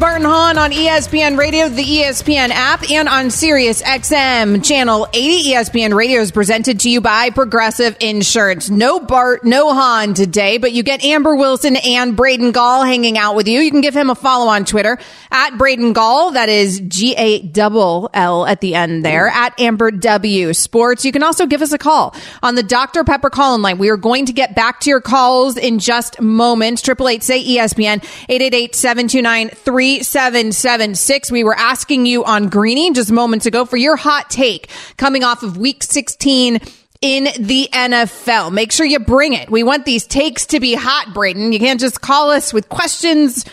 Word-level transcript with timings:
Bart 0.00 0.16
and 0.16 0.24
Hahn 0.24 0.56
on 0.56 0.70
ESPN 0.70 1.36
Radio, 1.36 1.68
the 1.68 1.84
ESPN 1.84 2.48
app, 2.48 2.90
and 2.90 3.06
on 3.06 3.30
Sirius 3.30 3.82
XM 3.82 4.64
Channel 4.64 5.06
80. 5.12 5.50
ESPN 5.52 5.94
Radio 5.94 6.22
is 6.22 6.32
presented 6.32 6.80
to 6.80 6.88
you 6.88 7.02
by 7.02 7.28
Progressive 7.28 7.98
Insurance. 8.00 8.70
No 8.70 8.98
Bart, 8.98 9.44
no 9.44 9.74
Hahn 9.74 10.14
today, 10.14 10.56
but 10.56 10.72
you 10.72 10.82
get 10.82 11.04
Amber 11.04 11.36
Wilson 11.36 11.76
and 11.76 12.16
Braden 12.16 12.52
Gall 12.52 12.82
hanging 12.82 13.18
out 13.18 13.36
with 13.36 13.46
you. 13.46 13.60
You 13.60 13.70
can 13.70 13.82
give 13.82 13.94
him 13.94 14.08
a 14.08 14.14
follow 14.14 14.46
on 14.46 14.64
Twitter 14.64 14.96
at 15.30 15.58
Braden 15.58 15.92
Gall. 15.92 16.30
That 16.30 16.48
is 16.48 16.80
G 16.80 17.14
A 17.16 17.42
double 17.42 18.08
L 18.14 18.46
at 18.46 18.62
the 18.62 18.76
end 18.76 19.04
there 19.04 19.28
at 19.28 19.60
Amber 19.60 19.90
W 19.90 20.54
Sports. 20.54 21.04
You 21.04 21.12
can 21.12 21.22
also 21.22 21.44
give 21.44 21.60
us 21.60 21.72
a 21.72 21.78
call 21.78 22.14
on 22.42 22.54
the 22.54 22.62
Dr. 22.62 23.04
Pepper 23.04 23.28
call 23.28 23.54
in 23.54 23.60
line. 23.60 23.76
We 23.76 23.90
are 23.90 23.98
going 23.98 24.24
to 24.24 24.32
get 24.32 24.54
back 24.54 24.80
to 24.80 24.88
your 24.88 25.02
calls 25.02 25.58
in 25.58 25.78
just 25.78 26.22
moments. 26.22 26.80
Triple 26.80 27.06
eight 27.10 27.22
say 27.22 27.44
ESPN 27.44 28.02
888 28.30 28.74
729 28.74 29.50
3776. 29.98 31.32
We 31.32 31.44
were 31.44 31.56
asking 31.56 32.06
you 32.06 32.24
on 32.24 32.48
Greeny 32.48 32.92
just 32.92 33.10
moments 33.10 33.46
ago 33.46 33.64
for 33.64 33.76
your 33.76 33.96
hot 33.96 34.30
take 34.30 34.70
coming 34.96 35.24
off 35.24 35.42
of 35.42 35.56
week 35.56 35.82
16 35.82 36.60
in 37.00 37.24
the 37.38 37.68
NFL. 37.72 38.52
Make 38.52 38.72
sure 38.72 38.86
you 38.86 39.00
bring 39.00 39.32
it. 39.32 39.50
We 39.50 39.62
want 39.62 39.84
these 39.84 40.06
takes 40.06 40.46
to 40.46 40.60
be 40.60 40.74
hot, 40.74 41.12
Braden. 41.12 41.52
You 41.52 41.58
can't 41.58 41.80
just 41.80 42.00
call 42.00 42.30
us 42.30 42.52
with 42.52 42.68
questions. 42.68 43.44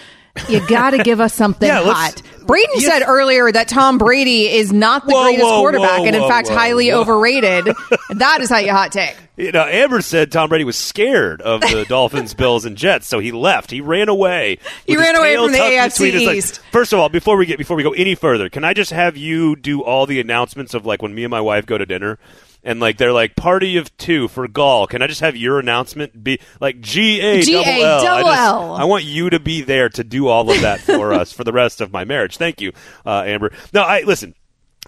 You 0.47 0.65
got 0.67 0.91
to 0.91 1.03
give 1.03 1.19
us 1.19 1.33
something 1.33 1.67
yeah, 1.67 1.83
hot. 1.83 2.21
Braden 2.45 2.75
yes. 2.75 2.85
said 2.85 3.03
earlier 3.07 3.51
that 3.51 3.67
Tom 3.67 3.97
Brady 3.97 4.47
is 4.47 4.71
not 4.71 5.07
the 5.07 5.13
whoa, 5.13 5.23
greatest 5.23 5.43
whoa, 5.43 5.59
quarterback 5.59 5.99
whoa, 5.99 6.05
and, 6.05 6.15
in 6.15 6.27
fact, 6.27 6.49
highly 6.49 6.91
overrated. 6.93 7.67
that 8.11 8.41
is 8.41 8.49
how 8.49 8.59
you 8.59 8.71
hot 8.71 8.91
take. 8.91 9.15
You 9.37 9.51
know, 9.51 9.63
Amber 9.65 10.01
said 10.01 10.31
Tom 10.31 10.49
Brady 10.49 10.63
was 10.63 10.75
scared 10.75 11.41
of 11.43 11.61
the 11.61 11.85
Dolphins, 11.89 12.33
Bills, 12.33 12.65
and 12.65 12.75
Jets, 12.75 13.07
so 13.07 13.19
he 13.19 13.31
left. 13.31 13.69
He 13.69 13.81
ran 13.81 14.09
away. 14.09 14.57
He 14.87 14.97
ran 14.97 15.15
away 15.15 15.35
from 15.35 15.51
the 15.51 15.59
AFC 15.59 15.91
between 15.93 16.13
his 16.13 16.23
legs. 16.23 16.37
East. 16.37 16.61
First 16.71 16.91
of 16.91 16.99
all, 16.99 17.07
before 17.09 17.37
we 17.37 17.45
get 17.45 17.59
before 17.59 17.77
we 17.77 17.83
go 17.83 17.93
any 17.93 18.15
further, 18.15 18.49
can 18.49 18.63
I 18.63 18.73
just 18.73 18.89
have 18.91 19.15
you 19.15 19.55
do 19.55 19.81
all 19.83 20.07
the 20.07 20.19
announcements 20.19 20.73
of 20.73 20.87
like 20.87 21.03
when 21.03 21.13
me 21.13 21.23
and 21.23 21.29
my 21.31 21.39
wife 21.41 21.67
go 21.67 21.77
to 21.77 21.85
dinner? 21.85 22.17
And 22.63 22.79
like 22.79 22.97
they're 22.97 23.13
like 23.13 23.35
party 23.35 23.77
of 23.77 23.95
two 23.97 24.27
for 24.27 24.47
Gall. 24.47 24.87
Can 24.87 25.01
I 25.03 25.07
just 25.07 25.21
have 25.21 25.37
your 25.37 25.59
announcement 25.59 26.21
be 26.23 26.39
like 26.59 26.81
G 26.81 27.21
A 27.21 27.41
double 27.45 27.53
L? 27.53 27.59
I 27.61 27.63
G-A-double 28.01 28.23
just- 28.29 28.39
L. 28.41 28.71
I 28.73 28.83
want 28.85 29.03
you 29.05 29.29
to 29.29 29.39
be 29.39 29.61
there 29.61 29.87
to 29.89 30.03
do 30.03 30.27
all 30.27 30.49
of 30.49 30.59
that 30.61 30.79
for 30.81 31.13
us 31.19 31.31
for 31.31 31.43
the 31.43 31.53
rest 31.53 31.79
of 31.79 31.93
my 31.93 32.03
marriage. 32.03 32.37
Thank 32.37 32.59
you, 32.59 32.73
uh, 33.05 33.23
Amber. 33.25 33.53
No, 33.71 33.83
I 33.83 34.01
listen. 34.01 34.33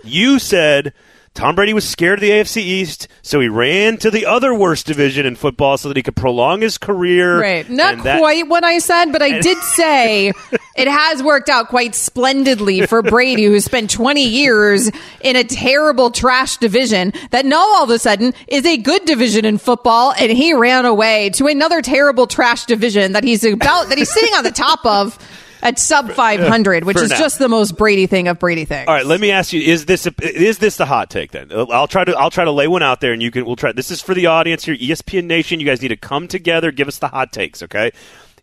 You 0.03 0.39
said 0.39 0.93
Tom 1.33 1.55
Brady 1.55 1.73
was 1.73 1.87
scared 1.87 2.19
of 2.19 2.21
the 2.21 2.31
AFC 2.31 2.57
East, 2.57 3.07
so 3.21 3.39
he 3.39 3.47
ran 3.47 3.97
to 3.97 4.11
the 4.11 4.25
other 4.25 4.53
worst 4.53 4.85
division 4.85 5.25
in 5.25 5.35
football 5.35 5.77
so 5.77 5.87
that 5.87 5.95
he 5.95 6.03
could 6.03 6.15
prolong 6.15 6.61
his 6.61 6.77
career. 6.77 7.39
Right. 7.39 7.69
Not 7.69 8.03
that- 8.03 8.19
quite 8.19 8.47
what 8.47 8.63
I 8.63 8.79
said, 8.79 9.11
but 9.11 9.21
I 9.21 9.39
did 9.39 9.57
say 9.59 10.33
it 10.75 10.87
has 10.87 11.23
worked 11.23 11.47
out 11.49 11.69
quite 11.69 11.95
splendidly 11.95 12.85
for 12.87 13.01
Brady, 13.01 13.45
who 13.45 13.59
spent 13.59 13.89
20 13.89 14.21
years 14.23 14.89
in 15.21 15.35
a 15.35 15.43
terrible 15.43 16.11
trash 16.11 16.57
division 16.57 17.13
that 17.31 17.45
now 17.45 17.59
all 17.59 17.83
of 17.83 17.89
a 17.89 17.99
sudden 17.99 18.33
is 18.47 18.65
a 18.65 18.77
good 18.77 19.05
division 19.05 19.45
in 19.45 19.57
football. 19.59 20.13
And 20.19 20.31
he 20.31 20.53
ran 20.53 20.85
away 20.85 21.29
to 21.31 21.47
another 21.47 21.81
terrible 21.81 22.27
trash 22.27 22.65
division 22.65 23.13
that 23.13 23.23
he's 23.23 23.43
about, 23.45 23.89
that 23.89 23.97
he's 23.97 24.11
sitting 24.11 24.33
on 24.33 24.43
the 24.43 24.51
top 24.51 24.85
of 24.85 25.17
at 25.61 25.79
sub 25.79 26.11
500, 26.11 26.83
which 26.83 26.97
is 26.97 27.09
now. 27.09 27.17
just 27.17 27.39
the 27.39 27.49
most 27.49 27.77
Brady 27.77 28.07
thing 28.07 28.27
of 28.27 28.39
Brady 28.39 28.65
things. 28.65 28.87
All 28.87 28.93
right, 28.93 29.05
let 29.05 29.19
me 29.19 29.31
ask 29.31 29.53
you: 29.53 29.61
Is 29.61 29.85
this 29.85 30.07
a, 30.07 30.13
is 30.21 30.59
this 30.59 30.77
the 30.77 30.85
hot 30.85 31.09
take? 31.09 31.31
Then 31.31 31.51
uh, 31.51 31.65
I'll 31.69 31.87
try 31.87 32.03
to 32.03 32.15
I'll 32.17 32.31
try 32.31 32.45
to 32.45 32.51
lay 32.51 32.67
one 32.67 32.83
out 32.83 33.01
there, 33.01 33.13
and 33.13 33.21
you 33.21 33.31
can 33.31 33.45
we'll 33.45 33.55
try. 33.55 33.71
This 33.71 33.91
is 33.91 34.01
for 34.01 34.13
the 34.13 34.27
audience 34.27 34.65
here, 34.65 34.75
ESPN 34.75 35.25
Nation. 35.25 35.59
You 35.59 35.65
guys 35.65 35.81
need 35.81 35.89
to 35.89 35.97
come 35.97 36.27
together, 36.27 36.71
give 36.71 36.87
us 36.87 36.99
the 36.99 37.09
hot 37.09 37.31
takes, 37.31 37.61
okay? 37.63 37.91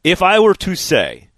If 0.04 0.22
I 0.22 0.38
were 0.38 0.54
to 0.54 0.74
say 0.74 1.28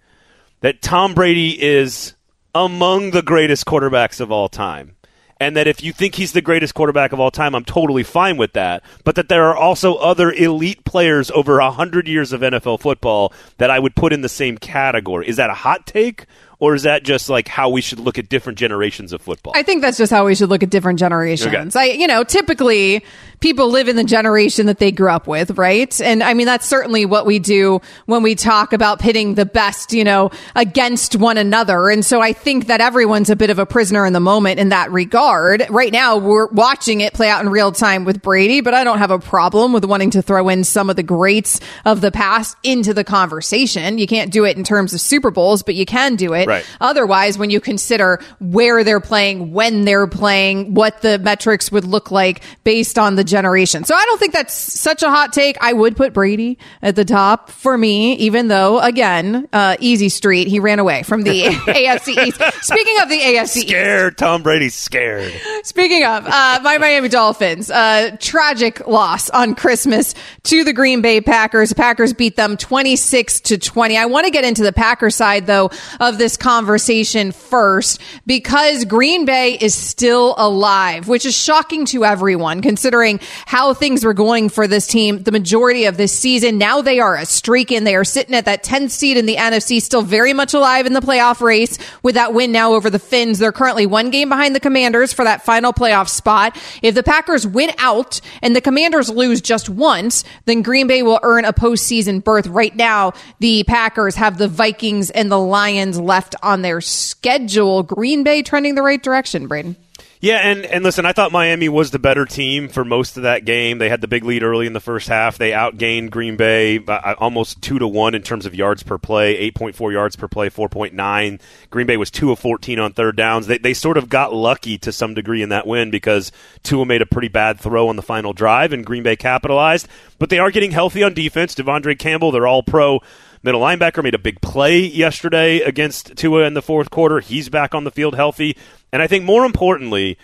that 0.61 0.81
Tom 0.81 1.13
Brady 1.13 1.61
is 1.61 2.15
among 2.53 3.11
the 3.11 3.21
greatest 3.21 3.65
quarterbacks 3.65 4.19
of 4.19 4.31
all 4.31 4.49
time, 4.49 4.95
and 5.39 5.55
that 5.55 5.67
if 5.67 5.81
you 5.81 5.93
think 5.93 6.15
he's 6.15 6.33
the 6.33 6.41
greatest 6.41 6.73
quarterback 6.73 7.13
of 7.13 7.19
all 7.19 7.31
time, 7.31 7.55
I'm 7.55 7.63
totally 7.63 8.03
fine 8.03 8.37
with 8.37 8.53
that. 8.53 8.83
But 9.03 9.15
that 9.15 9.29
there 9.29 9.45
are 9.45 9.55
also 9.55 9.95
other 9.95 10.31
elite 10.31 10.83
players 10.83 11.31
over 11.31 11.59
a 11.59 11.71
hundred 11.71 12.07
years 12.07 12.33
of 12.33 12.41
NFL 12.41 12.81
football 12.81 13.33
that 13.57 13.69
I 13.69 13.79
would 13.79 13.95
put 13.95 14.11
in 14.11 14.21
the 14.21 14.29
same 14.29 14.57
category. 14.57 15.27
Is 15.27 15.37
that 15.37 15.49
a 15.49 15.55
hot 15.55 15.85
take, 15.85 16.25
or 16.59 16.75
is 16.75 16.83
that 16.83 17.03
just 17.03 17.29
like 17.29 17.47
how 17.47 17.69
we 17.69 17.79
should 17.79 17.99
look 17.99 18.17
at 18.17 18.27
different 18.27 18.59
generations 18.59 19.13
of 19.13 19.21
football? 19.21 19.53
I 19.55 19.63
think 19.63 19.81
that's 19.81 19.97
just 19.97 20.11
how 20.11 20.25
we 20.25 20.35
should 20.35 20.49
look 20.49 20.61
at 20.61 20.69
different 20.69 20.99
generations. 20.99 21.75
I, 21.75 21.85
you 21.85 22.05
know, 22.05 22.23
typically 22.23 23.03
people 23.39 23.69
live 23.69 23.87
in 23.87 23.95
the 23.95 24.03
generation 24.03 24.65
that 24.65 24.79
they 24.79 24.91
grew 24.91 25.09
up 25.09 25.25
with, 25.25 25.57
right? 25.57 25.99
And 26.01 26.21
I 26.21 26.33
mean, 26.33 26.45
that's 26.45 26.67
certainly 26.67 27.05
what 27.05 27.25
we 27.25 27.39
do 27.39 27.79
when 28.05 28.21
we 28.23 28.35
talk 28.35 28.73
about 28.73 28.99
pitting 28.99 29.35
the 29.35 29.45
best, 29.45 29.93
you 29.93 30.03
know, 30.03 30.31
against 30.55 31.15
one 31.15 31.37
another. 31.37 31.89
And 31.89 32.05
so 32.05 32.19
I 32.21 32.33
think 32.33 32.67
that 32.67 32.81
everyone's 32.81 33.29
a 33.29 33.37
bit 33.37 33.49
of 33.49 33.57
a 33.57 33.65
prisoner 33.65 34.05
in 34.05 34.11
the 34.11 34.19
moment 34.19 34.59
in 34.59 34.69
that 34.69 34.91
regard. 34.91 35.65
Right 35.69 35.93
now, 35.93 36.17
we're 36.17 36.47
watching 36.47 36.99
it 36.99 37.13
play 37.13 37.29
out 37.29 37.41
in 37.41 37.49
real 37.49 37.71
time 37.71 38.03
with 38.03 38.21
Brady, 38.21 38.59
but 38.59 38.73
I 38.73 38.83
don't 38.83 38.97
have 38.97 39.11
a 39.11 39.19
problem 39.19 39.71
with 39.71 39.85
wanting 39.85 40.11
to 40.11 40.21
throw 40.21 40.49
in 40.49 40.65
some 40.65 40.89
of 40.89 40.97
the 40.97 41.03
greats 41.03 41.61
of 41.85 42.01
the 42.01 42.11
past 42.11 42.57
into 42.63 42.93
the 42.93 43.05
conversation. 43.05 43.97
You 43.97 44.07
can't 44.07 44.31
do 44.33 44.43
it 44.43 44.57
in 44.57 44.65
terms 44.65 44.93
of 44.93 44.99
Super 44.99 45.31
Bowls, 45.31 45.63
but 45.63 45.75
you 45.75 45.85
can 45.85 46.17
do 46.17 46.33
it 46.33 46.48
Right. 46.49 46.65
Otherwise, 46.81 47.37
when 47.37 47.51
you 47.51 47.61
consider 47.61 48.19
where 48.39 48.83
they're 48.83 48.99
playing, 48.99 49.53
when 49.53 49.85
they're 49.85 50.07
playing, 50.07 50.73
what 50.73 51.01
the 51.01 51.19
metrics 51.19 51.71
would 51.71 51.85
look 51.85 52.09
like 52.09 52.41
based 52.63 52.97
on 52.97 53.15
the 53.15 53.23
generation. 53.23 53.83
So 53.83 53.93
I 53.93 54.03
don't 54.05 54.19
think 54.19 54.33
that's 54.33 54.53
such 54.53 55.03
a 55.03 55.09
hot 55.09 55.31
take. 55.31 55.57
I 55.61 55.73
would 55.73 55.95
put 55.95 56.13
Brady 56.13 56.57
at 56.81 56.95
the 56.95 57.05
top 57.05 57.51
for 57.51 57.77
me, 57.77 58.15
even 58.15 58.47
though, 58.47 58.79
again, 58.79 59.47
uh, 59.53 59.77
easy 59.79 60.09
street. 60.09 60.47
He 60.47 60.59
ran 60.59 60.79
away 60.79 61.03
from 61.03 61.21
the 61.21 61.43
AFC 61.43 62.17
East. 62.25 62.41
Speaking 62.65 62.99
of 63.01 63.09
the 63.09 63.19
AFC 63.19 63.57
East, 63.57 63.67
scared. 63.67 64.17
Tom 64.17 64.41
Brady's 64.41 64.73
scared. 64.75 65.31
Speaking 65.63 66.03
of 66.03 66.25
uh, 66.25 66.59
my 66.63 66.77
Miami 66.79 67.09
Dolphins, 67.09 67.69
uh, 67.69 68.17
tragic 68.19 68.87
loss 68.87 69.29
on 69.29 69.53
Christmas 69.53 70.15
to 70.43 70.63
the 70.63 70.73
Green 70.73 71.01
Bay 71.01 71.21
Packers. 71.21 71.73
Packers 71.73 72.13
beat 72.13 72.35
them 72.35 72.57
26 72.57 73.41
to 73.41 73.57
20. 73.57 73.97
I 73.97 74.05
want 74.05 74.25
to 74.25 74.31
get 74.31 74.43
into 74.43 74.63
the 74.63 74.73
Packer 74.73 75.09
side 75.09 75.45
though 75.45 75.69
of 75.99 76.17
this 76.17 76.37
conversation 76.39 77.31
first 77.31 78.01
because 78.25 78.85
Green 78.85 79.25
Bay 79.25 79.57
is 79.59 79.75
still 79.75 80.35
alive, 80.37 81.07
which 81.07 81.25
is 81.25 81.35
shocking 81.35 81.85
to 81.85 82.05
everyone 82.05 82.61
considering 82.61 83.19
how 83.45 83.73
things 83.73 84.03
were 84.03 84.13
going 84.13 84.49
for 84.49 84.67
this 84.67 84.87
team 84.87 85.23
the 85.23 85.31
majority 85.31 85.85
of 85.85 85.97
this 85.97 86.17
season. 86.17 86.57
Now 86.57 86.81
they 86.81 86.99
are 86.99 87.15
a 87.15 87.25
streak 87.25 87.71
and 87.71 87.85
they 87.85 87.95
are 87.95 88.03
sitting 88.03 88.35
at 88.35 88.45
that 88.45 88.63
10th 88.63 88.91
seed 88.91 89.17
in 89.17 89.25
the 89.25 89.35
NFC, 89.35 89.81
still 89.81 90.01
very 90.01 90.33
much 90.33 90.53
alive 90.53 90.85
in 90.85 90.93
the 90.93 91.01
playoff 91.01 91.41
race 91.41 91.77
with 92.03 92.15
that 92.15 92.33
win 92.33 92.51
now 92.51 92.73
over 92.73 92.89
the 92.89 92.99
Finns. 92.99 93.39
They're 93.39 93.51
currently 93.51 93.85
one 93.85 94.09
game 94.09 94.29
behind 94.29 94.55
the 94.55 94.59
Commanders 94.59 95.13
for 95.13 95.25
that 95.25 95.43
final 95.45 95.73
playoff 95.73 96.09
spot. 96.09 96.57
If 96.81 96.95
the 96.95 97.03
Packers 97.03 97.45
win 97.45 97.71
out 97.77 98.21
and 98.41 98.55
the 98.55 98.61
Commanders 98.61 99.09
lose 99.09 99.41
just 99.41 99.69
once, 99.69 100.23
then 100.45 100.61
Green 100.61 100.87
Bay 100.87 101.03
will 101.03 101.19
earn 101.23 101.45
a 101.45 101.53
postseason 101.53 102.23
berth. 102.23 102.47
Right 102.47 102.75
now, 102.75 103.13
the 103.39 103.63
Packers 103.63 104.15
have 104.15 104.37
the 104.37 104.47
Vikings 104.47 105.09
and 105.09 105.31
the 105.31 105.39
Lions 105.39 105.99
left 105.99 106.28
on 106.41 106.61
their 106.61 106.81
schedule. 106.81 107.83
Green 107.83 108.23
Bay 108.23 108.41
trending 108.41 108.75
the 108.75 108.83
right 108.83 109.01
direction, 109.01 109.47
Braden. 109.47 109.75
Yeah, 110.21 110.39
and, 110.39 110.65
and 110.65 110.83
listen, 110.83 111.05
I 111.05 111.13
thought 111.13 111.31
Miami 111.31 111.69
was 111.69 111.91
the 111.91 111.99
better 111.99 112.25
team 112.25 112.67
for 112.67 112.83
most 112.83 113.15
of 113.15 113.23
that 113.23 113.45
game. 113.45 113.77
They 113.77 113.87
had 113.87 114.01
the 114.01 114.07
big 114.07 114.25
lead 114.25 114.43
early 114.43 114.67
in 114.67 114.73
the 114.73 114.81
first 114.81 115.07
half. 115.07 115.37
They 115.37 115.51
outgained 115.51 116.09
Green 116.09 116.35
Bay 116.35 116.83
uh, 116.85 117.15
almost 117.19 117.61
two 117.61 117.79
to 117.79 117.87
one 117.87 118.13
in 118.13 118.21
terms 118.21 118.45
of 118.45 118.53
yards 118.53 118.83
per 118.83 118.97
play, 118.97 119.37
eight 119.37 119.55
point 119.55 119.75
four 119.75 119.93
yards 119.93 120.17
per 120.17 120.27
play, 120.27 120.49
four 120.49 120.67
point 120.67 120.93
nine. 120.93 121.39
Green 121.69 121.87
Bay 121.87 121.95
was 121.95 122.11
two 122.11 122.33
of 122.33 122.39
fourteen 122.39 122.79
on 122.79 122.91
third 122.91 123.15
downs. 123.15 123.47
They 123.47 123.59
they 123.59 123.73
sort 123.73 123.95
of 123.95 124.09
got 124.09 124.33
lucky 124.33 124.77
to 124.79 124.91
some 124.91 125.13
degree 125.13 125.41
in 125.41 125.49
that 125.49 125.65
win 125.65 125.89
because 125.89 126.33
Tua 126.63 126.85
made 126.85 127.01
a 127.01 127.05
pretty 127.05 127.29
bad 127.29 127.57
throw 127.57 127.87
on 127.87 127.95
the 127.95 128.01
final 128.01 128.33
drive, 128.33 128.73
and 128.73 128.85
Green 128.85 129.03
Bay 129.03 129.15
capitalized. 129.15 129.87
But 130.17 130.29
they 130.29 130.39
are 130.39 130.51
getting 130.51 130.71
healthy 130.71 131.01
on 131.01 131.13
defense. 131.13 131.55
De'Vondre 131.55 131.97
Campbell, 131.97 132.31
they're 132.31 132.45
all 132.45 132.61
pro 132.61 132.99
middle 133.43 133.61
linebacker 133.61 134.03
made 134.03 134.15
a 134.15 134.19
big 134.19 134.41
play 134.41 134.79
yesterday 134.79 135.59
against 135.59 136.15
Tua 136.15 136.43
in 136.43 136.53
the 136.53 136.61
fourth 136.61 136.89
quarter. 136.89 137.19
He's 137.19 137.49
back 137.49 137.73
on 137.73 137.83
the 137.83 137.91
field 137.91 138.15
healthy. 138.15 138.57
And 138.91 139.01
I 139.01 139.07
think 139.07 139.23
more 139.23 139.45
importantly, 139.45 140.17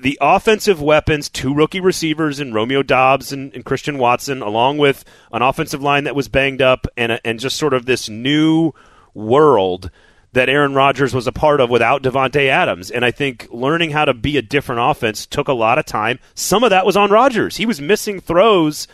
the 0.00 0.18
offensive 0.20 0.82
weapons, 0.82 1.28
two 1.28 1.54
rookie 1.54 1.80
receivers 1.80 2.40
in 2.40 2.52
Romeo 2.52 2.82
Doubs 2.82 3.32
and, 3.32 3.54
and, 3.54 3.64
Christian 3.64 3.98
Watson, 3.98 4.42
along 4.42 4.78
with 4.78 5.04
an 5.32 5.42
offensive 5.42 5.82
line 5.82 6.04
that 6.04 6.16
was 6.16 6.28
banged 6.28 6.60
up, 6.60 6.86
and 6.96 7.20
and 7.24 7.38
just 7.38 7.56
sort 7.56 7.72
of 7.72 7.86
this 7.86 8.08
new 8.08 8.72
world 9.14 9.90
that 10.32 10.48
Aaron 10.48 10.74
Rodgers 10.74 11.14
was 11.14 11.26
a 11.26 11.32
part 11.32 11.60
of 11.60 11.70
without 11.70 12.02
Davante 12.02 12.48
Adams. 12.48 12.90
And 12.90 13.04
I 13.04 13.10
think 13.10 13.48
learning 13.50 13.90
how 13.90 14.04
to 14.04 14.12
be 14.12 14.36
a 14.36 14.42
different 14.42 14.82
offense 14.82 15.24
took 15.24 15.48
a 15.48 15.54
lot 15.54 15.78
of 15.78 15.86
time. 15.86 16.18
Some 16.34 16.62
of 16.62 16.70
that 16.70 16.84
was 16.84 16.96
on 16.96 17.10
Rodgers. 17.10 17.56
He 17.56 17.64
was 17.64 17.80
missing 17.80 18.20
throws 18.20 18.86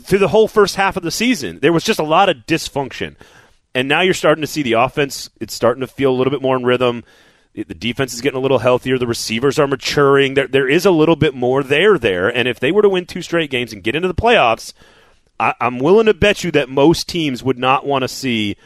through 0.00 0.18
the 0.18 0.28
whole 0.28 0.48
first 0.48 0.76
half 0.76 0.96
of 0.96 1.02
the 1.02 1.10
season. 1.10 1.60
There 1.60 1.72
was 1.72 1.84
just 1.84 2.00
a 2.00 2.04
lot 2.04 2.28
of 2.28 2.38
dysfunction. 2.46 3.16
And 3.74 3.88
now 3.88 4.02
you're 4.02 4.14
starting 4.14 4.42
to 4.42 4.46
see 4.46 4.62
the 4.62 4.74
offense, 4.74 5.30
it's 5.40 5.54
starting 5.54 5.80
to 5.80 5.86
feel 5.86 6.10
a 6.10 6.16
little 6.16 6.30
bit 6.30 6.42
more 6.42 6.56
in 6.56 6.64
rhythm. 6.64 7.04
The 7.54 7.64
defense 7.64 8.14
is 8.14 8.20
getting 8.20 8.38
a 8.38 8.42
little 8.42 8.58
healthier. 8.58 8.98
The 8.98 9.06
receivers 9.06 9.58
are 9.58 9.66
maturing. 9.68 10.34
There, 10.34 10.48
there 10.48 10.68
is 10.68 10.84
a 10.84 10.90
little 10.90 11.14
bit 11.14 11.34
more 11.34 11.62
there 11.62 11.98
there. 11.98 12.28
And 12.28 12.48
if 12.48 12.58
they 12.58 12.72
were 12.72 12.82
to 12.82 12.88
win 12.88 13.06
two 13.06 13.22
straight 13.22 13.50
games 13.50 13.72
and 13.72 13.82
get 13.82 13.94
into 13.94 14.08
the 14.08 14.14
playoffs, 14.14 14.72
I, 15.38 15.54
I'm 15.60 15.78
willing 15.78 16.06
to 16.06 16.14
bet 16.14 16.42
you 16.42 16.50
that 16.52 16.68
most 16.68 17.08
teams 17.08 17.44
would 17.44 17.58
not 17.58 17.86
want 17.86 18.02
to 18.02 18.08
see 18.08 18.56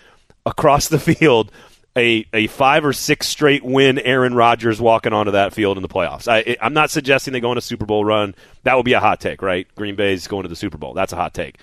across 0.46 0.88
the 0.88 0.98
field 0.98 1.52
a, 1.98 2.24
a 2.32 2.46
five 2.46 2.84
or 2.84 2.92
six 2.92 3.28
straight 3.28 3.64
win 3.64 3.98
Aaron 3.98 4.34
Rodgers 4.34 4.80
walking 4.80 5.12
onto 5.12 5.32
that 5.32 5.52
field 5.52 5.76
in 5.76 5.82
the 5.82 5.88
playoffs. 5.88 6.28
I, 6.28 6.56
I'm 6.62 6.72
not 6.72 6.90
suggesting 6.90 7.32
they 7.32 7.40
go 7.40 7.50
on 7.50 7.58
a 7.58 7.62
Super 7.62 7.84
Bowl 7.84 8.04
run. 8.04 8.34
That 8.62 8.76
would 8.76 8.84
be 8.84 8.94
a 8.94 9.00
hot 9.00 9.20
take, 9.20 9.42
right? 9.42 9.66
Green 9.74 9.96
Bay's 9.96 10.26
going 10.26 10.44
to 10.44 10.48
the 10.48 10.56
Super 10.56 10.78
Bowl. 10.78 10.94
That's 10.94 11.12
a 11.12 11.16
hot 11.16 11.34
take. 11.34 11.58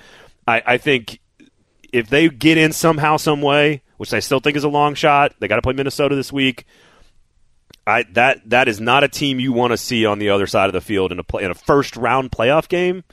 I, 0.48 0.62
I 0.66 0.78
think 0.78 1.20
if 1.92 2.10
they 2.10 2.30
get 2.30 2.58
in 2.58 2.74
somehow, 2.74 3.18
some 3.18 3.42
way, 3.42 3.82
which 3.98 4.14
I 4.14 4.20
still 4.20 4.40
think 4.40 4.58
is 4.58 4.64
a 4.64 4.70
long 4.70 4.94
shot, 4.96 5.34
they 5.40 5.48
got 5.48 5.56
to 5.56 5.62
play 5.62 5.74
Minnesota 5.74 6.16
this 6.16 6.32
week. 6.32 6.66
I 7.88 8.04
that 8.14 8.50
that 8.50 8.68
is 8.68 8.82
not 8.82 9.04
a 9.04 9.08
team 9.08 9.40
you 9.40 9.54
want 9.54 9.72
to 9.72 9.78
see 9.78 10.06
on 10.06 10.20
the 10.20 10.30
other 10.30 10.48
side 10.48 10.68
of 10.68 10.74
the 10.74 10.82
field 10.82 11.12
in 11.12 11.20
a 11.20 11.24
play, 11.24 11.44
in 11.44 11.52
a 11.52 11.56
first 11.56 11.96
round 11.96 12.32
playoff 12.32 12.68
game. 12.68 13.04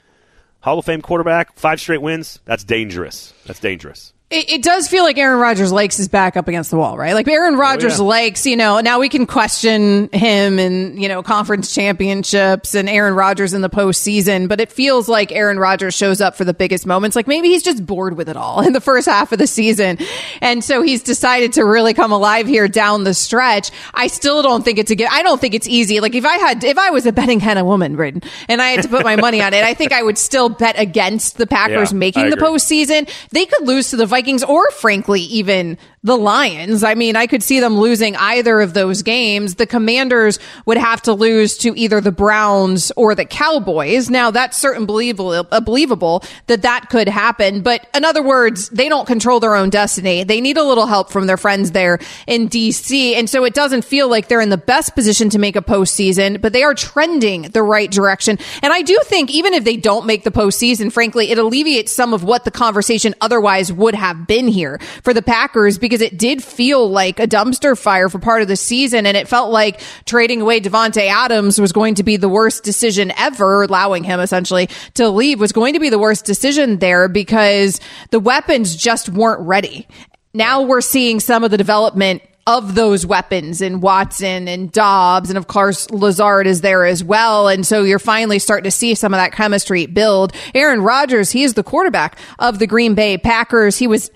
Hall 0.61 0.79
of 0.79 0.85
Fame 0.85 1.01
quarterback, 1.01 1.57
five 1.57 1.79
straight 1.79 2.01
wins. 2.01 2.39
That's 2.45 2.63
dangerous. 2.63 3.33
That's 3.45 3.59
dangerous. 3.59 4.12
It, 4.33 4.49
it, 4.49 4.63
does 4.63 4.87
feel 4.87 5.03
like 5.03 5.19
Aaron 5.19 5.39
Rodgers 5.39 5.71
likes 5.71 5.95
his 5.97 6.07
back 6.07 6.35
up 6.35 6.47
against 6.47 6.71
the 6.71 6.77
wall, 6.77 6.97
right? 6.97 7.13
Like 7.13 7.27
Aaron 7.27 7.53
oh, 7.53 7.59
Rodgers 7.59 7.99
oh, 7.99 8.03
yeah. 8.03 8.09
likes, 8.09 8.45
you 8.47 8.55
know, 8.55 8.79
now 8.79 8.99
we 8.99 9.07
can 9.07 9.27
question 9.27 10.09
him 10.11 10.57
and, 10.57 10.99
you 10.99 11.07
know, 11.07 11.21
conference 11.21 11.73
championships 11.73 12.73
and 12.73 12.89
Aaron 12.89 13.13
Rodgers 13.13 13.53
in 13.53 13.61
the 13.61 13.69
postseason, 13.69 14.47
but 14.47 14.59
it 14.59 14.71
feels 14.71 15.07
like 15.07 15.31
Aaron 15.31 15.59
Rodgers 15.59 15.93
shows 15.93 16.19
up 16.19 16.35
for 16.35 16.45
the 16.45 16.53
biggest 16.53 16.87
moments. 16.87 17.15
Like 17.15 17.27
maybe 17.27 17.49
he's 17.49 17.61
just 17.61 17.85
bored 17.85 18.17
with 18.17 18.27
it 18.27 18.35
all 18.35 18.61
in 18.65 18.73
the 18.73 18.81
first 18.81 19.07
half 19.07 19.31
of 19.31 19.37
the 19.37 19.45
season. 19.45 19.99
And 20.41 20.63
so 20.63 20.81
he's 20.81 21.03
decided 21.03 21.53
to 21.53 21.63
really 21.63 21.93
come 21.93 22.11
alive 22.11 22.47
here 22.47 22.67
down 22.67 23.03
the 23.03 23.13
stretch. 23.13 23.69
I 23.93 24.07
still 24.07 24.41
don't 24.41 24.65
think 24.65 24.79
it's 24.79 24.89
a 24.89 24.95
good, 24.95 25.09
I 25.11 25.21
don't 25.21 25.39
think 25.39 25.53
it's 25.53 25.67
easy. 25.67 25.99
Like 25.99 26.15
if 26.15 26.25
I 26.25 26.37
had, 26.37 26.63
if 26.63 26.79
I 26.79 26.89
was 26.89 27.05
a 27.05 27.11
betting 27.11 27.39
kind 27.39 27.59
of 27.59 27.67
woman, 27.67 27.95
Braden, 27.95 28.23
and 28.49 28.63
I 28.63 28.69
had 28.69 28.81
to 28.81 28.89
put 28.89 29.03
my 29.03 29.15
money 29.15 29.41
on 29.41 29.53
it, 29.53 29.63
I 29.63 29.75
think 29.75 29.91
I 29.91 30.01
would 30.01 30.17
still 30.17 30.49
bet 30.49 30.79
against 30.79 31.37
the 31.37 31.45
Packers 31.45 31.91
yeah, 31.91 31.99
making 31.99 32.31
the 32.31 32.37
postseason. 32.37 33.07
They 33.29 33.45
could 33.45 33.67
lose 33.67 33.91
to 33.91 33.95
the 33.95 34.07
Vikings 34.07 34.22
Vikings 34.23 34.43
or 34.45 34.71
frankly 34.71 35.19
even 35.19 35.77
the 36.03 36.17
Lions. 36.17 36.83
I 36.83 36.95
mean, 36.95 37.15
I 37.15 37.27
could 37.27 37.41
see 37.41 37.61
them 37.61 37.77
losing 37.77 38.15
either 38.17 38.59
of 38.59 38.73
those 38.73 39.03
games. 39.03 39.55
The 39.55 39.65
Commanders 39.65 40.37
would 40.65 40.77
have 40.77 41.01
to 41.03 41.13
lose 41.13 41.57
to 41.59 41.77
either 41.79 42.01
the 42.01 42.11
Browns 42.11 42.91
or 42.97 43.15
the 43.15 43.25
Cowboys. 43.25 44.09
Now, 44.09 44.29
that's 44.29 44.57
certain 44.57 44.85
believable, 44.85 45.43
believable 45.43 46.23
that 46.47 46.63
that 46.63 46.89
could 46.89 47.07
happen. 47.07 47.61
But 47.61 47.87
in 47.95 48.03
other 48.03 48.21
words, 48.21 48.69
they 48.69 48.89
don't 48.89 49.07
control 49.07 49.39
their 49.39 49.55
own 49.55 49.69
destiny. 49.69 50.23
They 50.25 50.41
need 50.41 50.57
a 50.57 50.63
little 50.63 50.87
help 50.87 51.09
from 51.09 51.25
their 51.25 51.37
friends 51.37 51.71
there 51.71 51.99
in 52.27 52.49
DC. 52.49 53.15
And 53.15 53.29
so 53.29 53.45
it 53.45 53.53
doesn't 53.53 53.85
feel 53.85 54.09
like 54.09 54.27
they're 54.27 54.41
in 54.41 54.49
the 54.49 54.57
best 54.57 54.95
position 54.95 55.29
to 55.29 55.39
make 55.39 55.55
a 55.55 55.61
postseason, 55.61 56.41
but 56.41 56.51
they 56.51 56.63
are 56.63 56.73
trending 56.73 57.43
the 57.43 57.63
right 57.63 57.89
direction. 57.89 58.37
And 58.61 58.73
I 58.73 58.81
do 58.81 58.99
think 59.05 59.31
even 59.31 59.53
if 59.53 59.63
they 59.63 59.77
don't 59.77 60.05
make 60.05 60.25
the 60.25 60.31
postseason, 60.31 60.91
frankly, 60.91 61.31
it 61.31 61.37
alleviates 61.37 61.93
some 61.93 62.13
of 62.13 62.23
what 62.23 62.43
the 62.43 62.51
conversation 62.51 63.15
otherwise 63.21 63.71
would 63.71 63.95
have 63.95 64.27
been 64.27 64.49
here 64.49 64.79
for 65.01 65.13
the 65.13 65.21
Packers 65.21 65.77
because 65.77 65.92
because 65.93 66.01
it 66.01 66.17
did 66.17 66.43
feel 66.43 66.89
like 66.89 67.19
a 67.19 67.27
dumpster 67.27 67.77
fire 67.77 68.09
for 68.09 68.17
part 68.17 68.41
of 68.41 68.47
the 68.47 68.55
season. 68.55 69.05
And 69.05 69.15
it 69.15 69.27
felt 69.27 69.51
like 69.51 69.79
trading 70.05 70.41
away 70.41 70.59
Davante 70.59 71.07
Adams 71.07 71.61
was 71.61 71.71
going 71.71 71.95
to 71.95 72.03
be 72.03 72.17
the 72.17 72.27
worst 72.27 72.63
decision 72.63 73.11
ever, 73.15 73.61
allowing 73.61 74.03
him 74.03 74.19
essentially 74.19 74.69
to 74.95 75.07
leave 75.09 75.39
was 75.39 75.51
going 75.51 75.75
to 75.75 75.79
be 75.79 75.89
the 75.89 75.99
worst 75.99 76.25
decision 76.25 76.79
there 76.79 77.07
because 77.07 77.79
the 78.09 78.19
weapons 78.19 78.75
just 78.75 79.07
weren't 79.07 79.41
ready. 79.41 79.87
Now 80.33 80.63
we're 80.63 80.81
seeing 80.81 81.19
some 81.19 81.43
of 81.43 81.51
the 81.51 81.59
development 81.59 82.23
of 82.47 82.73
those 82.73 83.05
weapons 83.05 83.61
and 83.61 83.79
Watson 83.79 84.47
and 84.47 84.71
Dobbs 84.71 85.29
and 85.29 85.37
of 85.37 85.45
course 85.45 85.89
Lazard 85.91 86.47
is 86.47 86.59
there 86.59 86.85
as 86.85 87.01
well 87.01 87.47
and 87.47 87.65
so 87.65 87.83
you're 87.83 87.99
finally 87.99 88.37
starting 88.37 88.65
to 88.65 88.71
see 88.71 88.95
some 88.95 89.13
of 89.13 89.17
that 89.19 89.31
chemistry 89.31 89.85
build. 89.85 90.33
Aaron 90.53 90.81
Rodgers, 90.81 91.31
he 91.31 91.43
is 91.43 91.53
the 91.53 91.63
quarterback 91.63 92.17
of 92.39 92.59
the 92.59 92.67
Green 92.67 92.95
Bay 92.95 93.17
Packers. 93.17 93.77
He 93.77 93.87
was 93.87 94.11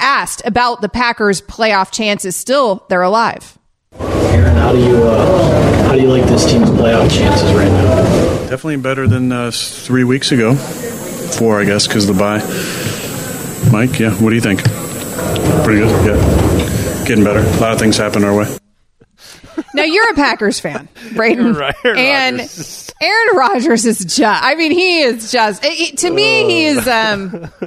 asked 0.00 0.42
about 0.44 0.80
the 0.80 0.88
Packers' 0.88 1.40
playoff 1.40 1.90
chances, 1.90 2.36
still 2.36 2.84
they're 2.88 3.02
alive. 3.02 3.58
Aaron, 3.98 4.56
how 4.56 4.72
do 4.72 4.78
you 4.78 4.96
uh, 5.04 5.82
how 5.84 5.94
do 5.94 6.00
you 6.00 6.08
like 6.08 6.24
this 6.24 6.44
team's 6.50 6.68
playoff 6.70 7.10
chances 7.10 7.52
right 7.54 7.70
now? 7.70 8.02
Definitely 8.48 8.76
better 8.78 9.06
than 9.06 9.32
uh, 9.32 9.50
three 9.52 10.04
weeks 10.04 10.32
ago, 10.32 10.54
four 10.54 11.60
I 11.60 11.64
guess, 11.64 11.86
because 11.86 12.06
the 12.06 12.12
bye. 12.12 12.42
Mike, 13.72 13.98
yeah, 13.98 14.12
what 14.22 14.30
do 14.30 14.36
you 14.36 14.40
think? 14.40 14.62
Pretty 15.64 15.80
good, 15.80 16.06
yeah, 16.06 17.04
getting 17.04 17.24
better. 17.24 17.40
A 17.40 17.60
lot 17.60 17.72
of 17.72 17.78
things 17.78 17.96
happen 17.96 18.24
our 18.24 18.36
way. 18.36 18.56
Now 19.74 19.84
you're 19.84 20.10
a 20.10 20.14
Packers 20.14 20.60
fan, 20.60 20.88
Braden, 21.14 21.54
right, 21.54 21.74
Aaron 21.84 21.98
and 21.98 22.36
Rodgers. 22.38 22.90
Aaron 23.00 23.36
Rodgers 23.36 23.86
is 23.86 23.98
just. 24.00 24.44
I 24.44 24.54
mean, 24.54 24.72
he 24.72 25.02
is 25.02 25.32
just. 25.32 25.62
To 25.62 26.10
me, 26.10 26.44
he 26.44 26.64
is. 26.66 26.86
Um, 26.86 27.50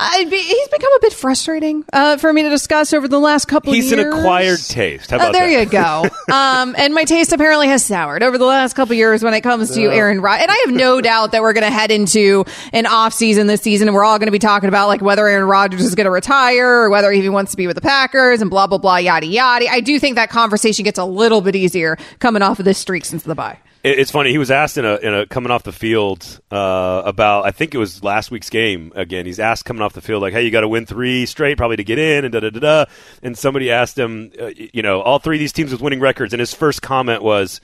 I, 0.00 0.26
he's 0.30 0.68
become 0.68 0.92
a 0.92 1.00
bit 1.00 1.12
frustrating 1.12 1.84
uh, 1.92 2.16
for 2.18 2.32
me 2.32 2.42
to 2.42 2.48
discuss 2.48 2.92
over 2.92 3.08
the 3.08 3.18
last 3.18 3.46
couple 3.46 3.72
he's 3.72 3.90
years. 3.90 3.98
He's 3.98 4.14
an 4.14 4.18
acquired 4.20 4.60
taste. 4.60 5.10
How 5.10 5.16
uh, 5.16 5.20
about 5.20 5.28
uh, 5.30 5.32
there 5.32 5.48
that? 5.48 5.64
you 5.64 5.70
go. 5.70 6.04
um, 6.32 6.76
and 6.78 6.94
my 6.94 7.04
taste 7.04 7.32
apparently 7.32 7.66
has 7.66 7.84
soured 7.84 8.22
over 8.22 8.38
the 8.38 8.44
last 8.44 8.74
couple 8.74 8.94
years 8.94 9.24
when 9.24 9.34
it 9.34 9.40
comes 9.40 9.74
to 9.74 9.82
Aaron 9.82 10.20
Rodgers. 10.20 10.42
And 10.42 10.50
I 10.52 10.64
have 10.66 10.74
no 10.74 11.00
doubt 11.00 11.32
that 11.32 11.42
we're 11.42 11.52
going 11.52 11.64
to 11.64 11.70
head 11.70 11.90
into 11.90 12.44
an 12.72 12.86
off 12.86 13.12
season 13.12 13.48
this 13.48 13.60
season, 13.60 13.88
and 13.88 13.94
we're 13.94 14.04
all 14.04 14.18
going 14.18 14.28
to 14.28 14.32
be 14.32 14.38
talking 14.38 14.68
about 14.68 14.86
like 14.86 15.00
whether 15.00 15.26
Aaron 15.26 15.48
Rodgers 15.48 15.82
is 15.82 15.94
going 15.96 16.04
to 16.04 16.10
retire 16.10 16.82
or 16.82 16.90
whether 16.90 17.10
he 17.10 17.28
wants 17.28 17.50
to 17.50 17.56
be 17.56 17.66
with 17.66 17.74
the 17.74 17.82
Packers 17.82 18.40
and 18.40 18.50
blah 18.50 18.68
blah 18.68 18.78
blah 18.78 18.98
yada 18.98 19.26
yada. 19.26 19.66
I 19.68 19.80
do 19.80 19.98
think 19.98 20.14
that 20.14 20.30
conversation 20.30 20.84
gets 20.84 20.98
a 20.98 21.04
little 21.04 21.40
bit 21.40 21.56
easier 21.56 21.98
coming 22.20 22.42
off 22.42 22.60
of 22.60 22.64
this 22.64 22.78
streak 22.78 23.04
since 23.04 23.24
the 23.24 23.34
bye. 23.34 23.58
It's 23.84 24.10
funny. 24.10 24.30
He 24.32 24.38
was 24.38 24.50
asked 24.50 24.76
in 24.76 24.84
a, 24.84 24.96
in 24.96 25.14
a 25.14 25.26
coming 25.26 25.52
off 25.52 25.62
the 25.62 25.72
field 25.72 26.40
uh, 26.50 27.02
about 27.04 27.46
I 27.46 27.52
think 27.52 27.74
it 27.74 27.78
was 27.78 28.02
last 28.02 28.30
week's 28.30 28.50
game. 28.50 28.92
Again, 28.96 29.24
he's 29.24 29.38
asked 29.38 29.64
coming 29.64 29.82
off 29.82 29.92
the 29.92 30.00
field 30.00 30.20
like, 30.20 30.32
"Hey, 30.32 30.44
you 30.44 30.50
got 30.50 30.62
to 30.62 30.68
win 30.68 30.84
three 30.84 31.26
straight 31.26 31.56
probably 31.56 31.76
to 31.76 31.84
get 31.84 31.98
in," 31.98 32.24
and 32.24 32.32
da 32.32 32.40
da 32.40 32.50
da 32.50 32.58
da. 32.58 32.84
And 33.22 33.38
somebody 33.38 33.70
asked 33.70 33.96
him, 33.96 34.32
uh, 34.40 34.50
you 34.56 34.82
know, 34.82 35.00
all 35.00 35.20
three 35.20 35.36
of 35.36 35.40
these 35.40 35.52
teams 35.52 35.70
with 35.70 35.80
winning 35.80 36.00
records, 36.00 36.32
and 36.32 36.40
his 36.40 36.52
first 36.52 36.82
comment 36.82 37.22
was, 37.22 37.60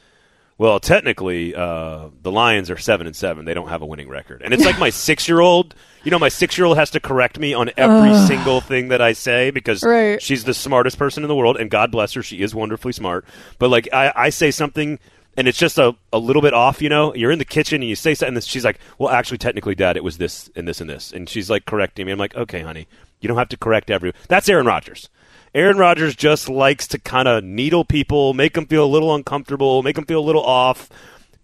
"Well, 0.56 0.78
technically, 0.78 1.52
uh, 1.52 2.10
the 2.22 2.30
Lions 2.30 2.70
are 2.70 2.78
seven 2.78 3.08
and 3.08 3.16
seven. 3.16 3.44
They 3.44 3.54
don't 3.54 3.68
have 3.68 3.82
a 3.82 3.86
winning 3.86 4.08
record." 4.08 4.40
And 4.42 4.54
it's 4.54 4.64
like 4.64 4.78
my 4.78 4.90
six 4.90 5.28
year 5.28 5.40
old. 5.40 5.74
You 6.04 6.12
know, 6.12 6.20
my 6.20 6.28
six 6.28 6.56
year 6.56 6.66
old 6.66 6.76
has 6.76 6.90
to 6.90 7.00
correct 7.00 7.40
me 7.40 7.54
on 7.54 7.70
every 7.76 8.14
single 8.28 8.60
thing 8.60 8.88
that 8.88 9.00
I 9.00 9.14
say 9.14 9.50
because 9.50 9.82
right. 9.82 10.22
she's 10.22 10.44
the 10.44 10.54
smartest 10.54 10.96
person 10.96 11.24
in 11.24 11.28
the 11.28 11.34
world, 11.34 11.56
and 11.56 11.70
God 11.70 11.90
bless 11.90 12.12
her, 12.12 12.22
she 12.22 12.40
is 12.40 12.54
wonderfully 12.54 12.92
smart. 12.92 13.24
But 13.58 13.70
like, 13.70 13.88
I, 13.92 14.12
I 14.14 14.28
say 14.28 14.50
something 14.52 15.00
and 15.36 15.48
it's 15.48 15.58
just 15.58 15.78
a, 15.78 15.94
a 16.12 16.18
little 16.18 16.42
bit 16.42 16.54
off, 16.54 16.80
you 16.80 16.88
know. 16.88 17.14
You're 17.14 17.30
in 17.30 17.38
the 17.38 17.44
kitchen 17.44 17.82
and 17.82 17.88
you 17.88 17.96
say 17.96 18.14
something. 18.14 18.36
And 18.36 18.44
she's 18.44 18.64
like, 18.64 18.78
"Well, 18.98 19.10
actually, 19.10 19.38
technically, 19.38 19.74
Dad, 19.74 19.96
it 19.96 20.04
was 20.04 20.18
this 20.18 20.50
and 20.54 20.66
this 20.66 20.80
and 20.80 20.88
this." 20.88 21.12
And 21.12 21.28
she's 21.28 21.50
like 21.50 21.64
correcting 21.66 22.06
me. 22.06 22.12
I'm 22.12 22.18
like, 22.18 22.34
"Okay, 22.34 22.60
honey, 22.60 22.86
you 23.20 23.28
don't 23.28 23.38
have 23.38 23.48
to 23.50 23.56
correct 23.56 23.90
every." 23.90 24.12
That's 24.28 24.48
Aaron 24.48 24.66
Rodgers. 24.66 25.08
Aaron 25.54 25.76
Rodgers 25.76 26.16
just 26.16 26.48
likes 26.48 26.88
to 26.88 26.98
kind 26.98 27.28
of 27.28 27.44
needle 27.44 27.84
people, 27.84 28.34
make 28.34 28.54
them 28.54 28.66
feel 28.66 28.84
a 28.84 28.86
little 28.86 29.14
uncomfortable, 29.14 29.84
make 29.84 29.94
them 29.94 30.04
feel 30.04 30.18
a 30.18 30.26
little 30.26 30.42
off. 30.42 30.88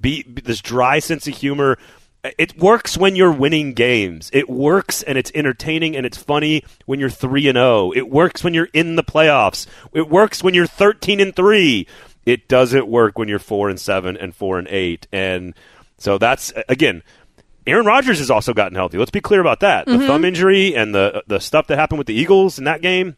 Be, 0.01 0.25
be 0.25 0.43
this 0.43 0.61
dry 0.61 0.99
sense 0.99 1.29
of 1.29 1.37
humor. 1.37 1.79
It 2.37 2.59
works 2.59 2.99
when 2.99 3.17
you're 3.17 3.33
winning 3.33 3.73
games. 3.73 4.29
It 4.33 4.51
works 4.51 5.03
and 5.03 5.17
it's 5.17 5.31
entertaining 5.35 5.97
and 5.97 6.05
it's 6.05 6.19
funny 6.19 6.65
when 6.87 6.99
you're 6.99 7.09
3 7.09 7.49
and 7.49 7.57
0. 7.57 7.93
It 7.95 8.11
works 8.11 8.43
when 8.43 8.53
you're 8.53 8.69
in 8.73 8.97
the 8.97 9.05
playoffs. 9.05 9.67
It 9.93 10.09
works 10.09 10.43
when 10.43 10.55
you're 10.55 10.67
13 10.67 11.21
and 11.21 11.35
3 11.35 11.87
it 12.27 12.49
doesn't 12.49 12.87
work 12.87 13.19
when 13.19 13.29
you're 13.29 13.39
four 13.39 13.69
and 13.69 13.81
seven 13.81 14.17
and 14.17 14.35
four 14.35 14.59
and 14.59 14.69
eight. 14.69 15.07
And 15.13 15.55
so 15.99 16.19
that's 16.19 16.53
again, 16.69 17.03
Aaron 17.67 17.87
Rodgers 17.87 18.19
has 18.19 18.31
also 18.31 18.55
gotten 18.55 18.75
healthy. 18.75 18.99
Let's 18.99 19.11
be 19.11 19.21
clear 19.21 19.41
about 19.41 19.61
that. 19.61 19.87
Mm-hmm. 19.87 20.01
The 20.01 20.07
thumb 20.07 20.25
injury 20.25 20.75
and 20.75 20.95
the 20.95 21.23
the 21.27 21.41
stuff 21.41 21.67
that 21.69 21.79
happened 21.79 21.99
with 21.99 22.07
the 22.07 22.15
Eagles 22.15 22.59
in 22.59 22.65
that 22.65 22.83
game, 22.83 23.17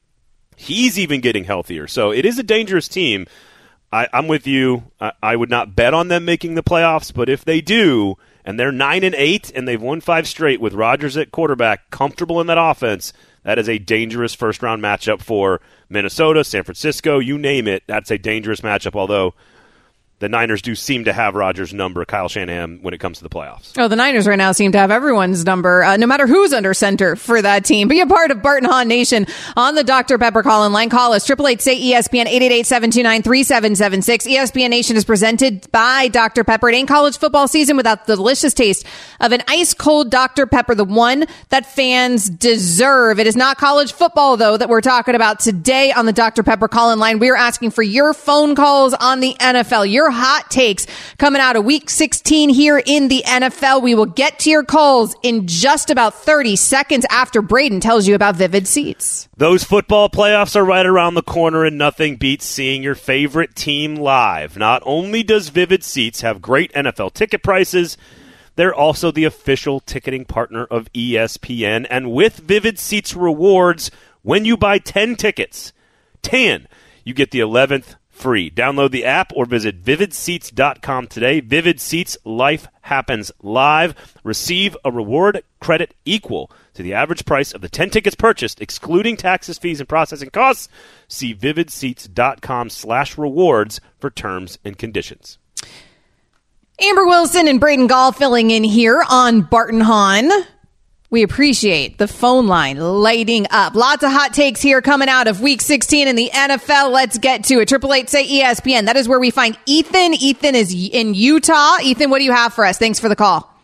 he's 0.57 0.99
even 0.99 1.21
getting 1.21 1.45
healthier. 1.45 1.87
So 1.87 2.13
it 2.13 2.25
is 2.25 2.39
a 2.39 2.43
dangerous 2.43 2.89
team. 2.89 3.27
I, 3.93 4.09
am 4.13 4.27
with 4.27 4.47
you. 4.47 4.85
I, 4.99 5.13
I 5.23 5.37
would 5.37 5.51
not 5.51 5.77
bet 5.77 5.93
on 5.93 6.09
them 6.09 6.25
making 6.25 6.55
the 6.55 6.63
playoffs, 6.63 7.13
but 7.13 7.29
if 7.29 7.45
they 7.45 7.61
do, 7.61 8.17
and 8.43 8.59
they're 8.59 8.73
nine 8.73 9.05
and 9.05 9.15
eight, 9.15 9.53
and 9.55 9.69
they've 9.69 9.81
won 9.81 10.01
five 10.01 10.27
straight 10.27 10.63
with 10.63 10.73
Rodgers 10.73 11.19
at 11.19 11.31
quarterback, 11.31 11.91
comfortable 11.91 12.41
in 12.41 12.47
that 12.47 12.57
offense, 12.59 13.13
that 13.45 13.59
is 13.59 13.69
a 13.69 13.79
dangerous 13.79 14.35
first 14.35 14.63
round 14.63 14.83
matchup 14.83 15.21
for 15.21 15.61
Minnesota, 15.89 16.45
San 16.45 16.65
Francisco, 16.65 17.19
you 17.19 17.39
name 17.39 17.67
it. 17.69 17.83
That's 17.87 18.11
a 18.11 18.19
dangerous 18.19 18.61
matchup. 18.61 18.95
Although 18.95 19.35
the 20.23 20.29
Niners 20.29 20.63
do 20.63 20.77
seem 20.77 21.07
to 21.07 21.13
have 21.13 21.35
Rodgers' 21.35 21.75
number, 21.75 22.05
Kyle 22.05 22.29
Shanahan, 22.29 22.79
when 22.81 22.95
it 22.95 22.99
comes 22.99 23.19
to 23.19 23.25
the 23.25 23.29
playoffs. 23.29 23.73
Oh, 23.77 23.89
the 23.89 23.97
Niners 23.97 24.29
right 24.29 24.39
now 24.39 24.53
seem 24.53 24.71
to 24.71 24.79
have 24.79 24.93
everyone's 24.93 25.45
number, 25.45 25.83
uh, 25.83 25.97
no 25.97 26.07
matter 26.07 26.29
who's 26.29 26.53
under 26.53 26.73
center 26.75 27.17
for 27.17 27.43
that 27.43 27.65
team. 27.65 27.89
Be 27.89 27.99
a 28.01 28.07
part 28.07 28.31
of 28.31 28.41
Bart 28.41 28.63
and 28.63 28.71
Hahn 28.71 28.87
Nation 28.87 29.27
on 29.57 29.75
the 29.75 29.83
Dr. 29.83 30.19
Pepper 30.19 30.45
call 30.45 30.65
in 30.65 30.73
line. 30.73 30.91
Call 30.91 31.13
us, 31.13 31.29
888 31.29 31.61
say 31.61 31.77
ESPN, 31.77 32.27
888-729-3776. 32.63 34.33
ESPN 34.33 34.71
Nation 34.71 34.97
is 34.97 35.05
presented 35.05 35.69
by 35.73 36.07
Dr. 36.07 36.45
Pepper. 36.45 36.69
It 36.69 36.77
ain't 36.77 36.87
college 36.87 37.19
football 37.19 37.49
season 37.49 37.77
without 37.77 38.07
the 38.07 38.15
delicious 38.15 38.55
taste 38.55 38.87
of 39.19 39.33
an 39.33 39.43
ice 39.49 39.75
cold 39.75 40.09
Dr. 40.09 40.47
Pepper, 40.47 40.77
the 40.77 40.85
one 40.85 41.25
that 41.49 41.67
fans 41.67 42.31
deserve. 42.31 43.19
It 43.19 43.27
is 43.27 43.35
not 43.35 43.59
college 43.59 43.93
football, 43.93 44.37
though, 44.37 44.57
that 44.57 44.69
we're 44.69 44.83
talking 44.83 45.17
about 45.17 45.41
today 45.41 45.91
on 45.91 46.07
the 46.07 46.13
Dr. 46.13 46.45
Pepper 46.45 46.69
call 46.69 46.93
in 46.93 47.01
line. 47.01 47.19
We 47.19 47.29
are 47.31 47.37
asking 47.37 47.73
for 47.73 47.83
your 47.83 48.15
phone 48.15 48.55
calls 48.55 48.95
on 48.95 49.19
the 49.19 49.35
NFL, 49.41 49.91
your 49.91 50.12
hot 50.13 50.51
takes 50.51 50.87
coming 51.19 51.41
out 51.41 51.57
of 51.57 51.65
week 51.65 51.91
16 51.91 52.51
here 52.51 52.81
in 52.85 53.09
the 53.09 53.23
NFL. 53.27 53.83
We 53.83 53.95
will 53.95 54.07
get 54.07 54.39
to 54.41 54.51
your 54.51 54.63
calls 54.63 55.17
in 55.23 55.47
just 55.47 55.91
about 55.91 56.15
30 56.15 56.57
seconds 56.57 57.07
after 57.11 57.43
Braden 57.43 57.81
tells 57.81 58.07
you 58.07 58.15
about 58.15 58.37
Vivid 58.37 58.69
Seats. 58.69 59.29
Those 59.37 59.65
football 59.65 60.09
playoffs 60.09 60.55
are 60.55 60.65
right 60.65 60.87
around 60.87 61.15
the 61.15 61.23
corner, 61.23 61.65
and 61.65 61.77
nothing 61.77 62.17
beats 62.17 62.45
seeing 62.45 62.83
your 62.83 62.95
favorite 62.95 63.57
team 63.57 63.97
live. 63.97 64.57
Not 64.57 64.83
only 64.87 65.23
does 65.23 65.49
Vivid 65.49 65.83
Seats 65.83 66.21
have 66.21 66.41
great 66.41 66.73
NFL 66.75 67.15
ticket 67.15 67.43
prices, 67.43 67.97
they're 68.57 68.75
also 68.75 69.11
the 69.11 69.25
official 69.25 69.81
ticketing 69.81 70.25
partner 70.25 70.65
of 70.65 70.93
ESPN. 70.93 71.87
And 71.91 72.13
with 72.13 72.37
Vivid 72.37 72.79
Seats 72.79 73.15
rewards, 73.15 73.91
when 74.23 74.45
you 74.45 74.57
buy 74.57 74.79
10 74.79 75.17
tickets, 75.17 75.73
10, 76.23 76.69
you 77.05 77.15
get 77.15 77.31
the 77.31 77.41
11th 77.41 77.97
free. 78.23 78.49
Download 78.51 78.93
the 78.93 79.05
app 79.05 79.33
or 79.35 79.47
visit 79.47 79.83
vividseats.com 79.83 81.09
today. 81.09 81.41
Vivid 81.41 81.81
Seats, 81.81 82.17
life 82.25 82.69
happens 82.83 83.33
live. 83.43 83.95
Receive 84.23 84.77
a 84.85 84.93
reward 84.93 85.43
credit 85.61 85.95
equal 86.05 86.51
to 86.75 86.83
the 86.85 86.95
average 86.95 87.25
price 87.25 87.53
of 87.53 87.61
the 87.61 87.69
10 87.69 87.91
tickets 87.91 88.15
purchased, 88.15 88.61
excluding 88.61 89.17
taxes, 89.17 89.59
fees, 89.59 89.81
and 89.81 89.89
processing 89.89 90.31
costs. 90.31 90.69
See 91.09 91.35
vividseats.com 91.35 92.71
slash 92.71 93.19
rewards 93.19 93.81
for 93.99 94.09
terms 94.09 94.59
and 94.65 94.79
conditions. 94.79 95.39
Amber 96.81 97.05
Wilson 97.05 97.49
and 97.49 97.61
Braden 97.61 97.89
Gall 97.89 98.13
filling 98.13 98.51
in 98.51 98.65
here 98.65 99.05
on 99.11 99.43
Bart 99.43 99.73
and 99.73 99.83
Hahn. 99.83 100.31
We 101.13 101.23
appreciate 101.23 101.99
the 101.99 102.09
phone 102.09 102.47
line 102.47 102.79
lighting 102.79 103.47
up. 103.51 103.75
Lots 103.75 104.03
of 104.03 104.11
hot 104.11 104.33
takes 104.33 104.63
here 104.63 104.81
coming 104.81 105.11
out 105.11 105.29
of 105.29 105.43
week 105.43 105.61
16 105.61 106.09
in 106.09 106.17
the 106.17 106.31
NFL. 106.33 106.91
Let's 106.91 107.19
get 107.19 107.45
to 107.45 107.61
it. 107.61 107.69
Triple 107.69 107.93
eight 107.93 108.09
say 108.09 108.27
ESPN. 108.27 108.87
That 108.87 108.97
is 108.97 109.07
where 109.07 109.21
we 109.21 109.31
find 109.31 109.59
Ethan. 109.67 110.15
Ethan 110.15 110.55
is 110.55 110.73
in 110.73 111.13
Utah. 111.13 111.77
Ethan, 111.83 112.09
what 112.09 112.21
do 112.21 112.25
you 112.25 112.33
have 112.33 112.55
for 112.55 112.65
us? 112.65 112.79
Thanks 112.79 112.99
for 112.99 113.11
the 113.11 113.15
call. 113.15 113.55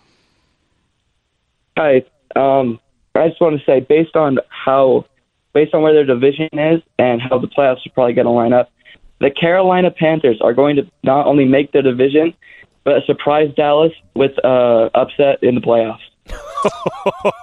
Hi. 1.79 2.05
Um, 2.37 2.81
I 3.15 3.29
just 3.29 3.41
want 3.41 3.59
to 3.59 3.65
say, 3.65 3.81
based 3.81 4.15
on 4.15 4.37
how, 4.51 5.07
based 5.55 5.73
on 5.73 5.81
where 5.81 5.95
their 5.95 6.05
division 6.05 6.51
is 6.53 6.83
and 6.99 7.23
how 7.23 7.39
the 7.39 7.49
playoffs 7.49 7.87
are 7.87 7.91
probably 7.95 8.13
going 8.13 8.27
to 8.27 8.31
line 8.31 8.53
up, 8.53 8.71
the 9.21 9.31
Carolina 9.31 9.91
Panthers 9.91 10.39
are 10.43 10.53
going 10.53 10.77
to 10.77 10.83
not 11.03 11.25
only 11.25 11.47
make 11.47 11.73
their 11.73 11.81
division, 11.81 12.35
but 12.85 13.07
surprise 13.07 13.51
Dallas 13.57 13.93
with 14.15 14.33
uh, 14.45 14.91
upset 14.95 15.43
in 15.43 15.55
the 15.55 15.63
playoffs. 15.63 16.08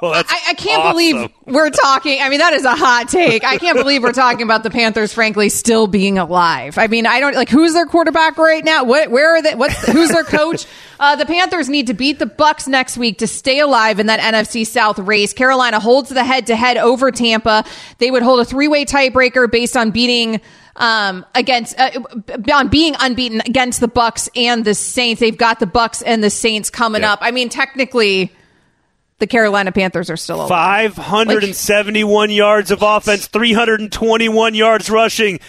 I, 0.02 0.40
I 0.50 0.54
can't 0.56 0.92
believe 0.92 1.32
we're 1.46 1.70
talking. 1.70 2.22
I 2.22 2.30
mean, 2.30 2.40
that 2.40 2.54
is 2.54 2.66
a 2.66 2.76
hot 2.76 3.08
take. 3.10 3.44
I 3.44 3.58
can't 3.58 3.78
believe 3.78 4.04
we're 4.04 4.12
talking 4.12 4.42
about 4.44 4.64
the 4.64 4.70
Panthers, 4.70 5.14
frankly, 5.14 5.50
still 5.50 5.88
being 5.88 6.18
alive. 6.18 6.78
I 6.78 6.88
mean, 6.88 7.06
I 7.06 7.20
don't 7.20 7.36
like 7.36 7.50
who's 7.50 7.74
their 7.74 7.86
quarterback 7.86 8.38
right 8.38 8.64
now. 8.64 8.84
What, 8.84 9.10
where 9.12 9.36
are 9.36 9.42
they? 9.42 9.56
What's 9.56 9.76
who's 9.88 10.10
their 10.10 10.24
coach? 10.24 10.66
Uh, 10.98 11.18
the 11.18 11.26
Panthers 11.26 11.68
need 11.68 11.88
to 11.88 11.94
beat 11.94 12.20
the 12.20 12.26
Bucks 12.26 12.70
next 12.70 12.98
week 12.98 13.18
to 13.18 13.28
stay 13.28 13.60
alive 13.60 14.00
in 14.00 14.08
that 14.08 14.22
NFC 14.22 14.66
South 14.66 14.98
race. 14.98 15.34
Carolina 15.34 15.78
holds 15.78 16.08
the 16.08 16.24
head 16.24 16.48
to 16.48 16.56
head 16.56 16.78
over 16.78 17.12
Tampa. 17.12 17.66
They 17.98 18.10
would 18.10 18.24
hold 18.24 18.40
a 18.40 18.46
three 18.46 18.70
way 18.70 18.86
tiebreaker 18.86 19.52
based 19.52 19.76
on 19.76 19.92
beating 19.92 20.40
um, 20.78 21.26
against 21.36 21.78
uh, 21.78 21.92
on 22.54 22.70
being 22.70 22.96
unbeaten 22.98 23.42
against 23.42 23.82
the 23.82 23.90
Bucks 23.90 24.30
and 24.38 24.64
the 24.64 24.74
Saints. 24.74 25.20
They've 25.20 25.38
got 25.38 25.60
the 25.60 25.68
Bucks 25.68 26.02
and 26.02 26.24
the 26.24 26.30
Saints 26.30 26.70
coming 26.70 27.02
Yeah. 27.02 27.12
up. 27.12 27.20
I 27.22 27.32
mean, 27.32 27.50
technically, 27.50 28.32
the 29.20 29.28
Carolina 29.28 29.72
Panthers 29.72 30.10
are 30.10 30.18
still 30.18 30.38
alive. 30.38 30.94
571 30.94 32.32
yards 32.32 32.72
of 32.72 32.82
offense, 32.82 33.28
321 33.28 34.56
yards 34.56 34.90
rushing. 34.90 35.40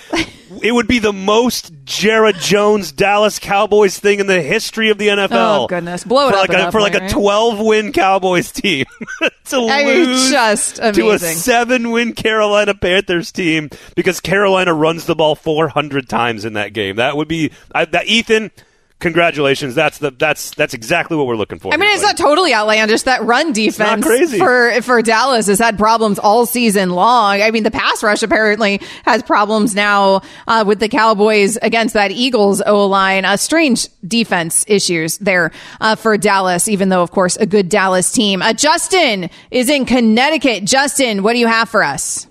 It 0.63 0.71
would 0.71 0.87
be 0.87 1.01
the 1.01 1.13
most 1.13 1.73
Jerry 1.85 2.33
Jones 2.35 2.93
Dallas 2.93 3.41
Cowboys 3.41 3.99
thing 3.99 4.21
in 4.21 4.29
the 4.29 4.41
history 4.41 4.91
of 4.91 4.99
the 4.99 5.09
NFL. 5.09 5.65
Oh, 5.65 5.67
goodness. 5.67 6.05
Blow 6.05 6.29
it 6.29 6.33
for 6.33 6.37
up 6.39 6.49
like 6.49 6.59
a, 6.59 6.73
for 6.73 6.81
like 6.81 6.95
a 6.95 7.09
12 7.09 7.59
win 7.59 7.93
Cowboys 7.93 8.53
team 8.53 8.87
to 9.47 9.57
I 9.57 9.83
lose 9.83 10.31
just 10.31 10.77
to 10.77 11.11
a 11.11 11.19
7 11.19 11.91
win 11.91 12.13
Carolina 12.13 12.75
Panthers 12.75 13.33
team 13.33 13.71
because 13.97 14.21
Carolina 14.21 14.73
runs 14.73 15.07
the 15.07 15.17
ball 15.17 15.35
400 15.35 16.09
times 16.09 16.45
in 16.45 16.53
that 16.53 16.73
game. 16.73 16.97
That 16.97 17.17
would 17.17 17.29
be 17.29 17.51
I, 17.75 17.85
that 17.87 18.07
Ethan 18.07 18.53
Congratulations! 18.99 19.75
That's 19.75 19.99
the 19.99 20.11
that's 20.11 20.55
that's 20.55 20.73
exactly 20.73 21.19
what 21.19 21.27
we're 21.27 21.37
looking 21.37 21.59
for. 21.59 21.73
I 21.73 21.77
mean, 21.77 21.89
here, 21.89 21.97
it's 21.97 22.03
buddy. 22.03 22.23
not 22.23 22.29
totally 22.29 22.55
outlandish. 22.55 23.03
That 23.03 23.23
run 23.25 23.53
defense 23.53 24.03
crazy. 24.03 24.39
for 24.39 24.81
for 24.81 25.03
Dallas 25.03 25.49
has 25.49 25.59
had 25.59 25.77
problems 25.77 26.19
all 26.19 26.47
season 26.47 26.89
long. 26.91 27.43
I 27.43 27.51
mean, 27.51 27.63
the 27.63 27.71
pass 27.71 28.03
rush 28.03 28.23
apparently 28.23 28.81
has 29.05 29.23
problems 29.23 29.75
now 29.75 30.23
uh, 30.49 30.65
with 30.67 30.81
the 30.81 30.89
Cowboys 30.89 31.59
against 31.61 31.93
that 31.93 32.11
Eagles 32.11 32.63
O 32.65 32.87
line. 32.87 33.27
Uh, 33.27 33.37
strange 33.37 33.87
defense 34.09 34.65
issues 34.67 35.19
there 35.19 35.53
uh, 35.83 35.95
for 35.95 36.17
Dallas, 36.17 36.67
even 36.67 36.89
though, 36.89 37.03
of 37.03 37.11
course, 37.11 37.37
a 37.37 37.45
good 37.45 37.69
Dallas 37.69 38.11
team. 38.11 38.41
Uh, 38.41 38.55
Justin 38.55 39.29
is 39.51 39.69
in 39.69 39.85
Connecticut. 39.85 40.65
Justin, 40.65 41.23
what 41.23 41.35
do 41.35 41.39
you 41.39 41.49
have 41.49 41.69
for 41.69 41.83
us? 41.83 42.27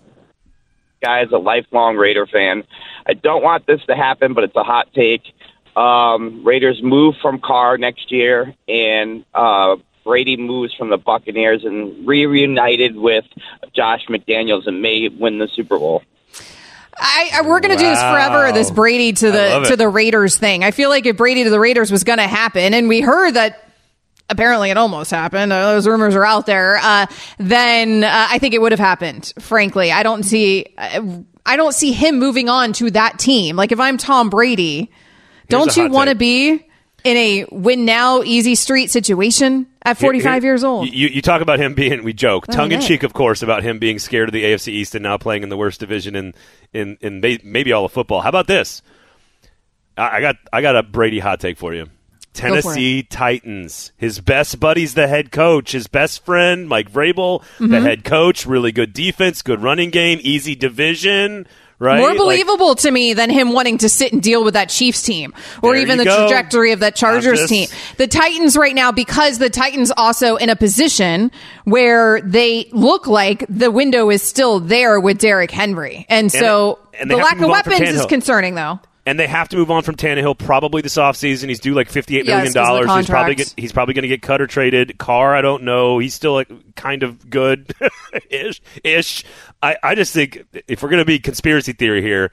Guy's 1.00 1.32
a 1.32 1.38
lifelong 1.38 1.96
Raider 1.96 2.26
fan. 2.26 2.64
I 3.06 3.14
don't 3.14 3.44
want 3.44 3.68
this 3.68 3.82
to 3.86 3.96
happen, 3.96 4.34
but 4.34 4.44
it's 4.44 4.56
a 4.56 4.64
hot 4.64 4.88
take. 4.96 5.22
Um, 5.76 6.44
Raiders 6.46 6.82
move 6.82 7.16
from 7.22 7.40
Carr 7.40 7.78
next 7.78 8.12
year, 8.12 8.54
and 8.68 9.26
uh, 9.34 9.76
Brady 10.04 10.38
moves 10.38 10.74
from 10.74 10.90
the 10.90 10.98
Buccaneers 10.98 11.66
and 11.66 12.08
reunited 12.08 12.96
with 12.96 13.26
Josh 13.74 14.06
McDaniels 14.08 14.68
and 14.68 14.82
may 14.82 15.10
win 15.10 15.40
the 15.40 15.48
Super 15.48 15.78
Bowl. 15.78 16.04
I, 16.98 17.30
I 17.34 17.42
we're 17.42 17.60
going 17.60 17.78
to 17.78 17.84
do 17.84 17.90
this 17.90 18.00
forever. 18.00 18.54
This 18.54 18.72
Brady 18.72 19.12
to 19.14 19.32
the 19.32 19.66
to 19.68 19.76
the 19.76 19.90
Raiders 19.90 20.38
thing. 20.38 20.64
I 20.64 20.72
feel 20.72 20.90
like 20.90 21.06
if 21.06 21.18
Brady 21.18 21.44
to 21.44 21.50
the 21.50 21.60
Raiders 21.60 21.92
was 21.92 22.06
going 22.06 22.20
to 22.20 22.28
happen, 22.28 22.74
and 22.74 22.88
we 22.88 23.02
heard 23.02 23.32
that 23.32 23.70
apparently 24.30 24.70
it 24.70 24.78
almost 24.78 25.12
happened. 25.12 25.52
Uh, 25.52 25.74
those 25.74 25.88
rumors 25.88 26.16
are 26.16 26.26
out 26.26 26.46
there. 26.46 26.78
Uh, 26.78 27.06
then 27.38 28.04
uh, 28.04 28.28
I 28.30 28.40
think 28.40 28.54
it 28.54 28.62
would 28.62 28.72
have 28.72 28.80
happened. 28.80 29.34
Frankly, 29.40 29.92
I 29.92 30.04
don't 30.04 30.24
see. 30.24 30.74
Uh, 30.78 31.20
I 31.46 31.58
don't 31.58 31.74
see 31.74 31.92
him 31.92 32.18
moving 32.18 32.50
on 32.50 32.74
to 32.74 32.90
that 32.92 33.20
team. 33.20 33.56
Like 33.56 33.72
if 33.72 33.80
I'm 33.80 33.98
Tom 33.98 34.30
Brady, 34.30 34.90
don't 35.48 35.76
you 35.78 35.90
want 35.90 36.10
to 36.10 36.16
be 36.16 36.66
in 37.04 37.18
a 37.18 37.46
win 37.52 37.86
now, 37.86 38.24
easy 38.24 38.56
street 38.56 38.90
situation 38.92 39.68
at 39.84 39.98
45 39.98 40.42
Here- 40.44 40.52
years 40.52 40.64
old? 40.64 40.88
You, 40.92 41.08
you 41.10 41.22
talk 41.22 41.42
about 41.42 41.60
him 41.60 41.74
being, 41.76 42.04
we 42.04 42.14
joke, 42.14 42.48
tongue 42.48 42.72
in 42.72 42.82
cheek, 42.82 43.04
of 43.04 43.14
course, 43.14 43.42
about 43.44 43.64
him 43.64 43.78
being 43.80 44.00
scared 44.00 44.30
of 44.30 44.34
the 44.34 44.44
AFC 44.44 44.70
East 44.70 44.96
and 44.96 45.04
now 45.04 45.18
playing 45.18 45.44
in 45.44 45.50
the 45.50 45.58
worst 45.58 45.80
division 45.80 46.16
in 46.16 46.34
in, 46.74 46.98
in 47.02 47.22
maybe 47.44 47.72
all 47.72 47.86
of 47.86 47.92
football. 47.92 48.22
How 48.22 48.30
about 48.30 48.48
this? 48.48 48.82
I, 49.98 50.18
I 50.18 50.22
got 50.22 50.36
I 50.52 50.62
got 50.62 50.76
a 50.76 50.84
Brady 50.84 51.20
hot 51.20 51.40
take 51.40 51.58
for 51.58 51.74
you. 51.74 51.88
Tennessee 52.34 53.02
Titans. 53.04 53.94
His 53.96 54.20
best 54.20 54.60
buddy's 54.60 54.94
the 54.94 55.08
head 55.08 55.32
coach. 55.32 55.72
His 55.72 55.88
best 55.88 56.26
friend, 56.26 56.68
Mike 56.68 56.92
Vrabel, 56.92 57.42
the 57.60 57.68
Mhm. 57.68 57.82
head 57.84 58.04
coach. 58.04 58.46
Really 58.46 58.74
good 58.74 58.92
defense, 58.92 59.42
good 59.42 59.62
running 59.64 59.90
game, 59.90 60.20
easy 60.22 60.54
division. 60.54 61.48
Right? 61.78 62.00
More 62.00 62.10
Like- 62.10 62.18
believable 62.18 62.76
to 62.76 62.90
me 62.92 63.14
than 63.14 63.30
him 63.30 63.52
wanting 63.52 63.80
to 63.80 63.90
sit 63.90 64.14
and 64.14 64.22
deal 64.22 64.44
with 64.46 64.54
that 64.54 64.70
Chiefs 64.70 65.02
team 65.02 65.34
or 65.62 65.76
even 65.76 65.98
the 65.98 66.06
go. 66.06 66.20
trajectory 66.28 66.72
of 66.72 66.80
that 66.80 66.96
Chargers 66.96 67.40
just- 67.40 67.50
team. 67.50 67.68
The 67.98 68.08
Titans 68.08 68.56
right 68.56 68.74
now, 68.74 68.94
because 68.94 69.40
the 69.40 69.50
Titans 69.50 69.92
also 69.98 70.38
in 70.38 70.50
a 70.50 70.56
position 70.56 71.32
where 71.66 72.22
they 72.22 72.70
look 72.72 73.08
like 73.08 73.46
the 73.50 73.72
window 73.72 74.10
is 74.10 74.22
still 74.22 74.62
there 74.62 75.00
with 75.02 75.18
Derrick 75.18 75.52
Henry. 75.52 76.06
And 76.08 76.32
so 76.32 76.80
and 76.98 77.12
the 77.12 77.18
lack 77.18 77.34
of 77.34 77.40
move 77.42 77.52
on 77.52 77.64
from 77.64 77.74
weapons 77.74 77.90
is 78.00 78.06
concerning 78.06 78.56
though. 78.56 78.80
And 79.06 79.20
they 79.20 79.28
have 79.28 79.50
to 79.50 79.56
move 79.58 79.70
on 79.72 79.84
from 79.84 79.96
Tannehill 79.96 80.38
probably 80.38 80.82
this 80.82 80.96
offseason. 80.98 81.50
He's 81.50 81.60
due 81.60 81.74
like 81.74 81.90
fifty-eight 81.90 82.26
Yes, 82.26 82.28
million 82.28 82.46
'cause 82.46 82.48
of 82.48 82.54
the 82.54 82.60
dollars. 82.86 82.98
He's 82.98 83.10
probably 83.10 83.36
get, 83.36 83.54
he's 83.58 83.72
probably 83.72 83.94
going 83.94 84.04
to 84.04 84.08
get 84.08 84.22
cut 84.22 84.42
or 84.42 84.48
traded. 84.48 84.98
Carr, 84.98 85.36
I 85.36 85.42
don't 85.42 85.64
know. 85.64 86.00
He's 86.00 86.14
still 86.14 86.34
like 86.34 86.50
kind 86.76 87.04
of 87.04 87.30
good 87.30 87.74
ish. 88.30 88.62
Ish. 88.84 89.24
I, 89.62 89.78
I 89.84 89.96
just 89.96 90.14
think 90.14 90.44
if 90.68 90.82
we're 90.84 90.90
going 90.90 91.02
to 91.02 91.06
be 91.06 91.20
conspiracy 91.20 91.74
theory 91.74 92.02
here, 92.02 92.32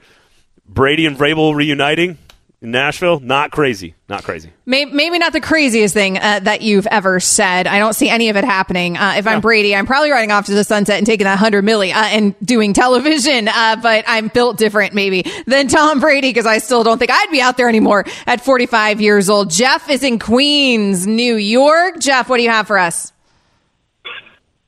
Brady 0.67 1.05
and 1.05 1.17
Vrabel 1.17 1.55
reuniting. 1.55 2.17
In 2.63 2.71
Nashville, 2.71 3.19
not 3.19 3.51
crazy. 3.51 3.93
Not 4.07 4.23
crazy. 4.23 4.49
Maybe 4.65 5.19
not 5.19 5.33
the 5.33 5.41
craziest 5.41 5.93
thing 5.93 6.17
uh, 6.17 6.39
that 6.43 6.61
you've 6.61 6.87
ever 6.87 7.19
said. 7.19 7.67
I 7.67 7.77
don't 7.77 7.91
see 7.91 8.07
any 8.07 8.29
of 8.29 8.37
it 8.37 8.45
happening. 8.45 8.95
Uh, 8.95 9.15
if 9.17 9.27
I'm 9.27 9.41
Brady, 9.41 9.75
I'm 9.75 9.85
probably 9.85 10.11
riding 10.11 10.31
off 10.31 10.45
to 10.45 10.53
the 10.53 10.63
sunset 10.63 10.97
and 10.97 11.05
taking 11.05 11.25
that 11.25 11.37
hundred 11.37 11.65
milli 11.65 11.93
uh, 11.93 12.05
and 12.05 12.33
doing 12.39 12.71
television. 12.71 13.49
Uh, 13.49 13.75
but 13.75 14.05
I'm 14.07 14.29
built 14.29 14.57
different, 14.57 14.93
maybe 14.93 15.25
than 15.45 15.67
Tom 15.67 15.99
Brady 15.99 16.29
because 16.29 16.45
I 16.45 16.59
still 16.59 16.85
don't 16.85 16.99
think 16.99 17.11
I'd 17.11 17.31
be 17.31 17.41
out 17.41 17.57
there 17.57 17.67
anymore 17.67 18.05
at 18.25 18.39
45 18.39 19.01
years 19.01 19.29
old. 19.29 19.49
Jeff 19.49 19.89
is 19.89 20.01
in 20.01 20.17
Queens, 20.17 21.05
New 21.05 21.35
York. 21.35 21.99
Jeff, 21.99 22.29
what 22.29 22.37
do 22.37 22.43
you 22.43 22.49
have 22.49 22.67
for 22.67 22.77
us? 22.77 23.11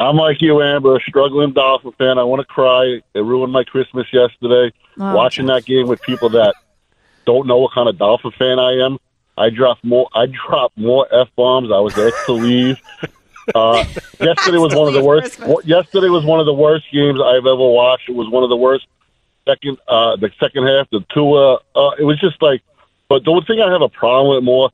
I'm 0.01 0.17
like 0.17 0.41
you, 0.41 0.61
Amber, 0.61 0.97
a 0.97 0.99
struggling 1.07 1.53
Dolphin 1.53 1.93
fan. 1.93 2.17
I 2.17 2.23
want 2.23 2.41
to 2.41 2.45
cry. 2.45 2.99
It 3.13 3.19
ruined 3.19 3.53
my 3.53 3.63
Christmas 3.63 4.05
yesterday. 4.11 4.75
Oh, 4.99 5.15
watching 5.15 5.45
that 5.45 5.63
game 5.63 5.87
with 5.87 6.01
people 6.01 6.27
that 6.31 6.55
don't 7.25 7.47
know 7.47 7.57
what 7.57 7.73
kind 7.73 7.89
of 7.89 7.97
Dolphin 7.97 8.31
fan 8.31 8.59
I 8.59 8.85
am. 8.85 8.97
I 9.37 9.49
dropped 9.49 9.83
more. 9.83 10.07
I 10.13 10.27
dropped 10.27 10.77
more 10.77 11.07
f 11.13 11.29
bombs. 11.35 11.71
I 11.71 11.79
was 11.79 11.97
asked 11.97 12.25
to 12.25 12.33
leave. 12.33 12.79
Uh, 13.53 13.83
yesterday 14.19 14.57
was 14.57 14.73
one 14.73 14.87
of 14.87 14.93
the 14.93 15.03
worst. 15.03 15.39
Yesterday 15.65 16.09
was 16.09 16.23
one 16.23 16.39
of 16.39 16.45
the 16.45 16.53
worst 16.53 16.85
games 16.91 17.19
I've 17.21 17.45
ever 17.45 17.55
watched. 17.57 18.09
It 18.09 18.15
was 18.15 18.29
one 18.29 18.43
of 18.43 18.49
the 18.49 18.57
worst. 18.57 18.87
Second, 19.47 19.77
uh, 19.87 20.15
the 20.15 20.31
second 20.39 20.65
half, 20.67 20.89
the 20.89 21.05
two. 21.13 21.33
Uh, 21.33 21.59
uh, 21.75 21.91
it 21.99 22.03
was 22.03 22.19
just 22.19 22.41
like. 22.41 22.61
But 23.07 23.23
the 23.23 23.31
one 23.31 23.45
thing 23.45 23.61
I 23.61 23.71
have 23.71 23.83
a 23.83 23.89
problem 23.89 24.35
with 24.35 24.43
more 24.43 24.71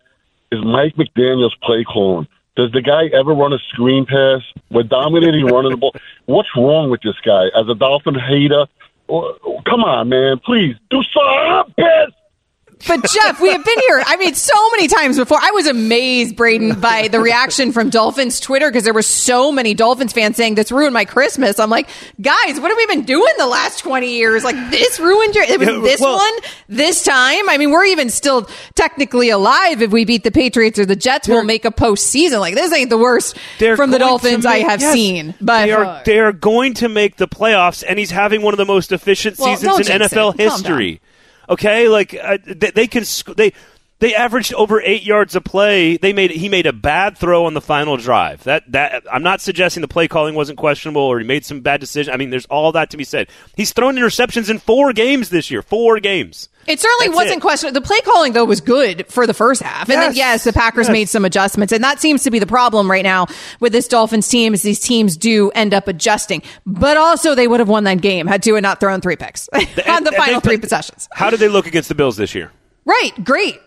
is 0.51 0.63
Mike 0.63 0.96
McDaniel's 0.96 1.55
play 1.63 1.84
calling. 1.84 2.27
Does 2.55 2.72
the 2.72 2.81
guy 2.81 3.08
ever 3.08 3.34
run 3.34 3.53
a 3.53 3.60
screen 3.70 4.05
pass? 4.05 4.41
We're 4.70 4.84
dominating 4.84 5.46
running 5.53 5.72
the 5.72 5.77
ball. 5.77 5.96
What's 6.25 6.50
wrong 6.55 6.89
with 6.89 7.01
this 7.01 7.20
guy? 7.25 7.48
As 7.55 7.67
a 7.67 7.75
Dolphin 7.75 8.15
hater, 8.15 8.67
oh, 9.10 9.38
oh, 9.43 9.62
come 9.65 9.84
on, 9.84 10.10
man, 10.10 10.39
please 10.39 10.75
do 10.89 11.01
something. 11.03 12.13
But 12.88 13.06
Jeff, 13.10 13.40
we 13.40 13.52
have 13.52 13.64
been 13.64 13.80
here. 13.80 14.04
I 14.06 14.18
mean, 14.18 14.36
so 14.36 14.54
many 14.72 14.88
times 14.88 15.18
before. 15.18 15.40
I 15.42 15.52
was 15.52 15.68
amazed, 15.68 16.36
Braden, 16.36 16.80
by 16.80 17.08
the 17.08 17.20
reaction 17.20 17.72
from 17.72 17.90
Dolphins 17.90 18.40
Twitter 18.40 18.70
because 18.70 18.84
there 18.84 18.94
were 18.94 19.02
so 19.02 19.52
many 19.52 19.74
Dolphins 19.74 20.14
fans 20.14 20.38
saying 20.38 20.56
this 20.56 20.72
ruined 20.72 20.94
my 20.94 21.06
Christmas. 21.06 21.60
I'm 21.60 21.70
like, 21.70 21.90
guys, 22.20 22.60
what 22.60 22.70
have 22.70 22.78
we 22.78 22.86
been 22.88 23.04
doing 23.04 23.34
the 23.38 23.48
last 23.48 23.80
20 23.80 24.12
years? 24.12 24.44
Like 24.44 24.56
this 24.72 25.00
ruined 25.00 25.36
your. 25.36 25.44
It 25.44 25.60
was 25.60 25.68
this 25.68 26.02
well- 26.02 26.18
one 26.18 26.34
this 26.68 27.04
time. 27.04 27.50
I 27.50 27.58
mean, 27.58 27.72
we're 27.72 27.86
even 27.86 28.10
still 28.10 28.50
technically 28.76 29.30
alive 29.30 29.82
if 29.82 29.92
we 29.92 30.06
beat 30.06 30.24
the 30.24 30.32
Patriots 30.32 30.80
or 30.80 30.86
the 30.86 30.96
Jets. 30.96 31.28
We'll 31.28 31.44
make 31.44 31.66
a 31.66 31.72
postseason. 31.72 32.40
Like 32.40 32.56
this 32.56 32.74
ain't 32.74 32.90
the 32.90 32.98
worst 32.98 33.38
from 33.76 33.92
the 33.92 34.00
Dolphins 34.00 34.46
I 34.46 34.58
have 34.58 34.82
yes. 34.82 34.94
seen. 34.94 35.36
But 35.40 35.66
they 35.66 35.72
are 35.72 36.02
they 36.06 36.20
are 36.20 36.32
going 36.32 36.74
to 36.76 36.90
make 36.90 37.18
the 37.18 37.28
playoffs, 37.28 37.84
and 37.88 38.00
he's 38.00 38.12
having 38.12 38.42
one 38.42 38.54
of 38.54 38.58
the 38.58 38.66
most 38.66 38.92
efficient 38.92 39.38
Well, 39.38 39.56
seasons 39.56 39.90
in 39.90 40.02
NFL 40.02 40.36
it. 40.36 40.42
History. 40.42 41.02
Okay, 41.50 41.88
like 41.88 42.13
uh, 42.13 42.38
they, 42.45 42.71
they 42.71 42.88
can 42.88 43.03
they 43.36 43.53
they 44.01 44.13
averaged 44.13 44.53
over 44.55 44.81
eight 44.81 45.03
yards 45.03 45.36
a 45.36 45.41
play. 45.41 45.96
They 45.96 46.12
made 46.12 46.31
he 46.31 46.50
made 46.50 46.65
a 46.65 46.74
bad 46.74 47.17
throw 47.17 47.46
on 47.46 47.53
the 47.53 47.62
final 47.62 47.96
drive. 47.96 48.43
That 48.43 48.70
that 48.74 49.03
I'm 49.10 49.24
not 49.24 49.39
suggesting 49.39 49.79
the 49.81 49.88
play 49.88 50.10
calling 50.10 50.36
wasn't 50.36 50.58
questionable 50.58 51.01
or 51.03 51.20
he 51.20 51.25
made 51.25 51.46
some 51.46 51.62
bad 51.62 51.79
decision. 51.79 52.13
I 52.13 52.17
mean, 52.17 52.29
there's 52.31 52.46
all 52.48 52.74
that 52.74 52.89
to 52.89 52.98
be 52.98 53.05
said. 53.05 53.29
He's 53.55 53.72
thrown 53.72 53.96
interceptions 53.96 54.50
in 54.50 54.60
four 54.60 54.91
games 54.91 55.29
this 55.29 55.50
year. 55.50 55.62
Four 55.62 56.00
games. 56.01 56.50
It 56.67 56.79
certainly 56.79 57.08
That's 57.08 57.15
wasn't 57.15 57.38
it. 57.38 57.41
questionable. 57.41 57.79
The 57.81 57.88
play 57.88 58.01
calling 58.01 58.34
though 58.34 58.46
was 58.46 58.60
good 58.62 59.08
for 59.08 59.25
the 59.25 59.34
first 59.34 59.62
half, 59.63 59.89
and 59.89 60.00
then 60.01 60.12
Yes. 60.12 60.17
yes, 60.17 60.43
the 60.43 60.53
Packers 60.53 60.88
Yes. 60.88 60.93
made 60.93 61.10
some 61.10 61.24
adjustments, 61.25 61.72
and 61.74 61.84
that 61.84 62.00
seems 62.01 62.22
to 62.24 62.29
be 62.31 62.38
the 62.39 62.46
problem 62.46 62.89
right 62.91 63.03
now 63.03 63.27
with 63.60 63.72
this 63.72 63.88
Dolphins 63.88 64.27
team. 64.27 64.53
Is 64.53 64.62
these 64.62 64.79
teams 64.79 65.15
do 65.17 65.50
end 65.55 65.74
up 65.74 65.88
adjusting, 65.88 66.43
but 66.65 66.98
also 66.98 67.34
they 67.36 67.48
would 67.48 67.60
have 67.60 67.70
won 67.70 67.84
that 67.86 68.01
game 68.01 68.27
had 68.27 68.43
Tua 68.43 68.62
not 68.62 68.79
thrown 68.79 69.01
three 69.01 69.15
picks 69.15 69.48
on 69.53 69.62
the 69.75 69.88
and 69.88 70.08
final 70.15 70.39
they- 70.39 70.50
three 70.50 70.58
possessions. 70.58 71.08
How 71.13 71.29
did 71.29 71.39
they 71.39 71.48
look 71.50 71.65
against 71.67 71.89
the 71.89 71.96
Bills 71.96 72.17
this 72.17 72.36
year? 72.36 72.51
Right, 72.86 73.12
great. 73.24 73.60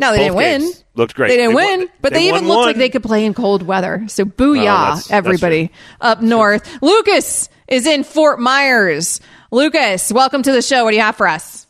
No, 0.00 0.10
they 0.12 0.28
Both 0.28 0.38
didn't 0.38 0.62
win. 0.62 0.72
looked 0.96 1.14
great. 1.14 1.28
They 1.28 1.36
didn't 1.36 1.50
They 1.50 1.54
win, 1.54 1.78
won- 1.80 1.88
but 2.00 2.12
they 2.12 2.18
they, 2.20 2.28
even 2.28 2.40
won 2.42 2.48
looked 2.48 2.58
one. 2.58 2.66
like 2.68 2.76
they 2.76 2.88
could 2.90 3.02
play 3.04 3.24
in 3.24 3.32
cold 3.34 3.62
weather. 3.62 4.04
So 4.08 4.24
Well, 4.24 4.32
booyah, 4.32 4.60
oh, 4.60 4.64
that's- 4.64 4.94
that's 5.08 5.10
everybody 5.12 5.70
up 6.00 6.20
north. 6.20 6.68
Lucas 6.82 7.48
is 7.68 7.86
in 7.86 8.02
Fort 8.04 8.40
Myers. 8.40 9.20
Lucas, 9.52 10.12
welcome 10.12 10.42
to 10.42 10.50
the 10.52 10.62
show. 10.62 10.82
What 10.84 10.90
do 10.90 10.96
you 10.96 11.02
have 11.02 11.14
for 11.16 11.28
us? 11.28 11.66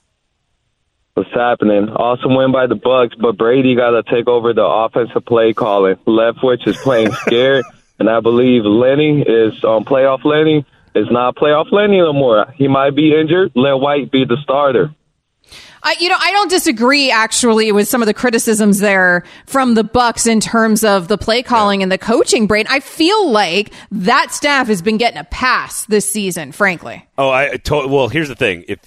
What's 1.14 1.30
happening? 1.32 1.90
Awesome 1.90 2.34
win 2.34 2.50
by 2.50 2.66
the 2.66 2.74
Bucks, 2.74 3.14
but 3.20 3.36
Brady 3.36 3.76
got 3.76 3.90
to 3.90 4.02
take 4.02 4.26
over 4.26 4.52
the 4.52 4.64
offensive 4.64 5.24
play 5.26 5.52
calling. 5.52 5.96
Leftwich 6.06 6.66
is 6.66 6.76
playing 6.78 7.12
scared, 7.26 7.64
and 8.00 8.10
I 8.10 8.18
believe 8.20 8.64
Lenny 8.64 9.20
is 9.22 9.62
on 9.62 9.84
playoff 9.84 10.24
Lenny 10.24 10.64
is 10.94 11.06
not 11.10 11.36
playoff 11.36 11.70
Lenny 11.70 11.98
no 11.98 12.12
more. 12.12 12.46
He 12.56 12.66
might 12.68 12.96
be 12.96 13.14
injured. 13.14 13.52
Let 13.54 13.74
White 13.74 14.10
be 14.10 14.24
the 14.24 14.38
starter. 14.42 14.92
I, 15.84 15.96
you 16.00 16.08
know, 16.08 16.16
I 16.18 16.32
don't 16.32 16.50
disagree 16.50 17.10
actually 17.10 17.70
with 17.70 17.86
some 17.88 18.02
of 18.02 18.06
the 18.06 18.14
criticisms 18.14 18.78
there 18.78 19.22
from 19.46 19.74
the 19.74 19.84
Bucks 19.84 20.26
in 20.26 20.40
terms 20.40 20.82
of 20.82 21.08
the 21.08 21.18
play 21.18 21.42
calling 21.42 21.82
and 21.82 21.92
the 21.92 21.98
coaching 21.98 22.46
brain. 22.46 22.64
I 22.70 22.80
feel 22.80 23.30
like 23.30 23.70
that 23.92 24.32
staff 24.32 24.66
has 24.68 24.80
been 24.80 24.96
getting 24.96 25.18
a 25.18 25.24
pass 25.24 25.84
this 25.84 26.10
season, 26.10 26.52
frankly. 26.52 27.06
Oh, 27.18 27.28
I 27.28 27.56
to- 27.58 27.86
well. 27.86 28.08
Here's 28.08 28.28
the 28.28 28.34
thing: 28.34 28.64
if 28.66 28.80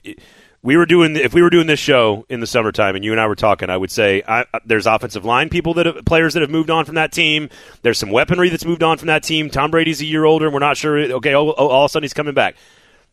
we 0.63 0.75
were 0.75 0.87
doing 0.87 1.15
if 1.15 1.33
we 1.33 1.41
were 1.41 1.51
doing 1.51 1.67
this 1.67 1.79
show 1.79 2.25
in 2.29 2.39
the 2.39 2.47
summertime, 2.47 2.95
and 2.95 3.05
you 3.05 3.11
and 3.11 3.21
I 3.21 3.27
were 3.27 3.35
talking, 3.35 3.69
I 3.69 3.77
would 3.77 3.91
say 3.91 4.23
I, 4.27 4.45
there's 4.65 4.87
offensive 4.87 5.23
line 5.23 5.49
people 5.49 5.75
that 5.75 5.85
have, 5.85 6.03
players 6.05 6.33
that 6.33 6.41
have 6.41 6.49
moved 6.49 6.71
on 6.71 6.83
from 6.83 6.95
that 6.95 7.11
team. 7.11 7.49
There's 7.83 7.99
some 7.99 8.09
weaponry 8.09 8.49
that's 8.49 8.65
moved 8.65 8.81
on 8.81 8.97
from 8.97 9.07
that 9.07 9.21
team. 9.23 9.49
Tom 9.49 9.69
Brady's 9.69 10.01
a 10.01 10.05
year 10.05 10.25
older, 10.25 10.45
and 10.45 10.53
we're 10.53 10.59
not 10.59 10.77
sure. 10.77 10.97
Okay, 10.97 11.35
oh, 11.35 11.51
all 11.51 11.85
of 11.85 11.89
a 11.89 11.91
sudden 11.91 12.03
he's 12.03 12.13
coming 12.13 12.33
back. 12.33 12.55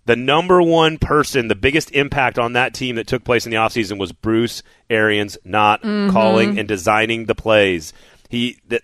The 0.07 0.17
number 0.17 0.61
one 0.61 0.99
person, 0.99 1.49
the 1.49 1.55
biggest 1.55 1.91
impact 1.93 2.39
on 2.39 2.53
that 2.53 2.75
team 2.75 2.97
that 2.97 3.07
took 3.07 3.25
place 3.25 3.47
in 3.47 3.51
the 3.51 3.57
offseason 3.57 3.99
was 3.99 4.13
Bruce 4.13 4.63
Arians 4.91 5.39
not 5.45 5.83
Mhm. 5.83 6.11
calling 6.13 6.59
and 6.59 6.69
designing 6.69 7.25
the 7.25 7.35
plays. 7.35 7.93
He 8.29 8.59
that 8.69 8.83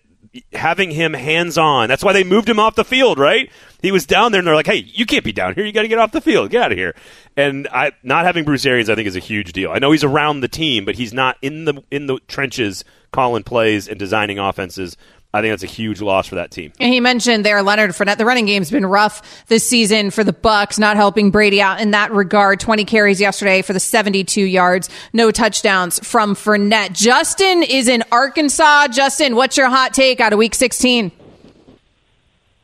having 0.52 0.92
him 0.92 1.12
hands 1.12 1.59
on. 1.59 1.88
That's 1.88 2.04
why 2.04 2.12
they 2.12 2.22
moved 2.22 2.48
him 2.48 2.61
off 2.61 2.76
the 2.76 2.85
field, 2.85 3.18
right? 3.18 3.50
He 3.83 3.90
was 3.90 4.06
down 4.06 4.30
there 4.30 4.38
and 4.38 4.46
they're 4.46 4.54
like, 4.54 4.66
"Hey, 4.68 4.85
you 4.87 5.04
can't 5.04 5.24
be 5.24 5.33
down 5.33 5.54
here. 5.54 5.64
You 5.66 5.72
got 5.72 5.83
to 5.83 5.88
get 5.88 5.98
off 5.98 6.12
the 6.12 6.20
field. 6.20 6.50
Get 6.50 6.62
out 6.62 6.72
of 6.72 6.78
here." 6.78 6.94
And 7.37 7.66
I 7.72 7.92
not 8.04 8.24
having 8.24 8.44
Bruce 8.44 8.64
Arians 8.64 8.88
I 8.88 8.94
think 8.94 9.09
is 9.09 9.16
a 9.16 9.20
huge 9.20 9.52
deal. 9.52 9.72
I 9.72 9.78
know 9.80 9.90
he's 9.90 10.04
around 10.04 10.40
the 10.40 10.48
team, 10.48 10.85
but 10.85 10.94
he's 10.94 11.12
not 11.12 11.37
in 11.42 11.64
the 11.64 11.83
in 11.90 12.06
the 12.06 12.18
trenches 12.28 12.85
calling 13.11 13.42
plays 13.42 13.88
and 13.88 13.98
designing 13.98 14.38
offenses. 14.38 14.96
I 15.33 15.43
think 15.43 15.53
that's 15.53 15.62
a 15.62 15.66
huge 15.66 16.01
loss 16.01 16.27
for 16.27 16.35
that 16.35 16.51
team. 16.51 16.73
And 16.81 16.93
he 16.93 16.99
mentioned 16.99 17.45
there 17.45 17.62
Leonard 17.62 17.93
Fournette. 17.93 18.19
The 18.19 18.25
running 18.25 18.47
game's 18.47 18.71
been 18.71 18.85
rough 18.85 19.47
this 19.47 19.66
season 19.66 20.11
for 20.11 20.25
the 20.25 20.33
Bucks, 20.33 20.77
not 20.77 20.97
helping 20.97 21.31
Brady 21.31 21.62
out 21.62 21.81
in 21.81 21.93
that 21.93 22.11
regard. 22.11 22.59
Twenty 22.59 22.85
carries 22.85 23.21
yesterday 23.21 23.62
for 23.62 23.73
the 23.73 23.79
seventy-two 23.81 24.45
yards, 24.45 24.90
no 25.12 25.31
touchdowns 25.31 26.05
from 26.05 26.35
Fournette. 26.35 26.93
Justin 26.93 27.62
is 27.62 27.87
in 27.87 28.03
Arkansas. 28.11 28.88
Justin, 28.88 29.37
what's 29.37 29.57
your 29.57 29.69
hot 29.69 29.95
take 29.95 30.19
out 30.19 30.33
of 30.33 30.38
Week 30.38 30.55
sixteen? 30.55 31.12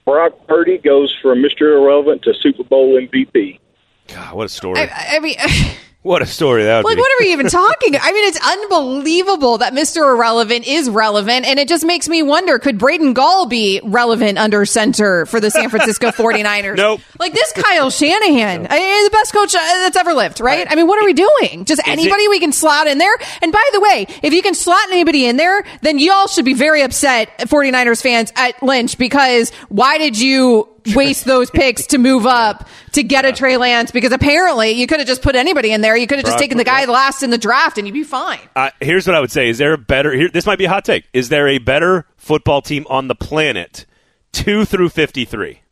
Brock 0.05 0.33
Purdy 0.49 0.79
goes 0.79 1.17
from 1.21 1.43
Mr. 1.43 1.63
Irrelevant 1.77 2.23
to 2.23 2.35
Super 2.35 2.65
Bowl 2.65 3.01
MVP. 3.01 3.61
God, 4.09 4.35
what 4.35 4.47
a 4.47 4.49
story! 4.49 4.81
I, 4.81 5.17
I 5.17 5.21
mean. 5.21 5.37
what 6.07 6.23
a 6.23 6.27
story 6.27 6.65
that 6.65 6.85
would 6.85 6.91
Like, 6.91 6.97
be. 6.97 7.01
what 7.01 7.11
are 7.11 7.25
we 7.25 7.33
even 7.33 7.47
talking? 7.51 7.97
I 8.01 8.13
mean, 8.13 8.25
it's 8.29 8.39
unbelievable 8.47 9.59
that 9.59 9.73
Mr. 9.73 10.09
Irrelevant 10.15 10.67
is 10.67 10.89
relevant, 10.89 11.47
and 11.47 11.59
it 11.59 11.69
just 11.69 11.85
makes 11.85 12.09
me 12.09 12.23
wonder 12.23 12.59
could 12.59 12.79
Braden 12.79 13.13
Gall 13.13 13.47
be 13.47 13.81
relevant 13.83 14.39
under 14.39 14.65
center 14.65 15.27
for 15.27 15.41
the 15.41 15.51
San 15.51 15.69
Francisco 15.69 16.09
49ers? 16.13 16.77
Nope. 16.77 17.01
Like 17.19 17.33
this 17.33 17.53
Kyle 17.53 17.91
Shanahan, 17.91 18.67
I 18.71 18.79
mean, 18.79 19.05
the 19.05 19.11
best 19.11 19.33
coach 19.33 19.55
uh, 19.55 19.59
that's 19.59 19.97
ever 19.97 20.15
lived, 20.15 20.41
right? 20.41 20.67
I 20.71 20.75
mean, 20.77 20.87
what 20.87 21.03
are 21.03 21.05
we 21.05 21.13
doing? 21.13 21.65
Just 21.65 21.83
anybody 21.87 22.29
we 22.29 22.39
can 22.41 22.53
slot 22.53 22.87
in 22.87 22.99
there? 22.99 23.15
And 23.43 23.53
by 23.53 23.69
the 23.73 23.81
way, 23.81 24.07
if 24.23 24.33
you 24.33 24.43
can 24.43 24.55
slot 24.55 24.87
anybody 24.91 25.27
in 25.27 25.37
there, 25.37 25.65
then 25.83 25.99
y'all 25.99 26.29
should 26.29 26.45
be 26.45 26.55
very 26.55 26.83
upset, 26.83 27.37
49ers 27.39 28.01
fans 28.03 28.33
at 28.37 28.63
Lynch, 28.63 28.97
because 28.99 29.51
why 29.69 29.99
did 29.99 30.19
you 30.19 30.69
waste 30.95 31.25
those 31.25 31.51
picks 31.51 31.87
to 31.89 31.99
move 31.99 32.27
up 32.27 32.69
to 32.93 33.03
get 33.03 33.25
a 33.25 33.33
Trey 33.33 33.57
Lance? 33.57 33.91
Because 33.91 34.13
apparently 34.13 34.71
you 34.73 34.87
could 34.87 34.99
have 35.01 35.09
just 35.09 35.23
put 35.23 35.35
anybody 35.37 35.73
in 35.73 35.81
there. 35.81 35.97
You 35.97 36.07
could 36.07 36.19
have 36.19 36.27
just 36.27 36.39
taken 36.39 36.59
the 36.59 36.65
guy 36.65 36.85
last 36.85 37.23
in 37.23 37.31
the 37.31 37.39
draft 37.39 37.79
and 37.79 37.87
you'd 37.87 37.95
be 37.95 38.05
fine. 38.05 38.39
Uh, 38.55 38.71
here's 38.81 39.07
what 39.07 39.17
I 39.17 39.21
would 39.21 39.31
say: 39.33 39.49
Is 39.49 39.59
there 39.59 39.73
a 39.73 39.79
better? 39.79 40.13
Here, 40.13 40.29
this 40.29 40.47
might 40.47 40.59
be 40.59 40.67
a 40.67 40.69
hot 40.69 40.85
take. 40.85 41.05
Is 41.13 41.29
there 41.29 41.49
a 41.49 41.59
better 41.59 42.07
football 42.17 42.63
team 42.63 42.87
on 42.89 43.09
the 43.09 43.15
planet, 43.15 43.87
two 44.33 44.65
through 44.65 44.91
fifty-three? 44.91 45.63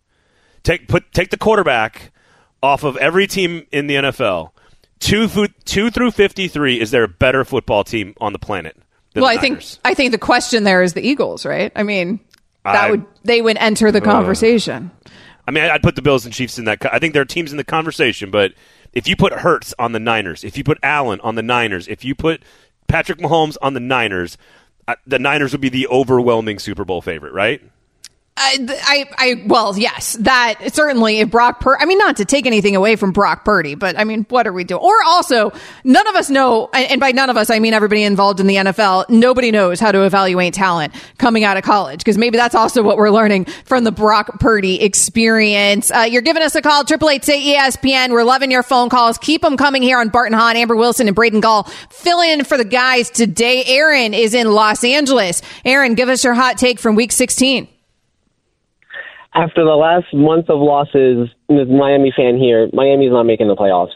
Take 0.63 0.89
put 0.89 1.13
take 1.13 1.31
the 1.31 1.37
quarterback 1.37 2.11
off 2.63 2.83
of 2.85 2.97
every 2.97 3.27
team 3.27 3.67
in 3.71 3.87
the 3.87 3.95
NFL. 3.97 4.51
Two 5.01 5.29
two 5.67 5.91
through 5.91 6.11
fifty-three. 6.13 6.81
Is 6.81 6.91
there 6.91 7.03
a 7.03 7.09
better 7.09 7.45
football 7.45 7.85
team 7.85 8.15
on 8.21 8.33
the 8.33 8.39
planet? 8.39 8.77
Well, 9.15 9.27
I 9.27 9.37
think 9.37 9.63
I 9.85 9.95
think 9.95 10.13
the 10.13 10.19
question 10.19 10.65
there 10.65 10.83
is 10.83 10.95
the 10.95 11.03
Eagles, 11.07 11.45
right? 11.45 11.71
I 11.77 11.83
mean, 11.83 12.21
that 12.65 12.75
I- 12.87 12.91
would 12.91 13.05
they 13.23 13.43
would 13.43 13.57
enter 13.59 13.93
the 13.93 13.99
Ugh. 13.99 14.05
conversation. 14.05 14.91
I 15.47 15.51
mean, 15.51 15.65
I'd 15.65 15.83
put 15.83 15.97
the 15.97 16.03
Bills 16.03 16.25
and 16.25 16.33
Chiefs 16.33 16.59
in 16.59 16.65
that. 16.65 16.85
I 16.93 16.99
think 16.99 17.13
there 17.13 17.23
are 17.23 17.27
teams 17.27 17.51
in 17.51 17.59
the 17.59 17.65
conversation, 17.65 18.31
but 18.31 18.55
if 18.93 19.07
you 19.07 19.17
put 19.17 19.33
Hurts 19.33 19.75
on 19.79 19.93
the 19.93 20.01
Niners, 20.01 20.45
if 20.45 20.57
you 20.57 20.65
put 20.65 20.79
Allen 20.83 21.21
on 21.21 21.35
the 21.35 21.43
Niners, 21.43 21.89
if 21.89 22.05
you 22.05 22.15
put 22.15 22.43
Patrick 22.87 23.19
Mahomes 23.19 23.57
on 23.61 23.75
the 23.75 23.81
Niners, 23.81 24.39
uh, 24.89 24.95
the 25.07 25.19
Niners 25.19 25.53
would 25.53 25.61
be 25.61 25.69
the 25.69 25.87
overwhelming 25.89 26.59
Super 26.59 26.85
Bowl 26.85 27.03
favorite, 27.03 27.33
right? 27.33 27.63
I, 28.37 28.59
I, 28.69 29.05
I, 29.17 29.45
well, 29.47 29.79
yes, 29.79 30.15
that 30.21 30.75
certainly 30.75 31.21
if 31.21 31.31
Brock 31.31 31.61
Purdy, 31.61 31.81
I 31.81 31.87
mean, 31.87 31.99
not 31.99 32.17
to 32.17 32.25
take 32.25 32.47
anything 32.47 32.75
away 32.75 32.97
from 32.97 33.13
Brock 33.13 33.45
Purdy, 33.45 33.77
but 33.77 33.97
I 33.97 34.03
mean, 34.03 34.27
what 34.29 34.49
are 34.49 34.53
we 34.53 34.65
doing? 34.65 34.83
Or 34.83 34.93
also, 35.07 35.53
none 35.85 36.05
of 36.09 36.17
us 36.17 36.31
know, 36.31 36.69
and 36.73 37.01
by 37.01 37.13
none 37.13 37.31
of 37.31 37.37
us, 37.37 37.49
I 37.49 37.61
mean 37.61 37.75
everybody 37.75 38.03
involved 38.03 38.41
in 38.41 38.49
the 38.49 38.57
NFL, 38.57 39.09
nobody 39.09 39.53
knows 39.53 39.79
how 39.79 39.93
to 39.93 40.03
evaluate 40.03 40.53
talent 40.53 40.93
coming 41.17 41.45
out 41.45 41.57
of 41.57 41.63
college, 41.63 42.01
because 42.01 42.19
maybe 42.19 42.37
that's 42.37 42.57
also 42.57 42.83
what 42.83 42.97
we're 42.97 43.11
learning 43.11 43.45
from 43.67 43.85
the 43.85 43.93
Brock 43.93 44.41
Purdy 44.41 44.83
experience. 44.83 45.93
Uh, 45.93 46.01
you're 46.01 46.21
giving 46.21 46.43
us 46.43 46.57
a 46.57 46.63
call, 46.63 46.83
Triple 46.83 47.11
Eight 47.11 47.25
say 47.25 47.55
ESPN. 47.55 48.11
We're 48.11 48.25
loving 48.25 48.51
your 48.51 48.65
phone 48.65 48.89
calls. 48.89 49.17
Keep 49.19 49.43
them 49.43 49.57
coming 49.57 49.81
here 49.81 50.01
on 50.01 50.09
Bart 50.09 50.27
and 50.27 50.35
Hahn, 50.35 50.57
Amber 50.57 50.75
Wilson, 50.75 51.07
and 51.07 51.15
Braden 51.15 51.39
Gall. 51.39 51.65
Fill 51.91 52.21
in 52.21 52.43
for 52.43 52.59
the 52.59 52.65
guys 52.65 53.11
today. 53.11 53.63
Aaron 53.65 54.13
is 54.13 54.35
in 54.35 54.51
Los 54.51 54.83
Angeles. 54.83 55.41
Aaron, 55.65 55.95
give 55.95 56.09
us 56.09 56.25
your 56.25 56.35
hot 56.35 56.59
take 56.59 56.81
from 56.81 56.97
week 56.97 57.13
16 57.13 57.69
after 59.35 59.65
the 59.65 59.75
last 59.75 60.13
month 60.15 60.49
of 60.49 60.61
losses, 60.61 61.29
as 61.51 61.69
Miami 61.69 62.13
fan 62.17 62.39
here, 62.39 62.69
Miami's 62.73 63.11
not 63.11 63.25
making 63.25 63.49
the 63.49 63.57
playoffs. 63.57 63.93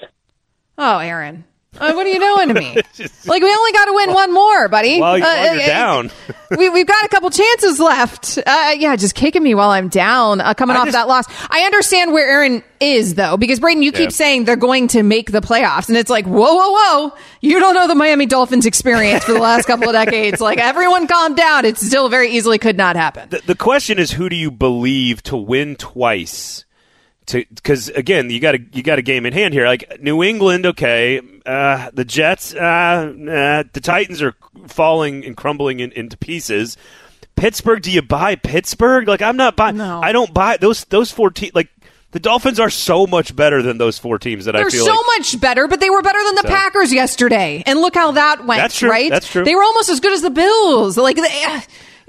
Oh, 0.77 0.99
Aaron. 0.99 1.45
Uh, 1.77 1.93
what 1.93 2.07
are 2.07 2.11
you 2.11 2.19
doing 2.19 2.49
to 2.49 2.55
me? 2.55 2.75
like 3.27 3.43
we 3.43 3.53
only 3.55 3.73
got 3.73 3.85
to 3.85 3.93
win 3.93 4.13
one 4.13 4.33
more, 4.33 4.69
buddy. 4.69 5.01
Well, 5.01 5.17
uh, 5.17 5.21
while 5.21 5.55
you're 5.55 5.63
uh, 5.63 5.67
down. 5.67 6.11
we, 6.57 6.69
we've 6.71 6.87
got 6.87 7.05
a 7.05 7.09
couple 7.09 7.31
chances 7.31 7.79
left. 7.79 8.39
Uh, 8.39 8.75
yeah, 8.77 8.97
just 8.97 9.15
kicking 9.15 9.43
me 9.43 9.55
while 9.55 9.71
I'm 9.71 9.89
down, 9.89 10.41
uh, 10.41 10.55
coming 10.55 10.77
I 10.77 10.81
off 10.81 10.87
just- 10.87 10.95
that 10.95 11.09
loss. 11.09 11.27
I 11.51 11.63
understand 11.63 12.13
where 12.13 12.27
Aaron 12.27 12.65
is 12.81 13.15
though, 13.17 13.37
because 13.37 13.61
Braden, 13.61 13.83
you 13.83 13.93
keep 13.93 14.13
saying 14.13 14.45
they're 14.45 14.57
going 14.57 14.89
to 14.89 15.03
make 15.03 15.31
the 15.31 15.41
playoffs, 15.41 15.89
and 15.89 15.99
it's 15.99 16.11
like, 16.11 16.27
whoa, 16.27 16.55
whoa, 16.55 16.73
whoa! 16.73 17.13
You 17.41 17.61
don't 17.61 17.75
know 17.75 17.87
the 17.87 17.95
Miami 17.95 18.27
Dolphins 18.27 18.67
experience 18.67 19.25
for 19.25 19.33
the 19.33 19.41
last 19.41 19.67
couple 19.67 19.89
of 19.89 19.93
decades. 19.93 20.41
Like 20.41 20.59
everyone, 20.59 21.07
calm 21.07 21.35
down. 21.35 21.65
It 21.65 21.77
still 21.77 22.09
very 22.09 22.31
easily 22.31 22.59
could 22.59 22.77
not 22.77 22.97
happen. 22.97 23.29
The, 23.29 23.43
the 23.45 23.55
question 23.55 23.99
is, 23.99 24.13
who 24.13 24.29
do 24.29 24.37
you 24.37 24.51
believe 24.51 25.23
to 25.25 25.37
win 25.37 25.77
twice? 25.77 26.65
Because 27.33 27.89
again, 27.91 28.31
you 28.31 28.41
got 28.41 28.55
a 28.55 28.61
you 28.73 28.83
got 28.83 28.99
a 28.99 29.03
game 29.03 29.27
in 29.27 29.33
hand 29.33 29.55
here. 29.55 29.67
Like 29.67 30.01
New 30.03 30.23
England, 30.23 30.67
okay, 30.67 31.21
uh, 31.47 31.91
the 31.93 32.05
Jets, 32.05 32.55
uh, 32.55 32.59
uh, 32.59 33.65
the 33.73 33.81
Titans 33.83 34.23
are 34.23 34.35
falling 34.67 35.25
and 35.25 35.37
crumbling 35.37 35.81
in, 35.81 35.93
into 35.93 36.17
pieces. 36.17 36.77
Pittsburgh, 37.37 37.83
do 37.83 37.91
you 37.91 38.03
buy 38.03 38.35
Pittsburgh? 38.35 39.07
Like 39.09 39.23
I'm 39.23 39.37
not 39.37 39.57
buying. 39.57 39.81
I 39.81 40.13
don't 40.13 40.33
buy 40.35 40.57
those 40.57 40.85
those 40.87 41.11
four 41.13 41.31
teams. 41.31 41.55
Like 41.55 41.69
the 42.11 42.19
Dolphins 42.21 42.59
are 42.59 42.71
so 42.71 43.07
much 43.07 43.37
better 43.37 43.63
than 43.63 43.79
those 43.79 43.99
four 43.99 44.19
teams 44.19 44.47
that 44.47 44.57
I 44.57 44.61
They're 44.61 44.71
feel 44.71 44.87
so 44.87 44.93
like. 44.93 45.05
much 45.19 45.41
better, 45.41 45.69
but 45.69 45.79
they 45.79 45.91
were 45.91 46.01
better 46.03 46.23
than 46.25 46.35
the 46.37 46.43
So- 46.43 46.49
Packers 46.49 46.93
yesterday. 46.93 47.63
And 47.67 47.81
look 47.81 47.95
how 47.95 48.13
that 48.13 48.47
went, 48.47 48.61
That's 48.61 48.79
true. 48.79 48.89
right? 48.91 49.11
That's 49.11 49.31
true. 49.31 49.45
They 49.45 49.55
were 49.55 49.63
almost 49.63 49.91
as 49.91 50.01
good 50.01 50.13
as 50.13 50.23
the 50.23 50.31
Bills. 50.31 50.97
Like 50.97 51.17
they, 51.17 51.45
uh, 51.45 51.61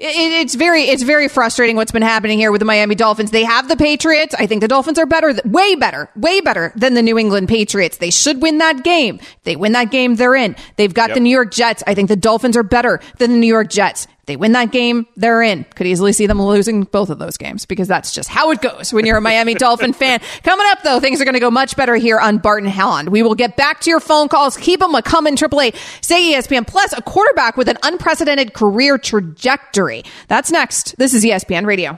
it, 0.02 0.32
it's 0.42 0.56
very 0.56 0.84
it's 0.84 1.04
very 1.04 1.28
frustrating 1.28 1.76
what's 1.76 1.92
been 1.92 2.02
happening 2.02 2.40
here 2.40 2.52
with 2.52 2.60
the 2.60 2.66
Miami 2.66 2.96
Dolphins. 2.96 3.32
They 3.32 3.44
have 3.44 3.68
the 3.68 3.76
Patriots. 3.76 4.34
I 4.38 4.46
think 4.48 4.62
the 4.62 4.68
Dolphins 4.68 4.98
are 5.00 5.06
better, 5.06 5.34
way 5.46 5.76
better, 5.76 6.10
way 6.16 6.42
better 6.42 6.72
than 6.76 6.94
the 6.94 7.02
New 7.02 7.18
England 7.18 7.48
Patriots. 7.50 7.98
They 7.98 8.10
should 8.10 8.42
win 8.42 8.60
that 8.60 8.84
game. 8.84 9.20
They 9.44 9.56
win 9.56 9.74
that 9.74 9.92
game, 9.92 10.16
they're 10.16 10.36
in. 10.36 10.56
They've 10.78 10.94
got 10.94 11.10
Yep. 11.10 11.16
the 11.16 11.20
New 11.22 11.30
York 11.30 11.52
Jets. 11.52 11.84
I 11.88 11.96
think 11.96 12.08
the 12.10 12.16
Dolphins 12.16 12.56
are 12.58 12.64
better 12.64 13.00
than 13.18 13.32
the 13.32 13.38
New 13.38 13.48
York 13.48 13.70
Jets. 13.70 14.08
If 14.30 14.34
They 14.34 14.38
win 14.38 14.52
that 14.52 14.72
game, 14.72 15.08
they're 15.16 15.42
in. 15.42 15.64
Could 15.76 15.88
easily 15.88 16.14
see 16.14 16.28
them 16.28 16.40
losing 16.40 16.84
both 16.84 17.10
of 17.10 17.18
those 17.18 17.36
games 17.36 17.66
because 17.66 17.88
that's 17.88 18.14
just 18.14 18.30
how 18.30 18.52
it 18.52 18.62
goes 18.62 18.94
when 18.94 19.08
you're 19.08 19.18
a 19.18 19.22
Miami 19.22 19.54
Dolphin 19.56 19.92
fan. 19.92 20.22
Coming 20.44 20.68
up 20.70 20.84
though, 20.84 21.00
things 21.00 21.20
are 21.20 21.26
going 21.26 21.34
to 21.34 21.40
go 21.40 21.50
much 21.50 21.76
better 21.76 21.96
here 21.96 22.20
on 22.20 22.38
Barton 22.38 22.70
Howland. 22.70 23.10
We 23.10 23.24
will 23.24 23.34
get 23.34 23.58
back 23.58 23.82
to 23.82 23.90
your 23.90 24.00
phone 24.00 24.28
calls. 24.28 24.56
Keep 24.56 24.82
them 24.82 24.94
a 24.94 25.02
coming. 25.02 25.36
Triple 25.36 25.62
A, 25.62 25.72
say 26.02 26.32
ESPN 26.34 26.68
plus 26.68 26.94
a 26.94 27.02
quarterback 27.02 27.58
with 27.58 27.70
an 27.70 27.80
unprecedented 27.82 28.54
career 28.54 29.00
trajectory. 29.00 30.04
That's 30.28 30.52
next. 30.52 30.96
This 31.00 31.16
is 31.16 31.24
ESPN 31.24 31.66
Radio. 31.66 31.98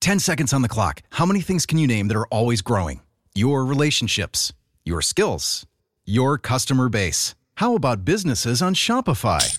10 0.00 0.20
seconds 0.20 0.52
on 0.52 0.62
the 0.62 0.68
clock. 0.68 1.02
How 1.10 1.26
many 1.26 1.40
things 1.40 1.66
can 1.66 1.78
you 1.78 1.88
name 1.88 2.06
that 2.06 2.16
are 2.16 2.28
always 2.28 2.62
growing? 2.62 3.00
Your 3.34 3.64
relationships, 3.64 4.52
your 4.84 5.02
skills, 5.02 5.66
your 6.04 6.38
customer 6.38 6.88
base. 6.88 7.34
How 7.56 7.74
about 7.74 8.04
businesses 8.04 8.62
on 8.62 8.74
Shopify? 8.74 9.58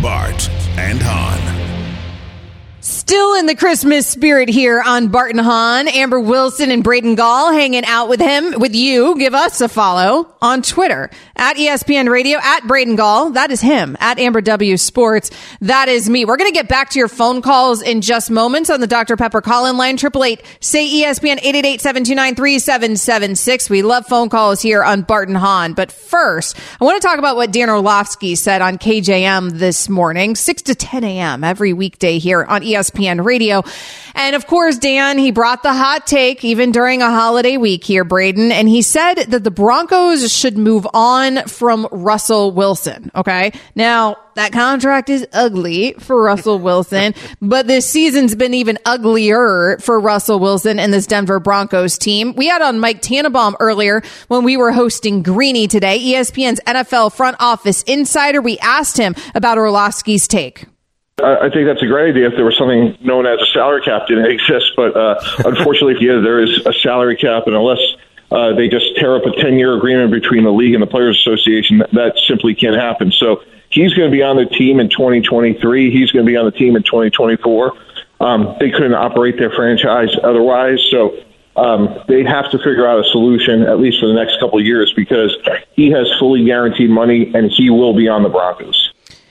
Bart 0.00 0.48
and 0.76 1.00
Hahn. 1.02 1.67
Still 2.88 3.34
in 3.34 3.44
the 3.44 3.54
Christmas 3.54 4.06
spirit 4.06 4.48
here 4.48 4.82
on 4.84 5.08
Bart 5.08 5.32
and 5.32 5.40
Hahn, 5.40 5.88
Amber 5.88 6.18
Wilson 6.18 6.70
and 6.70 6.82
Braden 6.82 7.16
Gall 7.16 7.52
hanging 7.52 7.84
out 7.84 8.08
with 8.08 8.18
him, 8.18 8.58
with 8.58 8.74
you. 8.74 9.14
Give 9.18 9.34
us 9.34 9.60
a 9.60 9.68
follow 9.68 10.34
on 10.40 10.62
Twitter 10.62 11.10
at 11.36 11.56
ESPN 11.56 12.08
Radio, 12.08 12.38
at 12.42 12.66
Braden 12.66 12.96
Gall. 12.96 13.32
That 13.32 13.50
is 13.50 13.60
him. 13.60 13.94
At 14.00 14.18
Amber 14.18 14.40
W 14.40 14.78
Sports. 14.78 15.30
That 15.60 15.90
is 15.90 16.08
me. 16.08 16.24
We're 16.24 16.38
going 16.38 16.50
to 16.50 16.54
get 16.54 16.66
back 16.66 16.88
to 16.90 16.98
your 16.98 17.08
phone 17.08 17.42
calls 17.42 17.82
in 17.82 18.00
just 18.00 18.30
moments 18.30 18.70
on 18.70 18.80
the 18.80 18.86
Dr. 18.86 19.18
Pepper 19.18 19.42
call-in 19.42 19.76
line. 19.76 19.98
Triple 19.98 20.24
eight, 20.24 20.42
say 20.60 20.88
ESPN 20.88 21.40
888-729-3776. 21.40 23.68
We 23.68 23.82
love 23.82 24.06
phone 24.06 24.30
calls 24.30 24.62
here 24.62 24.82
on 24.82 25.02
Bart 25.02 25.28
and 25.28 25.36
Hahn. 25.36 25.74
But 25.74 25.92
first, 25.92 26.56
I 26.80 26.84
want 26.86 26.98
to 27.00 27.06
talk 27.06 27.18
about 27.18 27.36
what 27.36 27.52
Dan 27.52 27.68
Orlovsky 27.68 28.34
said 28.34 28.62
on 28.62 28.78
KJM 28.78 29.58
this 29.58 29.90
morning, 29.90 30.34
6 30.34 30.62
to 30.62 30.74
10 30.74 31.04
a.m. 31.04 31.44
every 31.44 31.74
weekday 31.74 32.18
here 32.18 32.44
on 32.44 32.62
E 32.62 32.77
ESPN 32.78 33.24
Radio. 33.24 33.62
And 34.14 34.34
of 34.34 34.46
course, 34.46 34.78
Dan, 34.78 35.18
he 35.18 35.30
brought 35.30 35.62
the 35.62 35.72
hot 35.72 36.06
take 36.06 36.44
even 36.44 36.72
during 36.72 37.02
a 37.02 37.10
holiday 37.10 37.56
week 37.56 37.84
here, 37.84 38.04
Braden. 38.04 38.52
And 38.52 38.68
he 38.68 38.82
said 38.82 39.14
that 39.14 39.44
the 39.44 39.50
Broncos 39.50 40.32
should 40.32 40.56
move 40.56 40.86
on 40.94 41.44
from 41.46 41.86
Russell 41.90 42.52
Wilson. 42.52 43.10
Okay. 43.14 43.52
Now, 43.74 44.16
that 44.34 44.52
contract 44.52 45.10
is 45.10 45.26
ugly 45.32 45.94
for 45.98 46.22
Russell 46.22 46.60
Wilson, 46.60 47.14
but 47.42 47.66
this 47.66 47.88
season's 47.88 48.36
been 48.36 48.54
even 48.54 48.78
uglier 48.84 49.78
for 49.80 49.98
Russell 49.98 50.38
Wilson 50.38 50.78
and 50.78 50.92
this 50.92 51.08
Denver 51.08 51.40
Broncos 51.40 51.98
team. 51.98 52.34
We 52.36 52.46
had 52.46 52.62
on 52.62 52.78
Mike 52.78 53.02
Tannenbaum 53.02 53.56
earlier 53.58 54.02
when 54.28 54.44
we 54.44 54.56
were 54.56 54.70
hosting 54.70 55.22
Greeny 55.22 55.66
today, 55.66 55.98
ESPN's 55.98 56.60
NFL 56.66 57.14
front 57.14 57.36
office 57.40 57.82
insider. 57.82 58.40
We 58.40 58.58
asked 58.60 58.96
him 58.96 59.16
about 59.34 59.58
Orlovsky's 59.58 60.28
take. 60.28 60.66
I 61.22 61.50
think 61.50 61.66
that's 61.66 61.82
a 61.82 61.86
great 61.86 62.10
idea 62.10 62.28
if 62.28 62.36
there 62.36 62.44
was 62.44 62.56
something 62.56 62.96
known 63.00 63.26
as 63.26 63.40
a 63.40 63.46
salary 63.46 63.82
cap 63.82 64.06
didn't 64.06 64.26
exist. 64.30 64.72
But 64.76 64.96
uh, 64.96 65.20
unfortunately, 65.44 65.96
yeah, 66.00 66.20
there 66.20 66.40
is 66.40 66.64
a 66.66 66.72
salary 66.72 67.16
cap, 67.16 67.46
and 67.46 67.56
unless 67.56 67.80
uh, 68.30 68.54
they 68.54 68.68
just 68.68 68.96
tear 68.96 69.16
up 69.16 69.24
a 69.24 69.32
10 69.40 69.58
year 69.58 69.76
agreement 69.76 70.12
between 70.12 70.44
the 70.44 70.52
league 70.52 70.74
and 70.74 70.82
the 70.82 70.86
Players 70.86 71.18
Association, 71.18 71.78
that, 71.78 72.12
simply 72.26 72.54
can't 72.54 72.76
happen. 72.76 73.10
So 73.10 73.42
he's 73.70 73.94
going 73.94 74.10
to 74.10 74.14
be 74.14 74.22
on 74.22 74.36
the 74.36 74.46
team 74.46 74.80
in 74.80 74.90
2023. 74.90 75.90
He's 75.90 76.10
going 76.12 76.24
to 76.24 76.30
be 76.30 76.36
on 76.36 76.44
the 76.44 76.52
team 76.52 76.76
in 76.76 76.82
2024. 76.82 77.72
Um, 78.20 78.56
they 78.60 78.70
couldn't 78.70 78.94
operate 78.94 79.38
their 79.38 79.50
franchise 79.50 80.10
otherwise, 80.22 80.84
so 80.90 81.16
um, 81.56 81.98
they 82.06 82.24
have 82.24 82.50
to 82.50 82.58
figure 82.58 82.86
out 82.86 83.04
a 83.04 83.08
solution 83.10 83.62
at 83.62 83.80
least 83.80 84.00
for 84.00 84.06
the 84.06 84.14
next 84.14 84.38
couple 84.40 84.58
of 84.58 84.64
years 84.64 84.92
because 84.94 85.36
he 85.72 85.90
has 85.90 86.06
fully 86.18 86.44
guaranteed 86.44 86.90
money 86.90 87.32
and 87.34 87.50
he 87.50 87.70
will 87.70 87.94
be 87.94 88.08
on 88.08 88.22
the 88.22 88.28
Broncos. 88.28 88.87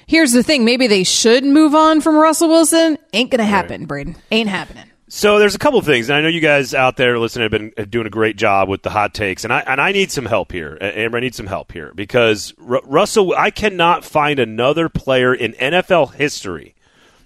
Here's 0.07 0.31
the 0.31 0.41
thing: 0.41 0.65
maybe 0.65 0.87
they 0.87 1.03
should 1.03 1.43
move 1.43 1.75
on 1.75 2.01
from 2.01 2.15
Russell 2.15 2.47
Wilson. 2.47 2.97
Ain't 3.13 3.29
gonna 3.29 3.43
happen, 3.43 3.85
Braden. 3.85 4.15
Ain't 4.31 4.49
happening. 4.49 4.85
So 5.09 5.39
there's 5.39 5.55
a 5.55 5.59
couple 5.59 5.79
of 5.79 5.85
things, 5.85 6.09
and 6.09 6.17
I 6.17 6.21
know 6.21 6.27
you 6.27 6.41
guys 6.41 6.73
out 6.73 6.97
there 6.97 7.17
listening 7.17 7.43
have 7.43 7.51
been 7.51 7.89
doing 7.89 8.07
a 8.07 8.09
great 8.09 8.35
job 8.35 8.67
with 8.67 8.83
the 8.83 8.89
hot 8.89 9.13
takes, 9.13 9.43
and 9.43 9.53
I 9.53 9.59
and 9.61 9.79
I 9.79 9.91
need 9.91 10.11
some 10.11 10.25
help 10.25 10.51
here. 10.51 10.77
Amber, 10.81 11.17
I 11.17 11.21
need 11.21 11.35
some 11.35 11.47
help 11.47 11.71
here 11.71 11.93
because 11.93 12.53
R- 12.65 12.81
Russell, 12.83 13.33
I 13.37 13.51
cannot 13.51 14.03
find 14.03 14.39
another 14.39 14.89
player 14.89 15.33
in 15.33 15.53
NFL 15.53 16.15
history 16.15 16.75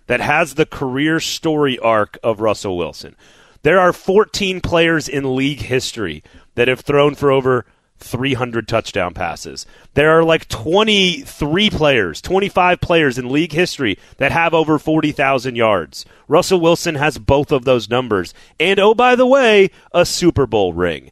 that 0.07 0.19
has 0.19 0.55
the 0.55 0.65
career 0.65 1.19
story 1.19 1.79
arc 1.79 2.17
of 2.21 2.39
Russell 2.39 2.77
Wilson. 2.77 3.15
There 3.63 3.79
are 3.79 3.93
14 3.93 4.59
players 4.61 5.07
in 5.07 5.35
league 5.35 5.61
history 5.61 6.23
that 6.55 6.67
have 6.67 6.81
thrown 6.81 7.15
for 7.15 7.31
over 7.31 7.65
300 8.01 8.67
touchdown 8.67 9.13
passes. 9.13 9.65
There 9.93 10.17
are 10.17 10.23
like 10.23 10.47
23 10.47 11.69
players, 11.69 12.21
25 12.21 12.81
players 12.81 13.17
in 13.17 13.29
league 13.29 13.53
history 13.53 13.97
that 14.17 14.31
have 14.31 14.53
over 14.53 14.77
40,000 14.79 15.55
yards. 15.55 16.05
Russell 16.27 16.59
Wilson 16.59 16.95
has 16.95 17.17
both 17.17 17.51
of 17.51 17.65
those 17.65 17.89
numbers. 17.89 18.33
And 18.59 18.79
oh, 18.79 18.93
by 18.93 19.15
the 19.15 19.25
way, 19.25 19.69
a 19.93 20.05
Super 20.05 20.45
Bowl 20.45 20.73
ring. 20.73 21.11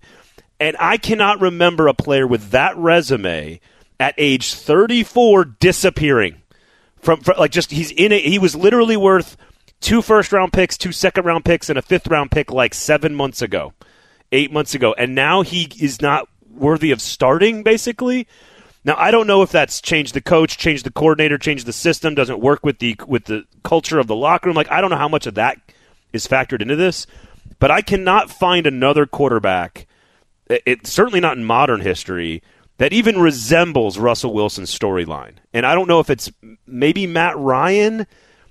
And 0.60 0.76
I 0.80 0.98
cannot 0.98 1.40
remember 1.40 1.88
a 1.88 1.94
player 1.94 2.28
with 2.28 2.52
that 2.52 2.76
resume 2.78 3.60
at 4.00 4.16
age 4.18 4.54
34 4.54 5.46
disappearing 5.46 6.42
from, 7.00 7.22
from 7.22 7.38
like 7.38 7.52
just 7.52 7.72
he's 7.72 7.92
in 7.92 8.12
it. 8.12 8.24
He 8.24 8.40
was 8.40 8.56
literally 8.56 8.98
worth 8.98 9.38
two 9.82 10.02
first 10.02 10.32
round 10.32 10.54
picks, 10.54 10.78
two 10.78 10.92
second 10.92 11.26
round 11.26 11.46
picks, 11.46 11.70
and 11.70 11.80
a 11.80 11.82
fifth 11.82 12.08
round 12.08 12.32
pick 12.32 12.52
like 12.52 12.74
seven 12.74 13.16
months 13.16 13.42
ago, 13.42 13.74
eight 14.32 14.52
months 14.52 14.76
ago. 14.76 14.94
And 14.98 15.16
now 15.16 15.42
he 15.42 15.72
is 15.80 16.02
not 16.02 16.28
worthy 16.60 16.92
of 16.92 17.02
starting, 17.02 17.64
basically. 17.64 18.28
Now 18.86 18.96
I 18.98 19.12
don't 19.12 19.28
know 19.28 19.42
if 19.42 19.52
that's 19.52 19.82
changed 19.82 20.14
the 20.14 20.22
coach, 20.22 20.58
changed 20.58 20.86
the 20.86 20.92
coordinator, 20.92 21.38
changed 21.38 21.66
the 21.66 21.74
system, 21.74 22.16
doesn't 22.16 22.40
work 22.40 22.64
with 22.64 22.80
the 22.80 22.96
with 23.08 23.26
the 23.26 23.46
culture 23.64 24.00
of 24.00 24.08
the 24.08 24.16
locker 24.16 24.48
room. 24.50 24.56
Like 24.56 24.72
I 24.72 24.82
don't 24.82 24.90
know 24.90 24.98
how 24.98 25.10
much 25.10 25.28
of 25.28 25.36
that 25.36 25.60
is 26.14 26.28
factored 26.28 26.62
into 26.62 26.76
this, 26.76 27.06
but 27.60 27.72
I 27.72 27.82
cannot 27.82 28.32
find 28.32 28.66
another 28.66 29.06
quarterback. 29.06 29.88
It, 30.48 30.64
it 30.66 30.88
certainly 30.88 31.20
not 31.20 31.38
in 31.38 31.44
modern 31.44 31.82
history 31.82 32.42
that 32.78 32.94
even 32.94 33.20
resembles 33.20 33.98
Russell 34.00 34.34
Wilson's 34.34 34.78
storyline. 34.78 35.34
And 35.54 35.66
I 35.66 35.76
don't 35.76 35.88
know 35.88 36.00
if 36.00 36.10
it's 36.10 36.32
maybe 36.66 37.06
Matt 37.06 37.38
Ryan, 37.38 38.08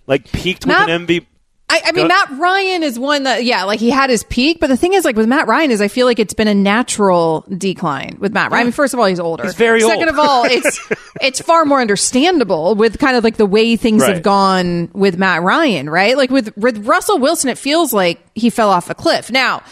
like 0.06 0.30
peaked 0.30 0.66
Matt- 0.66 0.86
with 0.86 0.94
an 0.94 1.06
MVP. 1.06 1.26
I, 1.70 1.82
I 1.86 1.92
mean, 1.92 2.08
Matt 2.08 2.30
Ryan 2.30 2.82
is 2.82 2.98
one 2.98 3.24
that, 3.24 3.44
yeah, 3.44 3.64
like 3.64 3.78
he 3.78 3.90
had 3.90 4.08
his 4.08 4.24
peak, 4.24 4.58
but 4.58 4.68
the 4.68 4.76
thing 4.76 4.94
is, 4.94 5.04
like 5.04 5.16
with 5.16 5.26
Matt 5.26 5.46
Ryan, 5.46 5.70
is 5.70 5.82
I 5.82 5.88
feel 5.88 6.06
like 6.06 6.18
it's 6.18 6.32
been 6.32 6.48
a 6.48 6.54
natural 6.54 7.44
decline 7.58 8.16
with 8.20 8.32
Matt 8.32 8.50
Ryan. 8.50 8.60
I 8.62 8.64
mean, 8.64 8.72
first 8.72 8.94
of 8.94 9.00
all, 9.00 9.04
he's 9.06 9.20
older. 9.20 9.42
He's 9.44 9.54
very 9.54 9.80
Second 9.82 10.08
old. 10.08 10.08
of 10.08 10.18
all, 10.18 10.44
it's 10.48 10.80
it's 11.20 11.40
far 11.42 11.66
more 11.66 11.80
understandable 11.82 12.74
with 12.74 12.98
kind 12.98 13.16
of 13.18 13.24
like 13.24 13.36
the 13.36 13.44
way 13.46 13.76
things 13.76 14.00
Right. 14.02 14.14
have 14.14 14.22
gone 14.22 14.88
with 14.94 15.18
Matt 15.18 15.42
Ryan, 15.42 15.90
right? 15.90 16.16
Like 16.16 16.30
with 16.30 16.56
with 16.56 16.86
Russell 16.86 17.18
Wilson, 17.18 17.50
it 17.50 17.58
feels 17.58 17.92
like 17.92 18.18
he 18.34 18.48
fell 18.48 18.70
off 18.70 18.88
a 18.88 18.94
cliff. 18.94 19.30
Now, 19.30 19.62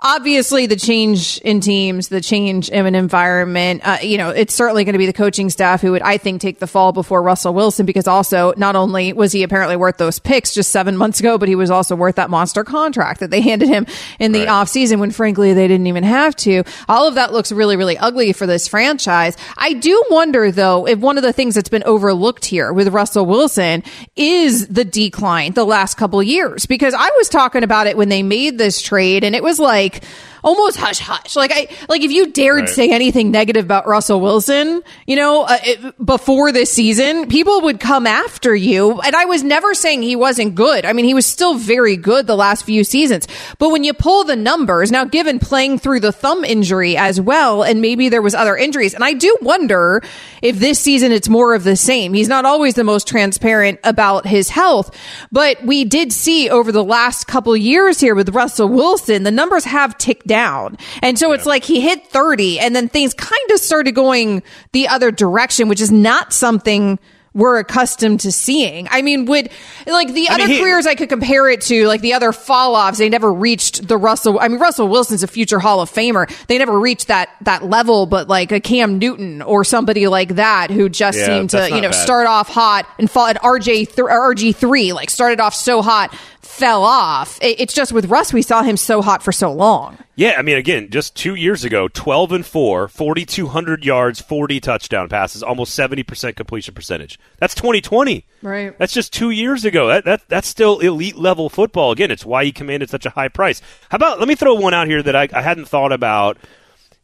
obviously 0.00 0.66
the 0.66 0.76
change 0.76 1.38
in 1.38 1.60
teams 1.60 2.08
the 2.08 2.20
change 2.20 2.68
in 2.68 2.86
an 2.86 2.94
environment 2.94 3.80
uh, 3.84 3.98
you 4.00 4.16
know 4.16 4.30
it's 4.30 4.54
certainly 4.54 4.84
going 4.84 4.92
to 4.92 4.98
be 4.98 5.06
the 5.06 5.12
coaching 5.12 5.50
staff 5.50 5.80
who 5.80 5.90
would 5.90 6.02
i 6.02 6.16
think 6.16 6.40
take 6.40 6.60
the 6.60 6.68
fall 6.68 6.92
before 6.92 7.20
russell 7.20 7.52
wilson 7.52 7.84
because 7.84 8.06
also 8.06 8.54
not 8.56 8.76
only 8.76 9.12
was 9.12 9.32
he 9.32 9.42
apparently 9.42 9.74
worth 9.74 9.96
those 9.96 10.20
picks 10.20 10.54
just 10.54 10.70
seven 10.70 10.96
months 10.96 11.18
ago 11.18 11.36
but 11.36 11.48
he 11.48 11.56
was 11.56 11.70
also 11.70 11.96
worth 11.96 12.14
that 12.14 12.30
monster 12.30 12.62
contract 12.62 13.20
that 13.20 13.30
they 13.30 13.40
handed 13.48 13.68
him 13.68 13.86
in 14.20 14.32
the 14.32 14.46
offseason 14.46 15.00
when 15.00 15.10
frankly 15.10 15.52
they 15.52 15.66
didn't 15.66 15.86
even 15.86 16.04
have 16.04 16.34
to. 16.36 16.62
All 16.88 17.08
of 17.08 17.14
that 17.16 17.32
looks 17.32 17.50
really 17.50 17.76
really 17.76 17.98
ugly 17.98 18.32
for 18.32 18.46
this 18.46 18.68
franchise. 18.68 19.36
I 19.56 19.72
do 19.72 20.04
wonder 20.10 20.50
though 20.50 20.86
if 20.86 20.98
one 20.98 21.16
of 21.16 21.22
the 21.22 21.32
things 21.32 21.54
that's 21.54 21.68
been 21.68 21.82
overlooked 21.84 22.44
here 22.44 22.72
with 22.72 22.88
russell 22.88 23.26
wilson 23.26 23.82
is 24.16 24.68
the 24.68 24.84
decline 24.84 25.52
the 25.52 25.64
last 25.64 25.96
couple 25.96 26.22
years 26.22 26.66
because 26.66 26.94
i 26.94 27.10
was 27.16 27.28
talking 27.28 27.62
about 27.62 27.86
it 27.86 27.96
when 27.96 28.08
they 28.08 28.22
made 28.22 28.58
this 28.58 28.80
trade 28.80 29.24
and 29.24 29.34
it 29.34 29.42
was 29.42 29.58
like 29.58 29.87
like 29.88 30.04
almost 30.44 30.76
hush 30.76 30.98
hush 30.98 31.36
like 31.36 31.50
i 31.52 31.68
like 31.88 32.02
if 32.02 32.10
you 32.10 32.30
dared 32.32 32.60
Right. 32.60 32.68
say 32.68 32.90
anything 32.90 33.30
negative 33.30 33.64
about 33.64 33.86
russell 33.86 34.20
wilson 34.20 34.82
you 35.06 35.16
know 35.16 35.42
uh, 35.42 35.58
it, 35.64 36.04
before 36.04 36.52
this 36.52 36.70
season 36.72 37.28
people 37.28 37.60
would 37.62 37.80
come 37.80 38.06
after 38.06 38.54
you. 38.54 39.00
And 39.00 39.14
i 39.16 39.24
was 39.24 39.42
never 39.42 39.74
saying 39.74 40.02
he 40.02 40.16
wasn't 40.16 40.54
good. 40.54 40.84
I 40.84 40.92
mean 40.92 41.04
he 41.04 41.14
was 41.14 41.26
still 41.26 41.54
very 41.56 41.96
good 41.96 42.26
the 42.26 42.36
last 42.36 42.64
few 42.64 42.84
seasons. 42.84 43.26
But 43.58 43.70
when 43.70 43.84
you 43.84 43.92
pull 43.94 44.24
the 44.24 44.36
numbers 44.36 44.90
now 44.90 45.04
given 45.04 45.38
playing 45.38 45.78
through 45.78 46.00
the 46.00 46.12
thumb 46.12 46.44
injury 46.44 46.96
as 46.96 47.20
well 47.20 47.62
and 47.62 47.80
maybe 47.80 48.08
there 48.08 48.22
was 48.22 48.34
other 48.34 48.56
injuries 48.56 48.94
and 48.94 49.02
i 49.04 49.12
do 49.12 49.36
wonder 49.42 50.02
if 50.42 50.58
this 50.58 50.78
season 50.78 51.10
it's 51.12 51.28
more 51.28 51.54
of 51.54 51.64
the 51.64 51.74
same. 51.76 52.12
He's 52.14 52.28
not 52.28 52.44
always 52.44 52.74
the 52.74 52.84
most 52.84 53.08
transparent 53.08 53.80
about 53.82 54.26
his 54.26 54.48
health. 54.50 54.94
But 55.32 55.64
we 55.64 55.84
did 55.84 56.12
see 56.12 56.48
over 56.48 56.70
the 56.70 56.84
last 56.84 57.26
couple 57.26 57.56
years 57.56 57.98
here 58.00 58.14
with 58.14 58.28
russell 58.30 58.68
wilson 58.68 59.22
the 59.24 59.30
numbers 59.32 59.64
have 59.64 59.98
ticked 59.98 60.26
down 60.28 60.76
and 61.02 61.18
so 61.18 61.32
it's 61.32 61.46
like 61.46 61.64
he 61.64 61.80
hit 61.80 62.06
30 62.08 62.60
and 62.60 62.76
then 62.76 62.88
things 62.88 63.14
kind 63.14 63.50
of 63.52 63.58
started 63.58 63.92
going 63.96 64.42
the 64.72 64.86
other 64.88 65.10
direction 65.10 65.68
which 65.68 65.80
is 65.80 65.90
not 65.90 66.32
something 66.32 66.98
we're 67.34 67.58
accustomed 67.58 68.18
to 68.20 68.32
seeing. 68.32 68.88
I 68.90 69.02
mean, 69.02 69.26
would 69.26 69.50
like 69.86 70.12
the 70.12 70.28
I 70.28 70.34
other 70.34 70.44
mean, 70.48 70.56
he- 70.56 70.60
careers 70.60 70.86
I 70.88 70.96
could 70.96 71.08
compare 71.10 71.48
it 71.48 71.60
to, 71.62 71.86
like 71.86 72.00
the 72.00 72.14
other 72.14 72.32
fall 72.32 72.74
offs, 72.74 72.98
they 72.98 73.08
never 73.10 73.32
reached 73.32 73.86
the 73.86 73.96
Russell. 73.96 74.40
I 74.40 74.48
mean, 74.48 74.58
Russell 74.58 74.88
Wilson's 74.88 75.22
a 75.22 75.28
future 75.28 75.60
Hall 75.60 75.80
of 75.80 75.88
Famer. 75.90 76.28
They 76.48 76.58
never 76.58 76.76
reached 76.80 77.08
that 77.08 77.28
that 77.42 77.62
level, 77.64 78.06
but 78.06 78.28
like 78.28 78.50
a 78.50 78.58
Cam 78.58 78.98
Newton 78.98 79.42
or 79.42 79.62
somebody 79.62 80.08
like 80.08 80.34
that 80.36 80.70
who 80.72 80.88
just 80.88 81.18
Yeah, 81.18 81.26
seemed 81.26 81.50
to 81.50 81.68
you 81.68 81.80
know 81.82 81.90
bad. 81.90 82.02
start 82.02 82.26
off 82.26 82.48
hot 82.48 82.88
and 82.98 83.08
fall 83.08 83.26
at 83.26 83.40
RJ 83.40 83.94
th- 83.94 84.08
RG 84.08 84.56
three, 84.56 84.92
like 84.92 85.08
started 85.10 85.38
off 85.38 85.54
so 85.54 85.80
hot, 85.80 86.12
fell 86.48 86.82
off. 86.82 87.38
It's 87.42 87.74
just 87.74 87.92
with 87.92 88.06
Russ, 88.06 88.32
we 88.32 88.42
saw 88.42 88.62
him 88.62 88.76
so 88.76 89.02
hot 89.02 89.22
for 89.22 89.32
so 89.32 89.52
long. 89.52 89.98
Yeah, 90.16 90.34
I 90.38 90.42
mean, 90.42 90.56
again, 90.56 90.90
just 90.90 91.14
two 91.14 91.34
years 91.34 91.64
ago, 91.64 91.88
12 91.88 92.32
and 92.32 92.46
4, 92.46 92.88
4,200 92.88 93.84
yards, 93.84 94.20
40 94.20 94.58
touchdown 94.58 95.08
passes, 95.08 95.42
almost 95.42 95.78
70% 95.78 96.34
completion 96.34 96.74
percentage. 96.74 97.18
That's 97.38 97.54
2020. 97.54 98.26
Right. 98.42 98.76
That's 98.78 98.92
just 98.92 99.12
two 99.12 99.30
years 99.30 99.64
ago. 99.64 99.88
That, 99.88 100.04
that 100.06 100.28
That's 100.28 100.48
still 100.48 100.80
elite 100.80 101.16
level 101.16 101.48
football. 101.48 101.92
Again, 101.92 102.10
it's 102.10 102.24
why 102.24 102.44
he 102.44 102.50
commanded 102.50 102.90
such 102.90 103.06
a 103.06 103.10
high 103.10 103.28
price. 103.28 103.60
How 103.90 103.96
about, 103.96 104.18
let 104.18 104.26
me 104.26 104.34
throw 104.34 104.54
one 104.54 104.74
out 104.74 104.88
here 104.88 105.02
that 105.02 105.14
I, 105.14 105.28
I 105.32 105.42
hadn't 105.42 105.66
thought 105.66 105.92
about. 105.92 106.38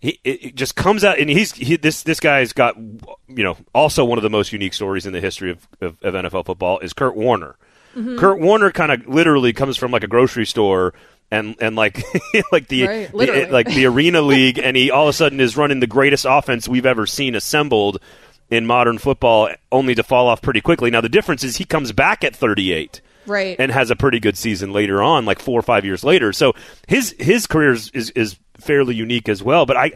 He, 0.01 0.21
it, 0.25 0.55
just 0.55 0.75
comes 0.75 1.03
out, 1.03 1.19
and 1.19 1.31
he's 1.31 1.53
he, 1.53 1.77
this. 1.77 2.03
This 2.03 2.21
guy's 2.21 2.53
got, 2.53 2.77
you 2.77 3.43
know, 3.43 3.57
also 3.75 4.05
one 4.05 4.19
of 4.19 4.23
the 4.23 4.29
most 4.29 4.53
unique 4.53 4.75
stories 4.75 5.07
in 5.07 5.15
the 5.15 5.21
history 5.21 5.51
of, 5.51 5.67
of, 5.81 5.97
of 6.03 6.13
NFL 6.13 6.45
football 6.45 6.79
is 6.81 6.93
Kurt 6.93 7.17
Warner. 7.17 7.57
Mhm. 7.95 8.19
Kurt 8.19 8.41
Warner 8.41 8.71
kind 8.71 8.93
of 8.93 9.07
literally 9.07 9.53
comes 9.53 9.77
from 9.77 9.91
like 9.91 10.03
a 10.05 10.09
grocery 10.09 10.47
store 10.47 10.95
and 11.31 11.55
and 11.61 11.77
like 11.77 12.03
like 12.53 12.69
the, 12.69 12.87
Right, 12.87 13.13
the- 13.13 13.49
like 13.51 13.67
the 13.69 13.87
arena 13.87 14.21
league, 14.35 14.59
and 14.59 14.77
he 14.77 14.91
all 14.91 15.05
of 15.05 15.11
a 15.11 15.13
sudden 15.13 15.41
is 15.41 15.57
running 15.57 15.81
the 15.81 15.87
greatest 15.87 16.27
offense 16.29 16.69
we've 16.69 16.87
ever 16.87 17.07
seen 17.07 17.35
assembled 17.35 18.01
in 18.51 18.67
modern 18.67 18.99
football, 18.99 19.49
only 19.73 19.95
to 19.95 20.03
fall 20.03 20.29
off 20.29 20.43
pretty 20.43 20.61
quickly. 20.61 20.91
Now 20.91 21.01
the 21.01 21.09
difference 21.09 21.43
is 21.45 21.57
he 21.57 21.65
comes 21.65 21.93
back 21.93 22.23
at 22.25 22.37
38 22.37 23.01
Right. 23.27 23.57
and 23.59 23.73
has 23.73 23.91
a 23.91 23.97
pretty 23.97 24.21
good 24.21 24.37
season 24.37 24.71
later 24.73 25.03
on, 25.03 25.25
like 25.25 25.39
four 25.39 25.59
or 25.59 25.63
five 25.63 25.85
years 25.87 26.05
later. 26.05 26.33
So 26.33 26.53
his 26.87 27.15
his 27.19 27.47
career 27.47 27.73
is, 27.73 27.91
is, 27.95 28.11
is 28.11 28.37
fairly 28.59 28.95
unique 28.95 29.29
as 29.31 29.43
well. 29.43 29.65
But 29.65 29.79
I 29.79 29.93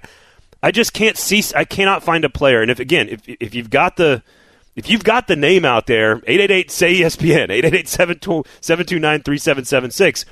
I 0.63 0.71
just 0.71 0.93
can't 0.95 1.17
see 1.17 1.43
I 1.55 1.65
cannot 1.65 2.03
find 2.03 2.25
a 2.25 2.31
player. 2.31 2.63
And 2.63 2.71
if 2.71 2.81
again 2.81 3.09
if 3.11 3.21
if 3.29 3.55
you've 3.55 3.69
got 3.71 3.97
the 3.97 4.23
if 4.79 4.89
you've 4.89 5.03
got 5.03 5.27
the 5.27 5.35
name 5.35 5.65
out 5.65 5.89
there, 5.89 6.23
888 6.27 6.71
say 6.71 7.01
ESPN, 7.01 7.49
888-729-3776, 8.63 10.25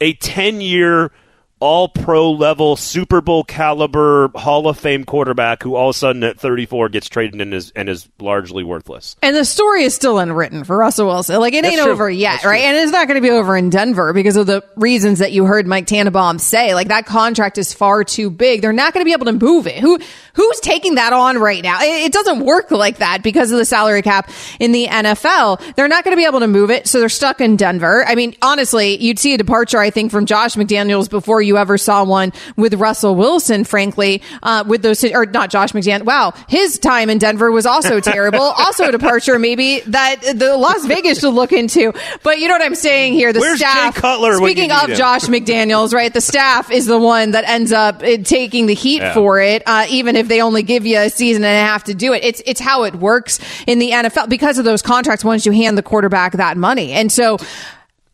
a 0.00 0.14
10 0.14 0.60
year 0.62 1.12
all 1.60 1.88
pro 1.88 2.30
level 2.32 2.74
Super 2.76 3.20
Bowl 3.20 3.44
caliber 3.44 4.30
Hall 4.34 4.66
of 4.66 4.78
Fame 4.78 5.04
quarterback 5.04 5.62
who 5.62 5.74
all 5.74 5.90
of 5.90 5.94
a 5.94 5.98
sudden 5.98 6.24
at 6.24 6.40
34 6.40 6.88
gets 6.88 7.08
traded 7.08 7.40
and 7.40 7.52
is 7.54 7.70
and 7.76 7.88
is 7.88 8.08
largely 8.18 8.64
worthless. 8.64 9.16
And 9.22 9.36
the 9.36 9.44
story 9.44 9.84
is 9.84 9.94
still 9.94 10.18
unwritten 10.18 10.64
for 10.64 10.76
Russell 10.76 11.06
Wilson. 11.06 11.38
Like 11.38 11.52
it 11.54 11.62
That's 11.62 11.74
ain't 11.74 11.82
true. 11.82 11.92
over 11.92 12.10
yet, 12.10 12.32
That's 12.32 12.44
right? 12.46 12.60
true. 12.60 12.66
And 12.68 12.76
it's 12.78 12.92
not 12.92 13.06
going 13.08 13.20
to 13.22 13.26
be 13.26 13.30
over 13.30 13.56
in 13.56 13.70
Denver 13.70 14.12
because 14.12 14.36
of 14.36 14.46
the 14.46 14.64
reasons 14.76 15.18
that 15.20 15.32
you 15.32 15.44
heard 15.44 15.66
Mike 15.66 15.86
Tannenbaum 15.86 16.38
say. 16.38 16.74
Like 16.74 16.88
that 16.88 17.06
contract 17.06 17.58
is 17.58 17.72
far 17.72 18.04
too 18.04 18.30
big. 18.30 18.62
They're 18.62 18.72
not 18.72 18.94
going 18.94 19.02
to 19.04 19.08
be 19.08 19.12
able 19.12 19.26
to 19.26 19.32
move 19.32 19.66
it. 19.66 19.78
Who 19.78 19.98
who's 20.34 20.60
taking 20.60 20.94
that 20.94 21.12
on 21.12 21.38
right 21.38 21.62
now? 21.62 21.82
It, 21.82 22.06
it 22.06 22.12
doesn't 22.12 22.40
work 22.40 22.70
like 22.70 22.98
that 22.98 23.22
because 23.22 23.52
of 23.52 23.58
the 23.58 23.64
salary 23.64 24.02
cap 24.02 24.30
in 24.58 24.72
the 24.72 24.86
NFL. 24.86 25.74
They're 25.74 25.88
not 25.88 26.04
going 26.04 26.16
to 26.16 26.20
be 26.20 26.24
able 26.26 26.40
to 26.40 26.46
move 26.46 26.70
it, 26.70 26.86
so 26.86 27.00
they're 27.00 27.08
stuck 27.08 27.40
in 27.40 27.56
Denver. 27.56 28.04
I 28.06 28.14
mean, 28.14 28.34
honestly, 28.40 28.96
you'd 28.96 29.18
see 29.18 29.34
a 29.34 29.38
departure, 29.38 29.78
I 29.78 29.90
think, 29.90 30.10
from 30.10 30.24
Josh 30.26 30.54
McDaniels 30.54 31.10
before 31.10 31.42
you 31.42 31.49
ever 31.56 31.78
saw 31.78 32.04
one 32.04 32.32
with 32.56 32.74
Russell 32.74 33.14
Wilson, 33.14 33.64
frankly, 33.64 34.22
uh, 34.42 34.64
with 34.66 34.82
those, 34.82 35.04
or 35.04 35.26
not 35.26 35.50
Josh 35.50 35.72
McDaniel. 35.72 36.04
Wow. 36.04 36.32
His 36.48 36.78
time 36.78 37.10
in 37.10 37.18
Denver 37.18 37.50
was 37.50 37.66
also 37.66 38.00
terrible. 38.00 38.40
also 38.40 38.88
a 38.88 38.92
departure, 38.92 39.38
maybe 39.38 39.80
that 39.86 40.20
the 40.34 40.56
Las 40.56 40.84
Vegas 40.86 41.20
should 41.20 41.34
look 41.34 41.52
into. 41.52 41.92
But 42.22 42.38
you 42.38 42.48
know 42.48 42.54
what 42.54 42.62
I'm 42.62 42.74
saying 42.74 43.14
here? 43.14 43.32
The 43.32 43.40
Where's 43.40 43.58
staff. 43.58 43.94
Jay 43.94 44.00
Cutler 44.00 44.34
speaking 44.34 44.70
of 44.72 44.88
him? 44.90 44.96
Josh 44.96 45.22
McDaniels, 45.26 45.92
right? 45.92 46.12
The 46.12 46.20
staff 46.20 46.70
is 46.70 46.86
the 46.86 46.98
one 46.98 47.32
that 47.32 47.44
ends 47.48 47.72
up 47.72 48.02
uh, 48.02 48.18
taking 48.22 48.66
the 48.66 48.74
heat 48.74 48.98
Yeah. 49.02 49.14
for 49.14 49.40
it, 49.40 49.62
uh, 49.66 49.86
even 49.88 50.16
if 50.16 50.28
they 50.28 50.40
only 50.42 50.62
give 50.62 50.86
you 50.86 50.98
a 50.98 51.08
season 51.10 51.44
and 51.44 51.56
a 51.56 51.60
half 51.70 51.84
to 51.84 51.94
do 51.94 52.12
it. 52.12 52.24
It's 52.24 52.42
it's 52.46 52.60
how 52.60 52.84
it 52.84 52.94
works 52.96 53.38
in 53.66 53.78
the 53.78 53.90
NFL 53.90 54.28
because 54.28 54.58
of 54.58 54.64
those 54.64 54.82
contracts. 54.82 55.24
Once 55.24 55.46
you 55.46 55.52
hand 55.52 55.78
the 55.78 55.82
quarterback 55.82 56.32
that 56.32 56.56
money, 56.56 56.92
and 56.92 57.10
so. 57.10 57.38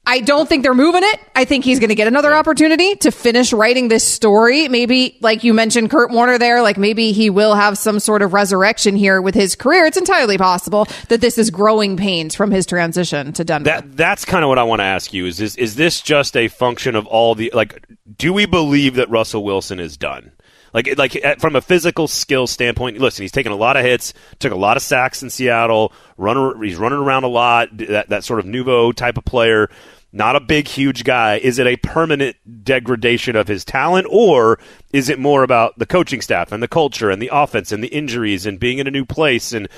I 0.08 0.20
don't 0.20 0.48
think 0.48 0.62
they're 0.62 0.72
moving 0.72 1.02
it. 1.04 1.20
I 1.34 1.44
think 1.44 1.64
he's 1.64 1.80
going 1.80 1.88
to 1.88 1.96
get 1.96 2.06
another 2.06 2.32
opportunity 2.32 2.94
to 2.96 3.10
finish 3.10 3.52
writing 3.52 3.88
this 3.88 4.06
story. 4.06 4.68
Maybe, 4.68 5.18
like 5.20 5.42
you 5.42 5.52
mentioned, 5.52 5.90
Kurt 5.90 6.12
Warner 6.12 6.38
there, 6.38 6.62
like 6.62 6.78
maybe 6.78 7.10
he 7.10 7.28
will 7.28 7.54
have 7.56 7.76
some 7.76 7.98
sort 7.98 8.22
of 8.22 8.32
resurrection 8.32 8.94
here 8.94 9.20
with 9.20 9.34
his 9.34 9.56
career. 9.56 9.84
It's 9.84 9.96
entirely 9.96 10.38
possible 10.38 10.86
that 11.08 11.20
this 11.20 11.38
is 11.38 11.50
growing 11.50 11.96
pains 11.96 12.36
from 12.36 12.52
his 12.52 12.66
transition 12.66 13.32
to 13.32 13.44
Denver. 13.44 13.64
That 13.64 13.96
that's 13.96 14.24
kind 14.24 14.44
of 14.44 14.48
what 14.48 14.58
I 14.58 14.62
want 14.62 14.78
to 14.78 14.84
ask 14.84 15.12
you. 15.12 15.26
Is 15.26 15.38
this 15.38 15.56
is 15.56 15.74
this 15.74 16.00
just 16.00 16.36
a 16.36 16.46
function 16.46 16.94
of 16.94 17.06
all 17.06 17.34
the 17.34 17.50
like? 17.52 17.84
Do 18.16 18.32
we 18.32 18.46
believe 18.46 18.94
that 18.94 19.10
Russell 19.10 19.42
Wilson 19.42 19.80
is 19.80 19.96
done? 19.96 20.30
Like 20.72 20.98
like 20.98 21.24
uh, 21.24 21.36
from 21.36 21.56
a 21.56 21.60
physical 21.60 22.06
skill 22.06 22.46
standpoint, 22.46 22.98
listen, 22.98 23.22
he's 23.22 23.32
taken 23.32 23.50
a 23.50 23.56
lot 23.56 23.76
of 23.76 23.84
hits, 23.84 24.12
took 24.38 24.52
a 24.52 24.56
lot 24.56 24.76
of 24.76 24.82
sacks 24.82 25.22
in 25.22 25.30
Seattle. 25.30 25.92
Run, 26.18 26.62
he's 26.62 26.76
running 26.76 26.98
around 26.98 27.24
a 27.24 27.28
lot. 27.28 27.74
That 27.78 28.10
that 28.10 28.24
sort 28.24 28.40
of 28.40 28.46
nouveau 28.46 28.92
type 28.92 29.16
of 29.16 29.24
player. 29.24 29.70
Not 30.16 30.34
a 30.34 30.40
big, 30.40 30.66
huge 30.66 31.04
guy. 31.04 31.36
Is 31.36 31.58
it 31.58 31.66
a 31.66 31.76
permanent 31.76 32.36
degradation 32.64 33.36
of 33.36 33.48
his 33.48 33.66
talent, 33.66 34.06
or 34.08 34.58
is 34.90 35.10
it 35.10 35.18
more 35.18 35.42
about 35.42 35.78
the 35.78 35.84
coaching 35.84 36.22
staff 36.22 36.52
and 36.52 36.62
the 36.62 36.68
culture 36.68 37.10
and 37.10 37.20
the 37.20 37.28
offense 37.30 37.70
and 37.70 37.84
the 37.84 37.88
injuries 37.88 38.46
and 38.46 38.58
being 38.58 38.78
in 38.78 38.86
a 38.86 38.90
new 38.90 39.04
place 39.04 39.52
and 39.52 39.68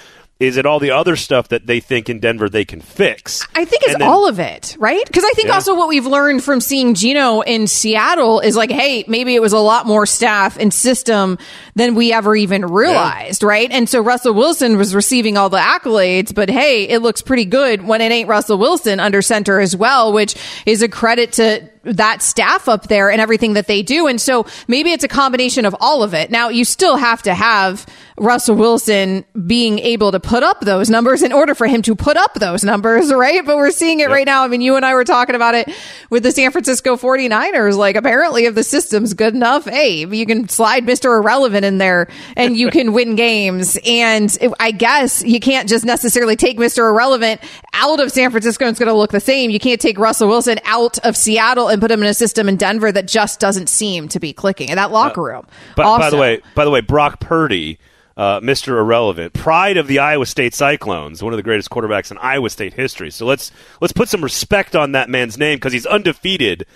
is 0.41 0.57
it 0.57 0.65
all 0.67 0.79
the 0.79 0.93
other 0.93 1.17
stuff 1.17 1.49
that 1.49 1.67
they 1.67 1.81
think 1.81 2.09
in 2.09 2.21
Denver 2.21 2.49
they 2.49 2.65
can 2.65 2.81
fix? 2.81 3.45
I 3.57 3.65
think 3.65 3.83
it's 3.83 3.93
then- 3.99 4.03
all 4.03 4.29
of 4.29 4.39
it, 4.39 4.77
right? 4.79 5.05
Because 5.05 5.25
I 5.25 5.31
think 5.31 5.49
Yeah. 5.49 5.55
also 5.55 5.75
what 5.75 5.89
we've 5.89 6.07
learned 6.07 6.45
from 6.45 6.61
seeing 6.61 6.95
Geno 6.95 7.41
in 7.41 7.67
Seattle 7.67 8.39
is 8.41 8.55
like, 8.57 8.71
hey, 8.71 9.05
maybe 9.09 9.35
it 9.35 9.43
was 9.43 9.53
a 9.53 9.59
lot 9.59 9.87
more 9.87 10.07
staff 10.07 10.57
and 10.59 10.73
system 10.73 11.39
than 11.75 11.95
we 11.97 12.13
ever 12.13 12.37
even 12.37 12.65
realized, 12.67 13.43
right? 13.43 13.69
And 13.73 13.89
so 13.89 14.01
Russell 14.01 14.35
Wilson 14.35 14.77
was 14.77 14.95
receiving 14.95 15.37
all 15.37 15.49
the 15.49 15.59
accolades, 15.59 16.33
but 16.33 16.49
hey, 16.51 16.85
it 16.89 17.01
looks 17.03 17.21
pretty 17.21 17.45
good 17.45 17.87
when 17.87 18.01
it 18.01 18.13
ain't 18.13 18.29
Russell 18.29 18.59
Wilson 18.59 19.01
under 19.01 19.23
center 19.23 19.59
as 19.61 19.75
well, 19.75 20.13
which 20.13 20.37
is 20.67 20.83
a 20.83 20.89
credit 20.89 21.33
to 21.33 21.69
that 21.89 22.23
staff 22.23 22.69
up 22.69 22.89
there 22.89 23.11
and 23.11 23.21
everything 23.21 23.55
that 23.55 23.67
they 23.67 23.83
do. 23.83 24.07
And 24.07 24.21
so 24.21 24.47
maybe 24.67 24.93
it's 24.93 25.05
a 25.05 25.09
combination 25.09 25.65
of 25.65 25.75
all 25.81 26.03
of 26.03 26.15
it. 26.15 26.31
Now, 26.31 26.49
you 26.49 26.65
still 26.65 26.97
have 26.97 27.23
to 27.23 27.35
have 27.35 27.87
Russell 28.21 28.57
Wilson 28.57 29.25
being 29.47 29.79
able 29.79 30.13
to 30.13 30.21
put 30.21 30.43
up 30.43 30.61
those 30.61 30.91
numbers 30.91 31.23
in 31.23 31.33
order 31.33 31.55
for 31.55 31.67
him 31.67 31.83
to 31.83 31.95
put 31.95 32.17
up 32.17 32.35
those 32.35 32.65
numbers, 32.65 33.13
right? 33.15 33.45
But 33.45 33.57
we're 33.57 33.71
seeing 33.71 34.01
it 34.01 34.09
right 34.09 34.27
now. 34.27 34.45
I 34.45 34.49
mean, 34.49 34.61
you 34.61 34.77
and 34.77 34.85
I 34.85 34.95
were 34.95 35.05
talking 35.05 35.35
about 35.35 35.55
it 35.55 35.73
with 36.11 36.23
the 36.23 36.33
San 36.33 36.51
Francisco 36.51 36.97
49ers. 36.97 37.77
Like, 37.77 37.97
apparently, 37.97 38.45
if 38.45 38.55
the 38.55 38.65
system's 38.65 39.15
good 39.15 39.35
enough, 39.35 39.65
hey, 39.65 40.05
you 40.07 40.27
can 40.27 40.49
slide 40.49 40.85
Mr. 40.85 41.17
Irrelevant 41.17 41.65
in 41.65 41.79
there 41.79 42.09
and 42.37 42.57
you 42.57 42.71
can 42.73 42.93
win 42.93 43.17
games. 43.17 43.79
And 43.87 44.37
I 44.61 44.71
guess 44.73 45.23
you 45.25 45.41
can't 45.41 45.69
just 45.69 45.85
necessarily 45.85 46.37
take 46.37 46.59
Mr. 46.59 46.89
Irrelevant 46.91 47.41
out 47.73 48.01
of 48.01 48.11
San 48.11 48.31
Francisco 48.31 48.65
and 48.65 48.73
it's 48.73 48.79
going 48.79 48.89
to 48.89 48.95
look 48.95 49.13
the 49.13 49.21
same. 49.21 49.51
You 49.51 49.61
can't 49.61 49.81
take 49.81 49.99
Russell 49.99 50.29
Wilson 50.29 50.59
out 50.65 50.99
of 50.99 51.17
Seattle 51.17 51.69
and 51.79 51.83
put 51.83 51.93
him 51.93 52.03
in 52.03 52.09
a 52.09 52.15
system 52.15 52.49
in 52.49 52.57
Denver 52.57 52.91
that 52.91 53.07
just 53.07 53.39
doesn't 53.39 53.69
seem 53.69 54.09
to 54.09 54.19
be 54.19 54.33
clicking. 54.33 54.69
in 54.69 54.77
that 54.77 54.91
locker 54.91 55.23
room. 55.23 55.47
But 55.77 55.99
by 55.99 56.11
the 56.11 56.17
way, 56.17 56.41
by 56.57 56.65
the 56.65 56.71
way, 56.71 56.81
Brock 56.81 57.21
Purdy, 57.21 57.79
uh, 58.17 58.41
Mr. 58.41 58.79
Irrelevant, 58.79 59.33
pride 59.33 59.77
of 59.77 59.87
the 59.87 60.01
Iowa 60.01 60.27
State 60.27 60.55
Cyclones, 60.55 61.23
one 61.23 61.33
of 61.33 61.37
the 61.37 61.43
greatest 61.45 61.71
quarterbacks 61.71 62.11
in 62.11 62.19
Iowa 62.19 62.51
State 62.51 62.75
history. 62.75 63.13
So 63.13 63.27
let's 63.27 63.53
let's 63.81 63.93
put 63.93 64.09
some 64.09 64.25
respect 64.25 64.75
on 64.75 64.93
that 64.93 65.09
man's 65.09 65.39
name 65.39 65.57
because 65.57 65.73
he's 65.73 65.87
undefeated, 65.87 66.67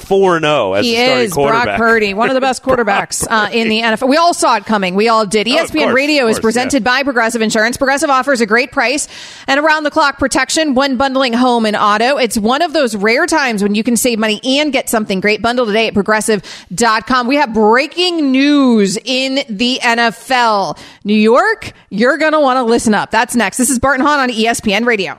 four 0.00 0.36
and 0.36 0.44
zero 0.44 0.72
as 0.74 0.84
he 0.84 0.96
the 0.96 1.04
starting 1.04 1.24
is 1.26 1.32
quarterback. 1.32 1.64
Brock 1.64 1.78
Purdy, 1.78 2.14
one 2.14 2.28
of 2.30 2.34
the 2.34 2.40
best 2.40 2.62
quarterbacks 2.64 3.26
uh, 3.30 3.50
in 3.52 3.68
the 3.68 3.80
NFL. 3.80 4.08
We 4.08 4.16
all 4.16 4.34
saw 4.34 4.56
it 4.56 4.66
coming. 4.66 4.94
We 4.94 5.08
all 5.08 5.26
did. 5.26 5.46
E 5.48 5.58
Oh, 5.58 5.64
ESPN 5.64 5.82
course, 5.84 5.94
Radio 5.94 6.24
of 6.24 6.30
is 6.30 6.36
course, 6.36 6.42
presented 6.42 6.84
by 6.84 7.02
Progressive 7.02 7.42
Insurance. 7.42 7.76
Progressive 7.76 8.10
offers 8.10 8.40
a 8.40 8.46
great 8.46 8.72
price 8.72 9.08
and 9.46 9.60
around 9.60 9.84
the 9.84 9.90
clock 9.90 10.18
protection 10.18 10.74
when 10.74 10.96
bundling 10.96 11.32
home 11.32 11.66
and 11.66 11.76
auto. 11.76 12.16
It's 12.16 12.38
one 12.38 12.62
of 12.62 12.72
those 12.72 12.96
rare 12.96 13.26
times 13.26 13.62
when 13.62 13.74
you 13.74 13.82
can 13.82 13.96
save 13.96 14.18
money 14.18 14.40
and 14.44 14.72
get 14.72 14.88
something 14.88 15.20
great. 15.20 15.42
Bundle 15.42 15.66
today 15.66 15.88
at 15.88 15.94
progressive.com. 15.94 17.26
We 17.26 17.36
have 17.36 17.52
breaking 17.52 18.30
news 18.32 18.98
in 19.04 19.40
the 19.48 19.78
NFL. 19.82 20.78
New 21.04 21.14
York, 21.14 21.72
you're 21.90 22.18
going 22.18 22.32
to 22.32 22.40
want 22.40 22.56
to 22.58 22.62
listen 22.62 22.94
up. 22.94 23.10
That's 23.10 23.34
next. 23.36 23.56
This 23.58 23.70
is 23.70 23.78
Bart 23.78 23.98
and 23.98 24.06
Hahn 24.06 24.20
on 24.20 24.28
ESPN 24.30 24.86
Radio. 24.86 25.18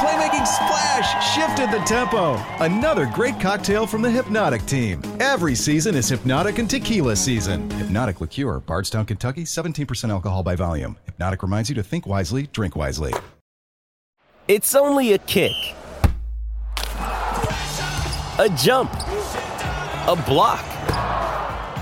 Playmaking 0.00 0.46
splash 0.46 1.34
shifted 1.34 1.70
the 1.70 1.84
tempo. 1.84 2.42
Another 2.64 3.04
great 3.04 3.38
cocktail 3.38 3.86
from 3.86 4.00
the 4.00 4.08
Hpnotiq 4.08 4.66
team. 4.66 5.02
Every 5.20 5.54
season 5.54 5.94
is 5.94 6.10
Hpnotiq 6.10 6.58
and 6.58 6.70
Tequila 6.70 7.14
season. 7.14 7.68
Hpnotiq 7.68 8.18
Liqueur, 8.18 8.60
Bardstown, 8.60 9.04
Kentucky, 9.04 9.42
17% 9.44 10.08
alcohol 10.08 10.42
by 10.42 10.56
volume. 10.56 10.96
Hpnotiq 11.06 11.42
reminds 11.42 11.68
you 11.68 11.74
to 11.74 11.82
think 11.82 12.06
wisely, 12.06 12.46
drink 12.46 12.76
wisely. 12.76 13.12
It's 14.48 14.74
only 14.74 15.12
a 15.12 15.18
kick, 15.18 15.52
a 18.38 18.48
jump, 18.56 18.90
a 18.94 20.24
block. 20.26 20.64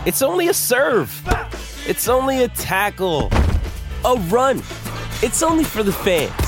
It's 0.09 0.23
only 0.23 0.49
a 0.49 0.55
serve. 0.55 1.23
It's 1.87 2.09
only 2.09 2.43
a 2.43 2.49
tackle, 2.49 3.29
a 4.05 4.17
run. 4.29 4.59
It's 5.23 5.45
only 5.45 5.63
for 5.63 5.85
the 5.85 5.93
fans. 5.93 6.48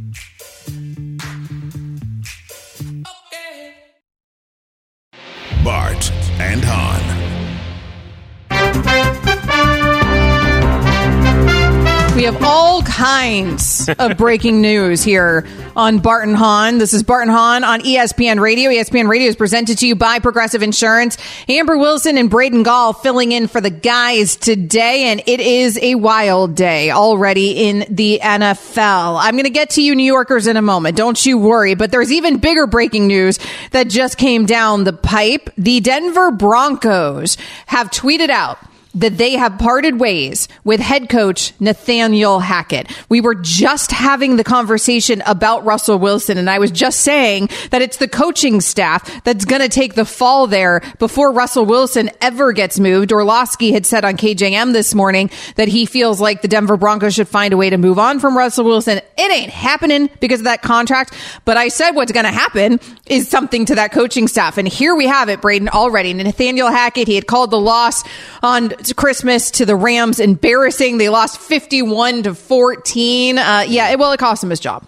Kinds 13.01 13.89
of 13.97 14.15
breaking 14.15 14.61
news 14.61 15.01
here 15.01 15.43
on 15.75 15.97
Bart 15.97 16.27
and 16.27 16.37
Hahn. 16.37 16.77
This 16.77 16.93
is 16.93 17.01
Bart 17.01 17.23
and 17.23 17.31
Hahn 17.31 17.63
on 17.63 17.81
ESPN 17.81 18.39
Radio. 18.39 18.69
ESPN 18.69 19.09
Radio 19.09 19.27
is 19.27 19.35
presented 19.35 19.79
to 19.79 19.87
you 19.87 19.95
by 19.95 20.19
Progressive 20.19 20.61
Insurance. 20.61 21.17
Amber 21.49 21.79
Wilson 21.79 22.15
and 22.19 22.29
Braden 22.29 22.61
Gall 22.61 22.93
filling 22.93 23.31
in 23.31 23.47
for 23.47 23.59
the 23.59 23.71
guys 23.71 24.35
today, 24.35 25.05
and 25.05 25.23
it 25.25 25.39
is 25.39 25.79
a 25.81 25.95
wild 25.95 26.53
day 26.53 26.91
already 26.91 27.67
in 27.67 27.87
the 27.89 28.19
NFL. 28.21 29.19
I'm 29.19 29.33
going 29.33 29.45
to 29.45 29.49
get 29.49 29.71
to 29.71 29.81
you 29.81 29.95
New 29.95 30.03
Yorkers 30.03 30.45
in 30.45 30.55
a 30.55 30.61
moment. 30.61 30.95
Don't 30.95 31.25
you 31.25 31.39
worry. 31.39 31.73
But 31.73 31.91
there's 31.91 32.11
even 32.11 32.37
bigger 32.37 32.67
breaking 32.67 33.07
news 33.07 33.39
that 33.71 33.87
just 33.89 34.19
came 34.19 34.45
down 34.45 34.83
the 34.83 34.93
pipe. 34.93 35.49
The 35.57 35.79
Denver 35.79 36.29
Broncos 36.29 37.35
have 37.65 37.89
tweeted 37.89 38.29
out 38.29 38.59
that 38.93 39.17
they 39.17 39.33
have 39.33 39.57
parted 39.57 39.99
ways 39.99 40.47
with 40.63 40.79
head 40.79 41.09
coach 41.09 41.53
Nathaniel 41.59 42.39
Hackett. 42.39 42.91
We 43.09 43.21
were 43.21 43.35
just 43.35 43.91
having 43.91 44.35
the 44.35 44.43
conversation 44.43 45.21
about 45.25 45.65
Russell 45.65 45.97
Wilson, 45.97 46.37
and 46.37 46.49
I 46.49 46.59
was 46.59 46.71
just 46.71 47.01
saying 47.01 47.49
that 47.71 47.81
it's 47.81 47.97
the 47.97 48.07
coaching 48.07 48.61
staff 48.61 49.23
that's 49.23 49.45
going 49.45 49.61
to 49.61 49.69
take 49.69 49.95
the 49.95 50.05
fall 50.05 50.47
there 50.47 50.81
before 50.99 51.31
Russell 51.31 51.65
Wilson 51.65 52.09
ever 52.19 52.51
gets 52.51 52.79
moved. 52.79 53.11
Orlovsky 53.11 53.71
had 53.71 53.85
said 53.85 54.03
on 54.03 54.17
KJM 54.17 54.73
this 54.73 54.93
morning 54.93 55.29
that 55.55 55.67
he 55.67 55.85
feels 55.85 56.19
like 56.19 56.41
the 56.41 56.47
Denver 56.47 56.77
Broncos 56.77 57.13
should 57.13 57.27
find 57.27 57.53
a 57.53 57.57
way 57.57 57.69
to 57.69 57.77
move 57.77 57.99
on 57.99 58.19
from 58.19 58.37
Russell 58.37 58.65
Wilson. 58.65 58.97
It 59.17 59.31
ain't 59.31 59.51
happening 59.51 60.09
because 60.19 60.41
of 60.41 60.45
that 60.45 60.61
contract, 60.61 61.13
but 61.45 61.57
I 61.57 61.69
said 61.69 61.91
what's 61.91 62.11
going 62.11 62.25
to 62.25 62.31
happen 62.31 62.79
is 63.07 63.29
something 63.29 63.65
to 63.65 63.75
that 63.75 63.91
coaching 63.91 64.27
staff. 64.27 64.57
And 64.57 64.67
here 64.67 64.95
we 64.95 65.07
have 65.07 65.29
it, 65.29 65.41
Braden, 65.41 65.69
already. 65.69 66.13
Nathaniel 66.13 66.69
Hackett, 66.69 67.07
he 67.07 67.15
had 67.15 67.27
called 67.27 67.51
the 67.51 67.59
loss 67.59 68.03
on 68.43 68.73
Christmas 68.95 69.51
to 69.51 69.65
the 69.65 69.75
Rams 69.75 70.19
embarrassing. 70.19 70.97
They 70.97 71.09
lost 71.09 71.39
51 71.39 72.23
to 72.23 72.35
14. 72.35 73.37
Uh, 73.37 73.65
yeah, 73.67 73.89
it, 73.89 73.99
well, 73.99 74.11
it 74.11 74.19
cost 74.19 74.43
him 74.43 74.49
his 74.49 74.59
job. 74.59 74.85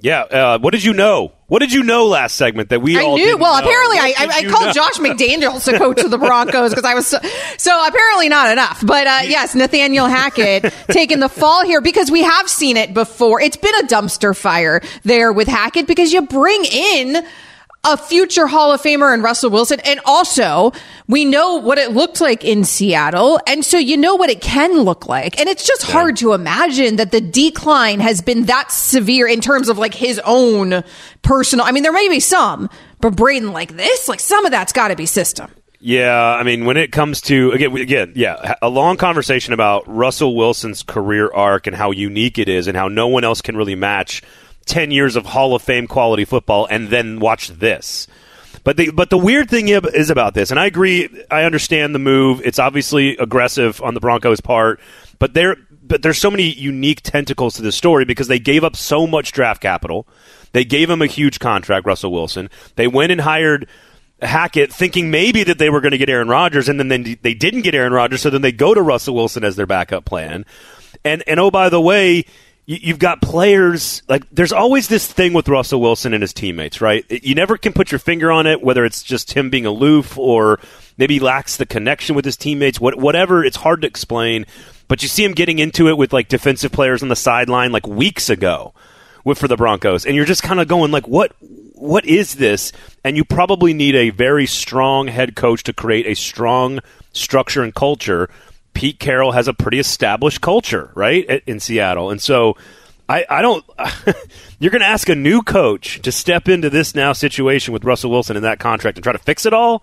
Yeah. 0.00 0.22
Uh, 0.22 0.58
what 0.58 0.72
did 0.72 0.82
you 0.82 0.94
know? 0.94 1.32
What 1.48 1.58
did 1.58 1.72
you 1.72 1.82
know 1.82 2.06
last 2.06 2.36
segment 2.36 2.70
that 2.70 2.80
we 2.80 2.96
I 2.96 3.02
all 3.02 3.16
knew. 3.16 3.36
Well, 3.36 3.60
know? 3.60 3.68
apparently, 3.68 3.98
I, 3.98 4.14
I, 4.18 4.26
I 4.38 4.44
called 4.44 4.66
know? 4.66 4.72
Josh 4.72 4.94
McDaniels 4.98 5.64
the 5.64 5.76
coach 5.76 6.00
of 6.00 6.10
the 6.10 6.16
Broncos 6.16 6.70
because 6.70 6.84
I 6.84 6.94
was 6.94 7.06
so, 7.06 7.18
so 7.58 7.86
apparently 7.86 8.28
not 8.28 8.50
enough. 8.50 8.84
But 8.86 9.06
uh, 9.06 9.20
yes, 9.24 9.54
Nathaniel 9.54 10.06
Hackett 10.06 10.72
taking 10.88 11.20
the 11.20 11.28
fall 11.28 11.64
here 11.64 11.80
because 11.80 12.10
we 12.10 12.22
have 12.22 12.48
seen 12.48 12.76
it 12.76 12.94
before. 12.94 13.40
It's 13.40 13.56
been 13.56 13.74
a 13.76 13.86
dumpster 13.88 14.34
fire 14.36 14.80
there 15.02 15.32
with 15.32 15.48
Hackett 15.48 15.86
because 15.86 16.12
you 16.12 16.22
bring 16.22 16.64
in 16.64 17.26
a 17.82 17.96
future 17.96 18.46
Hall 18.46 18.72
of 18.72 18.82
Famer 18.82 19.14
in 19.14 19.22
Russell 19.22 19.50
Wilson. 19.50 19.80
And 19.80 20.00
also, 20.04 20.72
we 21.08 21.24
know 21.24 21.56
what 21.56 21.78
it 21.78 21.92
looked 21.92 22.20
like 22.20 22.44
in 22.44 22.64
Seattle. 22.64 23.40
And 23.46 23.64
so 23.64 23.78
you 23.78 23.96
know 23.96 24.16
what 24.16 24.30
it 24.30 24.40
can 24.40 24.80
look 24.80 25.06
like. 25.06 25.40
And 25.40 25.48
it's 25.48 25.66
just 25.66 25.84
hard 25.84 26.16
to 26.18 26.32
imagine 26.34 26.96
that 26.96 27.10
the 27.10 27.20
decline 27.20 28.00
has 28.00 28.20
been 28.20 28.44
that 28.44 28.70
severe 28.70 29.26
in 29.26 29.40
terms 29.40 29.68
of 29.68 29.78
like 29.78 29.94
his 29.94 30.20
own 30.24 30.84
personal. 31.22 31.64
I 31.64 31.72
mean, 31.72 31.82
there 31.82 31.92
may 31.92 32.08
be 32.08 32.20
some, 32.20 32.68
but 33.00 33.16
Braden 33.16 33.52
like 33.52 33.76
this, 33.76 34.08
like 34.08 34.20
some 34.20 34.44
of 34.44 34.50
that's 34.50 34.72
got 34.72 34.88
to 34.88 34.96
be 34.96 35.06
system. 35.06 35.50
Yeah, 35.82 36.14
I 36.14 36.42
mean, 36.42 36.66
when 36.66 36.76
it 36.76 36.92
comes 36.92 37.22
to 37.22 37.52
again, 37.52 37.74
again, 37.74 38.12
yeah, 38.14 38.56
a 38.60 38.68
long 38.68 38.98
conversation 38.98 39.54
about 39.54 39.88
Russell 39.88 40.36
Wilson's 40.36 40.82
career 40.82 41.32
arc 41.32 41.66
and 41.66 41.74
how 41.74 41.90
unique 41.90 42.38
it 42.38 42.50
is, 42.50 42.66
and 42.66 42.76
how 42.76 42.88
no 42.88 43.08
one 43.08 43.24
else 43.24 43.40
can 43.40 43.56
really 43.56 43.74
match 43.74 44.22
ten 44.70 44.90
years 44.90 45.16
of 45.16 45.26
Hall 45.26 45.54
of 45.54 45.62
Fame 45.62 45.86
quality 45.86 46.24
football, 46.24 46.66
and 46.70 46.88
then 46.88 47.18
watch 47.20 47.48
this. 47.48 48.06
But 48.62 48.76
the 48.76 48.90
but 48.90 49.10
the 49.10 49.18
weird 49.18 49.50
thing 49.50 49.68
is 49.68 50.10
about 50.10 50.34
this, 50.34 50.50
and 50.50 50.60
I 50.60 50.66
agree, 50.66 51.08
I 51.30 51.44
understand 51.44 51.94
the 51.94 51.98
move. 51.98 52.40
It's 52.44 52.58
obviously 52.58 53.16
aggressive 53.16 53.82
on 53.82 53.94
the 53.94 54.00
Broncos' 54.00 54.40
part, 54.40 54.80
but 55.18 55.34
there 55.34 55.56
but 55.82 56.02
there's 56.02 56.18
so 56.18 56.30
many 56.30 56.44
unique 56.44 57.00
tentacles 57.02 57.54
to 57.54 57.62
this 57.62 57.74
story 57.74 58.04
because 58.04 58.28
they 58.28 58.38
gave 58.38 58.62
up 58.62 58.76
so 58.76 59.06
much 59.06 59.32
draft 59.32 59.60
capital. 59.60 60.06
They 60.52 60.64
gave 60.64 60.88
him 60.88 61.02
a 61.02 61.06
huge 61.06 61.40
contract, 61.40 61.86
Russell 61.86 62.12
Wilson. 62.12 62.48
They 62.76 62.86
went 62.86 63.12
and 63.12 63.20
hired 63.20 63.66
Hackett 64.22 64.72
thinking 64.72 65.10
maybe 65.10 65.42
that 65.44 65.58
they 65.58 65.70
were 65.70 65.80
going 65.80 65.92
to 65.92 65.98
get 65.98 66.08
Aaron 66.08 66.28
Rodgers, 66.28 66.68
and 66.68 66.78
then 66.78 66.88
they, 66.88 67.14
they 67.14 67.34
didn't 67.34 67.62
get 67.62 67.74
Aaron 67.74 67.92
Rodgers, 67.92 68.20
so 68.20 68.30
then 68.30 68.42
they 68.42 68.52
go 68.52 68.72
to 68.74 68.82
Russell 68.82 69.14
Wilson 69.14 69.42
as 69.42 69.56
their 69.56 69.66
backup 69.66 70.04
plan. 70.04 70.44
And 71.04 71.24
and 71.26 71.40
oh 71.40 71.50
by 71.50 71.70
the 71.70 71.80
way, 71.80 72.24
you've 72.76 72.98
got 73.00 73.20
players 73.20 74.02
like 74.08 74.22
there's 74.30 74.52
always 74.52 74.86
this 74.86 75.10
thing 75.10 75.32
with 75.32 75.48
Russell 75.48 75.80
Wilson 75.80 76.14
and 76.14 76.22
his 76.22 76.32
teammates, 76.32 76.80
right? 76.80 77.04
You 77.10 77.34
never 77.34 77.56
can 77.56 77.72
put 77.72 77.90
your 77.90 77.98
finger 77.98 78.30
on 78.30 78.46
it, 78.46 78.62
whether 78.62 78.84
it's 78.84 79.02
just 79.02 79.32
him 79.32 79.50
being 79.50 79.66
aloof 79.66 80.16
or 80.16 80.60
maybe 80.96 81.18
lacks 81.18 81.56
the 81.56 81.66
connection 81.66 82.14
with 82.14 82.24
his 82.24 82.36
teammates. 82.36 82.80
What 82.80 82.96
whatever, 82.96 83.44
it's 83.44 83.56
hard 83.56 83.82
to 83.82 83.88
explain. 83.88 84.46
But 84.86 85.02
you 85.02 85.08
see 85.08 85.24
him 85.24 85.32
getting 85.32 85.58
into 85.58 85.88
it 85.88 85.96
with 85.96 86.12
like 86.12 86.28
defensive 86.28 86.70
players 86.70 87.02
on 87.02 87.08
the 87.08 87.16
sideline 87.16 87.72
like 87.72 87.86
weeks 87.86 88.30
ago 88.30 88.72
with 89.24 89.38
for 89.38 89.48
the 89.48 89.56
Broncos, 89.56 90.06
and 90.06 90.14
you're 90.14 90.24
just 90.24 90.42
kind 90.42 90.60
of 90.60 90.68
going 90.68 90.92
like, 90.92 91.08
what 91.08 91.32
what 91.74 92.04
is 92.04 92.34
this? 92.34 92.72
And 93.02 93.16
you 93.16 93.24
probably 93.24 93.74
need 93.74 93.96
a 93.96 94.10
very 94.10 94.46
strong 94.46 95.08
head 95.08 95.34
coach 95.34 95.64
to 95.64 95.72
create 95.72 96.06
a 96.06 96.14
strong 96.14 96.80
structure 97.12 97.62
and 97.62 97.74
culture. 97.74 98.30
Pete 98.74 98.98
Carroll 98.98 99.32
has 99.32 99.48
a 99.48 99.54
pretty 99.54 99.78
established 99.78 100.40
culture, 100.40 100.90
right, 100.94 101.42
in 101.46 101.60
Seattle, 101.60 102.10
and 102.10 102.20
so. 102.20 102.56
I, 103.08 103.24
I 103.28 103.42
don't. 103.42 103.64
you're 104.60 104.70
going 104.70 104.82
to 104.82 104.86
ask 104.86 105.08
a 105.08 105.16
new 105.16 105.42
coach 105.42 106.00
to 106.02 106.12
step 106.12 106.48
into 106.48 106.70
this 106.70 106.94
now 106.94 107.12
situation 107.12 107.72
with 107.72 107.82
Russell 107.82 108.08
Wilson 108.08 108.36
in 108.36 108.44
that 108.44 108.60
contract 108.60 108.98
and 108.98 109.02
try 109.02 109.12
to 109.12 109.18
fix 109.18 109.44
it 109.46 109.52
all. 109.52 109.82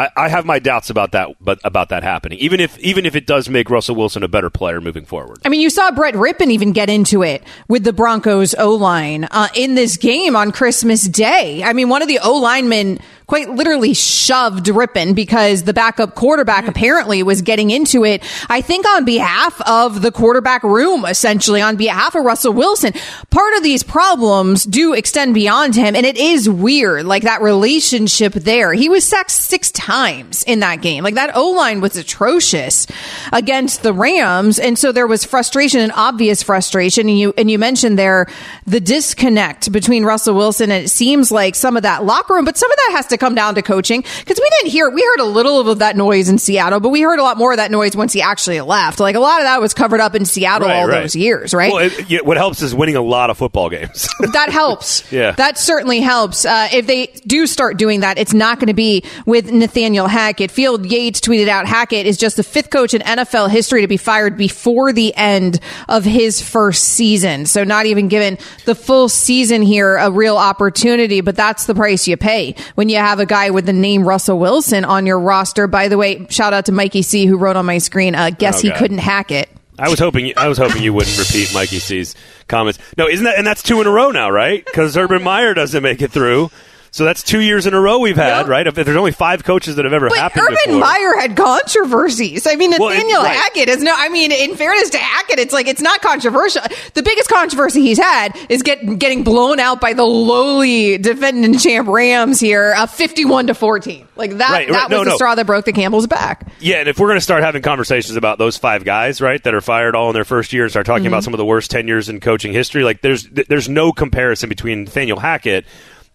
I, 0.00 0.08
I 0.16 0.28
have 0.28 0.46
my 0.46 0.58
doubts 0.58 0.88
about 0.88 1.12
that, 1.12 1.28
but 1.40 1.60
about 1.62 1.90
that 1.90 2.02
happening. 2.02 2.38
Even 2.38 2.58
if 2.58 2.78
even 2.78 3.04
if 3.04 3.14
it 3.14 3.26
does 3.26 3.50
make 3.50 3.68
Russell 3.68 3.96
Wilson 3.96 4.22
a 4.22 4.28
better 4.28 4.48
player 4.48 4.80
moving 4.80 5.04
forward. 5.04 5.38
I 5.44 5.50
mean, 5.50 5.60
you 5.60 5.68
saw 5.68 5.90
Brett 5.90 6.14
Rypien 6.14 6.50
even 6.50 6.72
get 6.72 6.88
into 6.88 7.22
it 7.22 7.42
with 7.68 7.84
the 7.84 7.92
Broncos 7.92 8.54
O 8.54 8.74
line 8.74 9.24
uh, 9.30 9.48
in 9.54 9.74
this 9.74 9.98
game 9.98 10.36
on 10.36 10.52
Christmas 10.52 11.06
Day. 11.06 11.62
I 11.62 11.74
mean, 11.74 11.90
one 11.90 12.00
of 12.00 12.08
the 12.08 12.18
O 12.20 12.38
linemen 12.38 12.98
quite 13.30 13.48
literally 13.48 13.94
shoved 13.94 14.66
Rypien 14.66 15.14
because 15.14 15.62
the 15.62 15.72
backup 15.72 16.16
quarterback 16.16 16.66
apparently 16.66 17.22
was 17.22 17.42
getting 17.42 17.70
into 17.70 18.04
it. 18.04 18.24
I 18.50 18.60
think 18.60 18.84
on 18.88 19.04
behalf 19.04 19.60
of 19.60 20.02
the 20.02 20.10
quarterback 20.10 20.64
room, 20.64 21.04
essentially 21.04 21.62
on 21.62 21.76
behalf 21.76 22.16
of 22.16 22.24
Russell 22.24 22.52
Wilson. 22.52 22.92
Part 23.30 23.54
of 23.56 23.62
these 23.62 23.84
problems 23.84 24.64
do 24.64 24.94
extend 24.94 25.32
beyond 25.32 25.76
him, 25.76 25.94
and 25.94 26.04
it 26.04 26.16
is 26.16 26.48
weird, 26.48 27.04
like 27.04 27.22
that 27.22 27.40
relationship 27.40 28.32
there. 28.32 28.72
He 28.72 28.88
was 28.88 29.04
sacked 29.04 29.30
six 29.30 29.70
times 29.70 30.42
in 30.42 30.58
that 30.58 30.82
game. 30.82 31.04
Like 31.04 31.14
that 31.14 31.36
O 31.36 31.50
line 31.50 31.80
was 31.80 31.96
atrocious 31.96 32.88
against 33.32 33.84
the 33.84 33.92
Rams, 33.92 34.58
and 34.58 34.76
so 34.76 34.90
there 34.90 35.06
was 35.06 35.24
frustration 35.24 35.78
and 35.78 35.92
obvious 35.94 36.42
frustration. 36.42 37.08
And 37.08 37.16
you 37.16 37.32
and 37.38 37.48
you 37.48 37.60
mentioned 37.60 37.96
there 37.96 38.26
the 38.66 38.80
disconnect 38.80 39.70
between 39.70 40.04
Russell 40.04 40.34
Wilson 40.34 40.72
and 40.72 40.84
it 40.84 40.88
seems 40.88 41.30
like 41.30 41.54
some 41.54 41.76
of 41.76 41.84
that 41.84 42.04
locker 42.04 42.34
room, 42.34 42.44
but 42.44 42.56
some 42.56 42.72
of 42.72 42.76
that 42.76 42.92
has 42.96 43.06
to 43.06 43.19
come 43.20 43.34
down 43.34 43.54
to 43.54 43.62
coaching 43.62 44.00
because 44.00 44.40
we 44.40 44.50
didn't 44.58 44.72
hear 44.72 44.90
we 44.90 45.02
heard 45.02 45.20
a 45.20 45.24
little 45.24 45.70
of 45.70 45.78
that 45.78 45.96
noise 45.96 46.28
in 46.28 46.38
Seattle, 46.38 46.80
but 46.80 46.88
we 46.88 47.02
heard 47.02 47.18
a 47.18 47.22
lot 47.22 47.36
more 47.36 47.52
of 47.52 47.58
that 47.58 47.70
noise 47.70 47.94
once 47.94 48.12
he 48.12 48.22
actually 48.22 48.60
left. 48.60 48.98
Like 48.98 49.14
a 49.14 49.20
lot 49.20 49.40
of 49.40 49.44
that 49.44 49.60
was 49.60 49.74
covered 49.74 50.00
up 50.00 50.14
in 50.14 50.24
Seattle 50.24 50.68
Right, 50.68 50.76
all 50.80 50.88
right. 50.88 51.02
those 51.02 51.14
years, 51.14 51.54
right? 51.54 51.72
Well, 51.72 51.84
it, 51.84 52.10
yeah, 52.10 52.20
what 52.22 52.36
helps 52.36 52.62
is 52.62 52.74
winning 52.74 52.96
a 52.96 53.02
lot 53.02 53.30
of 53.30 53.38
football 53.38 53.68
games. 53.70 54.08
that 54.32 54.48
helps. 54.50 55.10
Yeah. 55.12 55.32
That 55.32 55.58
certainly 55.58 56.00
helps. 56.00 56.44
Uh, 56.44 56.68
if 56.72 56.86
they 56.86 57.06
do 57.26 57.46
start 57.46 57.76
doing 57.76 58.00
that, 58.00 58.18
it's 58.18 58.32
not 58.32 58.58
going 58.58 58.68
to 58.68 58.74
be 58.74 59.04
with 59.26 59.50
Nathaniel 59.52 60.06
Hackett. 60.06 60.50
Field 60.50 60.86
Yates 60.86 61.20
tweeted 61.20 61.48
out 61.48 61.66
Hackett 61.66 62.06
is 62.06 62.16
just 62.16 62.36
the 62.36 62.42
fifth 62.42 62.70
coach 62.70 62.94
in 62.94 63.02
NFL 63.02 63.50
history 63.50 63.82
to 63.82 63.88
be 63.88 63.96
fired 63.96 64.36
before 64.36 64.92
the 64.92 65.14
end 65.14 65.60
of 65.88 66.04
his 66.04 66.40
first 66.40 66.84
season. 66.84 67.46
So 67.46 67.64
not 67.64 67.86
even 67.86 68.08
given 68.08 68.38
the 68.64 68.74
full 68.74 69.08
season 69.08 69.62
here 69.62 69.96
a 69.96 70.10
real 70.10 70.36
opportunity, 70.36 71.20
but 71.20 71.36
that's 71.36 71.66
the 71.66 71.74
price 71.74 72.06
you 72.08 72.16
pay 72.16 72.54
when 72.74 72.88
you 72.88 72.96
have 72.96 73.09
a 73.18 73.26
guy 73.26 73.50
with 73.50 73.66
the 73.66 73.72
name 73.72 74.06
Russell 74.06 74.38
Wilson 74.38 74.84
on 74.84 75.06
your 75.06 75.18
roster. 75.18 75.66
By 75.66 75.88
the 75.88 75.98
way, 75.98 76.26
shout 76.30 76.52
out 76.52 76.66
to 76.66 76.72
Mikey 76.72 77.02
C 77.02 77.26
who 77.26 77.36
wrote 77.36 77.56
on 77.56 77.66
my 77.66 77.78
screen, 77.78 78.14
uh, 78.14 78.30
guess 78.30 78.58
Oh, 78.58 78.62
he 78.62 78.68
God. 78.68 78.78
couldn't 78.78 78.98
hack 78.98 79.30
it. 79.32 79.48
I 79.78 79.88
was 79.88 79.98
hoping 79.98 80.32
I 80.36 80.48
was 80.48 80.58
hoping 80.58 80.82
you 80.82 80.92
wouldn't 80.92 81.18
repeat 81.18 81.52
Mikey 81.54 81.78
C's 81.78 82.14
comments. 82.48 82.78
No, 82.98 83.08
isn't 83.08 83.24
that 83.24 83.38
and 83.38 83.46
that's 83.46 83.62
two 83.62 83.80
in 83.80 83.86
a 83.86 83.90
row 83.90 84.10
now, 84.10 84.30
right? 84.30 84.62
Because 84.64 84.94
Urban 84.96 85.22
Meyer 85.22 85.54
doesn't 85.54 85.82
make 85.82 86.02
it 86.02 86.10
through. 86.12 86.50
So 86.92 87.04
that's 87.04 87.22
two 87.22 87.38
years 87.40 87.66
in 87.66 87.74
a 87.74 87.80
row 87.80 88.00
we've 88.00 88.16
had, 88.16 88.48
right? 88.48 88.66
If, 88.66 88.74
there's 88.74 88.96
only 88.96 89.12
five 89.12 89.44
coaches 89.44 89.76
that 89.76 89.84
have 89.84 89.92
ever 89.94 90.08
But 90.08 90.18
happened 90.18 90.42
Urban 90.42 90.56
before. 90.66 90.80
Meyer 90.80 91.14
had 91.20 91.36
controversies. 91.36 92.46
I 92.46 92.56
mean, 92.56 92.72
Well, 92.78 92.88
it- 92.88 92.94
Nathaniel 92.94 93.22
right. 93.22 93.36
Hackett 93.36 93.68
is 93.68 93.82
no. 93.82 93.94
I 93.96 94.08
mean, 94.08 94.32
in 94.32 94.56
fairness 94.56 94.90
to 94.90 94.98
Hackett, 94.98 95.38
it's 95.38 95.52
like 95.52 95.68
it's 95.68 95.80
not 95.80 96.00
controversial. 96.02 96.62
The 96.94 97.02
biggest 97.02 97.28
controversy 97.30 97.80
he's 97.82 97.98
had 97.98 98.36
is 98.48 98.62
get 98.62 98.98
getting 98.98 99.22
blown 99.22 99.60
out 99.60 99.80
by 99.80 99.92
the 99.92 100.02
lowly 100.04 100.98
defending 100.98 101.56
champ 101.58 101.88
Rams 101.88 102.40
here, 102.40 102.74
uh, 102.76 102.86
fifty-one 102.86 103.46
to 103.46 103.54
fourteen. 103.54 104.06
Like 104.16 104.32
that. 104.38 104.50
Right, 104.50 104.68
that 104.68 104.74
right. 104.74 104.82
was 104.84 104.90
No, 104.90 105.04
the 105.04 105.10
no. 105.10 105.16
straw 105.16 105.34
that 105.36 105.46
broke 105.46 105.64
the 105.64 105.72
camel's 105.72 106.06
back. 106.06 106.50
Yeah, 106.60 106.76
and 106.76 106.88
if 106.88 106.98
we're 106.98 107.06
going 107.08 107.16
to 107.18 107.22
start 107.22 107.42
having 107.42 107.62
conversations 107.62 108.16
about 108.16 108.38
those 108.38 108.56
five 108.56 108.84
guys, 108.84 109.20
right, 109.20 109.42
that 109.44 109.54
are 109.54 109.60
fired 109.62 109.94
all 109.94 110.08
in 110.10 110.14
their 110.14 110.24
first 110.24 110.52
year, 110.52 110.64
and 110.64 110.70
start 110.70 110.84
talking 110.86 111.04
Mhm. 111.04 111.08
about 111.08 111.24
some 111.24 111.32
of 111.32 111.38
the 111.38 111.44
worst 111.44 111.70
tenures 111.70 112.08
in 112.08 112.20
coaching 112.20 112.52
history, 112.52 112.84
like 112.84 113.00
there's 113.00 113.28
there's 113.48 113.68
no 113.68 113.92
comparison 113.92 114.48
between 114.48 114.84
Nathaniel 114.84 115.20
Hackett 115.20 115.64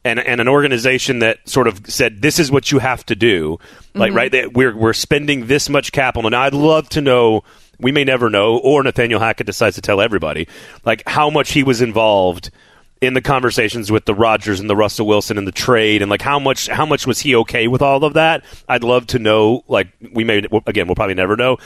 and 0.05 0.19
and 0.19 0.39
an 0.39 0.47
organization 0.47 1.19
that 1.19 1.39
sort 1.49 1.67
of 1.67 1.81
said 1.87 2.21
this 2.21 2.39
is 2.39 2.49
what 2.49 2.71
you 2.71 2.79
have 2.79 3.05
to 3.07 3.15
do, 3.15 3.57
like 3.93 4.13
Mhm. 4.13 4.15
right, 4.15 4.31
that 4.31 4.53
we're 4.53 4.75
we're 4.75 4.93
spending 4.93 5.47
this 5.47 5.67
much 5.67 5.91
capital. 5.91 6.29
Now, 6.29 6.43
I'd 6.43 6.53
love 6.53 6.87
to 6.89 7.01
know. 7.01 7.43
We 7.77 7.91
may 7.91 8.05
never 8.05 8.29
know, 8.29 8.55
or 8.57 8.81
Nathaniel 8.83 9.19
Hackett 9.19 9.45
decides 9.45 9.75
to 9.75 9.81
tell 9.81 9.99
everybody, 9.99 10.47
like 10.85 11.03
how 11.05 11.29
much 11.29 11.51
he 11.51 11.61
was 11.63 11.81
involved 11.81 12.49
in 13.01 13.13
the 13.13 13.21
conversations 13.21 13.91
with 13.91 14.05
the 14.05 14.15
Rodgers 14.15 14.59
and 14.59 14.69
the 14.69 14.75
Russell 14.75 15.05
Wilson 15.05 15.37
and 15.37 15.45
the 15.47 15.51
trade 15.51 16.01
and 16.01 16.09
like 16.09 16.21
how 16.21 16.39
much 16.39 16.67
how 16.67 16.85
much 16.85 17.05
was 17.05 17.19
he 17.19 17.35
okay 17.35 17.67
with 17.67 17.81
all 17.81 18.03
of 18.03 18.13
that? 18.13 18.43
I'd 18.67 18.83
love 18.83 19.07
to 19.07 19.19
know. 19.19 19.63
Like 19.67 19.89
we 20.13 20.23
may 20.23 20.37
again 20.65 20.87
we'll 20.87 20.95
probably 20.95 21.13
never 21.15 21.35
know. 21.35 21.57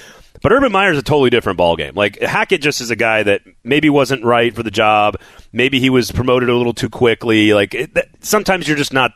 But 0.41 0.51
Urban 0.51 0.71
Meyer's 0.71 0.97
a 0.97 1.03
totally 1.03 1.29
different 1.29 1.59
ballgame. 1.59 1.95
Like 1.95 2.19
Hackett 2.19 2.61
just 2.61 2.81
is 2.81 2.91
a 2.91 2.95
guy 2.95 3.23
that 3.23 3.41
maybe 3.63 3.89
wasn't 3.89 4.23
right 4.23 4.55
for 4.55 4.63
the 4.63 4.71
job. 4.71 5.17
Maybe 5.53 5.79
he 5.79 5.89
was 5.89 6.11
promoted 6.11 6.49
a 6.49 6.55
little 6.55 6.73
too 6.73 6.89
quickly. 6.89 7.53
Like 7.53 7.73
it, 7.75 7.93
that, 7.93 8.07
sometimes 8.21 8.67
you're 8.67 8.77
just 8.77 8.93
not 8.93 9.11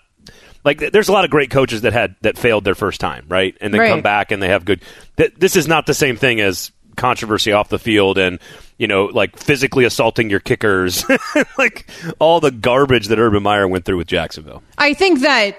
like 0.66 0.92
there's 0.92 1.10
a 1.10 1.14
lot 1.14 1.26
of 1.26 1.32
great 1.32 1.50
coaches 1.50 1.82
that 1.82 1.94
had 1.94 2.16
that 2.22 2.38
failed 2.38 2.64
their 2.64 2.76
first 2.76 3.00
time, 3.02 3.26
right? 3.28 3.58
And 3.60 3.74
then 3.74 3.82
Right. 3.82 3.90
come 3.90 4.02
back 4.02 4.32
and 4.32 4.42
they 4.42 4.50
have 4.50 4.66
good. 4.66 4.82
Th- 5.18 5.34
this 5.38 5.56
is 5.56 5.68
not 5.68 5.86
the 5.88 5.94
same 5.94 6.16
thing 6.16 6.40
as 6.42 6.72
controversy 6.96 7.52
off 7.52 7.70
the 7.70 7.80
field 7.80 8.18
and 8.18 8.40
you 8.84 8.88
know 8.88 9.06
like 9.06 9.38
physically 9.38 9.86
assaulting 9.86 10.30
your 10.30 10.42
kickers, 10.42 11.06
like 11.58 11.90
all 12.20 12.42
the 12.42 12.52
garbage 12.52 13.08
that 13.08 13.18
Urban 13.18 13.42
Meyer 13.42 13.66
went 13.66 13.86
through 13.86 13.96
with 13.96 14.08
Jacksonville. 14.08 14.62
I 14.78 14.94
think 14.94 15.22
that 15.22 15.56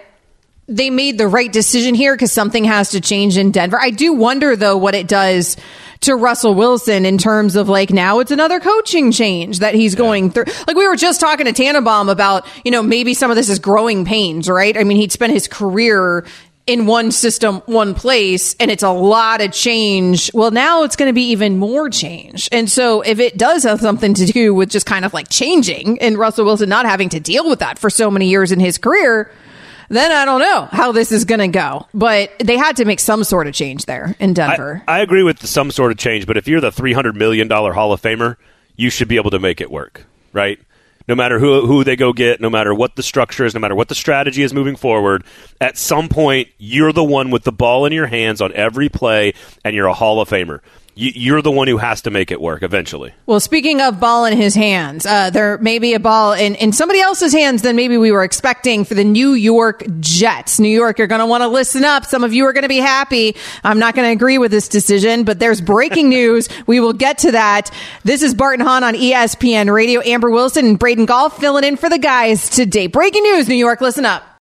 they 0.68 0.90
made 0.90 1.16
the 1.16 1.26
right 1.26 1.50
decision 1.50 1.94
here 1.94 2.14
because 2.14 2.32
something 2.32 2.64
has 2.64 2.90
to 2.90 3.00
change 3.00 3.38
in 3.38 3.50
Denver. 3.50 3.80
I 3.80 3.88
do 3.88 4.12
wonder 4.12 4.56
though 4.56 4.76
what 4.76 4.94
it 4.94 5.08
does 5.08 5.56
to 6.00 6.14
Russell 6.14 6.54
Wilson 6.54 7.06
in 7.06 7.16
terms 7.16 7.56
of 7.56 7.70
like 7.70 7.88
now 7.88 8.18
it's 8.18 8.30
another 8.30 8.60
coaching 8.60 9.10
change 9.10 9.60
that 9.60 9.74
he's 9.74 9.94
going 9.94 10.30
through. 10.30 10.44
Like 10.66 10.76
we 10.76 10.86
were 10.86 10.96
just 10.96 11.18
talking 11.18 11.46
to 11.46 11.52
Tannenbaum 11.54 12.10
about, 12.10 12.46
you 12.62 12.70
know, 12.70 12.82
maybe 12.82 13.14
some 13.14 13.30
of 13.30 13.38
this 13.38 13.48
is 13.48 13.58
growing 13.58 14.04
pains, 14.04 14.50
right? 14.50 14.76
I 14.76 14.84
mean, 14.84 14.98
he'd 14.98 15.12
spent 15.12 15.32
his 15.32 15.48
career 15.48 16.26
in 16.66 16.86
one 16.86 17.12
system, 17.12 17.56
one 17.66 17.94
place, 17.94 18.56
and 18.58 18.70
it's 18.70 18.82
a 18.82 18.90
lot 18.90 19.42
of 19.42 19.52
change. 19.52 20.30
Well, 20.32 20.50
now 20.50 20.84
it's 20.84 20.96
going 20.96 21.10
to 21.10 21.12
be 21.12 21.30
even 21.30 21.58
more 21.58 21.90
change. 21.90 22.48
And 22.52 22.70
so 22.70 23.02
if 23.02 23.18
it 23.18 23.36
does 23.36 23.64
have 23.64 23.80
something 23.80 24.14
to 24.14 24.26
do 24.26 24.54
with 24.54 24.70
just 24.70 24.86
kind 24.86 25.04
of 25.04 25.12
like 25.12 25.28
changing 25.28 26.00
and 26.00 26.16
Russell 26.16 26.46
Wilson 26.46 26.68
not 26.68 26.86
having 26.86 27.10
to 27.10 27.20
deal 27.20 27.48
with 27.48 27.58
that 27.58 27.78
for 27.78 27.90
so 27.90 28.10
many 28.10 28.28
years 28.28 28.50
in 28.50 28.60
his 28.60 28.78
career, 28.78 29.30
then 29.90 30.10
I 30.10 30.24
don't 30.24 30.40
know 30.40 30.66
how 30.72 30.92
this 30.92 31.12
is 31.12 31.26
going 31.26 31.40
to 31.40 31.48
go. 31.48 31.86
But 31.92 32.32
they 32.38 32.56
had 32.56 32.76
to 32.78 32.86
make 32.86 33.00
some 33.00 33.24
sort 33.24 33.46
of 33.46 33.52
change 33.52 33.84
there 33.84 34.16
in 34.18 34.32
Denver. 34.32 34.82
I, 34.88 34.98
I 34.98 34.98
agree 35.00 35.22
with 35.22 35.46
some 35.46 35.70
sort 35.70 35.92
of 35.92 35.98
change, 35.98 36.26
but 36.26 36.38
if 36.38 36.48
you're 36.48 36.62
the 36.62 36.72
three 36.72 36.94
hundred 36.94 37.16
million 37.16 37.46
dollar 37.46 37.74
Hall 37.74 37.92
of 37.92 38.00
Famer, 38.00 38.36
you 38.76 38.88
should 38.88 39.08
be 39.08 39.16
able 39.16 39.30
to 39.30 39.38
make 39.38 39.60
it 39.60 39.70
work, 39.70 40.06
right? 40.32 40.58
No 41.06 41.14
matter 41.14 41.38
who 41.38 41.66
who 41.66 41.84
they 41.84 41.96
go 41.96 42.12
get, 42.12 42.40
no 42.40 42.48
matter 42.48 42.74
what 42.74 42.96
the 42.96 43.02
structure 43.02 43.44
is, 43.44 43.54
no 43.54 43.60
matter 43.60 43.74
what 43.74 43.88
the 43.88 43.94
strategy 43.94 44.42
is 44.42 44.54
moving 44.54 44.76
forward, 44.76 45.24
at 45.60 45.76
some 45.76 46.08
point 46.08 46.48
you're 46.56 46.92
the 46.92 47.04
one 47.04 47.30
with 47.30 47.44
the 47.44 47.52
ball 47.52 47.84
in 47.84 47.92
your 47.92 48.06
hands 48.06 48.40
on 48.40 48.52
every 48.52 48.88
play, 48.88 49.34
and 49.64 49.76
you're 49.76 49.86
a 49.86 49.94
Hall 49.94 50.20
of 50.20 50.28
Famer. 50.28 50.60
You, 50.96 51.10
you're 51.14 51.42
the 51.42 51.50
one 51.50 51.66
who 51.66 51.76
has 51.76 52.02
to 52.02 52.10
make 52.10 52.30
it 52.30 52.40
work 52.40 52.62
eventually. 52.62 53.12
Well, 53.26 53.40
speaking 53.40 53.80
of 53.80 53.98
ball 53.98 54.24
in 54.26 54.36
his 54.36 54.54
hands, 54.54 55.04
uh, 55.04 55.30
there 55.30 55.58
may 55.58 55.78
be 55.80 55.94
a 55.94 56.00
ball 56.00 56.32
in, 56.32 56.54
in 56.54 56.72
somebody 56.72 57.00
else's 57.00 57.32
hands 57.32 57.62
than 57.62 57.74
maybe 57.74 57.96
we 57.96 58.12
were 58.12 58.22
expecting 58.22 58.84
for 58.84 58.94
the 58.94 59.02
New 59.02 59.32
York 59.32 59.84
Jets. 59.98 60.60
New 60.60 60.68
York, 60.68 60.98
you're 60.98 61.08
going 61.08 61.20
to 61.20 61.26
want 61.26 61.42
to 61.42 61.48
listen 61.48 61.84
up. 61.84 62.04
Some 62.04 62.22
of 62.22 62.32
you 62.32 62.44
are 62.46 62.52
going 62.52 62.62
to 62.62 62.68
be 62.68 62.78
happy. 62.78 63.34
I'm 63.64 63.78
not 63.78 63.94
going 63.96 64.06
to 64.08 64.12
agree 64.12 64.38
with 64.38 64.52
this 64.52 64.68
decision, 64.68 65.24
but 65.24 65.40
there's 65.40 65.60
breaking 65.60 66.08
news. 66.10 66.48
We 66.66 66.78
will 66.78 66.92
get 66.92 67.18
to 67.18 67.32
that. 67.32 67.70
This 68.04 68.22
is 68.22 68.34
Bart 68.34 68.54
and 68.54 68.62
Hahn 68.62 68.84
on 68.84 68.94
ESPN 68.94 69.72
Radio. 69.72 70.00
Amber 70.00 70.30
Wilson 70.30 70.66
and 70.66 70.78
Braden 70.78 71.06
Gall 71.06 71.28
filling 71.28 71.64
in 71.64 71.76
for 71.76 71.88
the 71.88 71.98
guys 71.98 72.48
today. 72.48 72.86
Breaking 72.86 73.24
news, 73.24 73.48
New 73.48 73.56
York, 73.56 73.80
listen 73.80 74.04
up. 74.04 74.33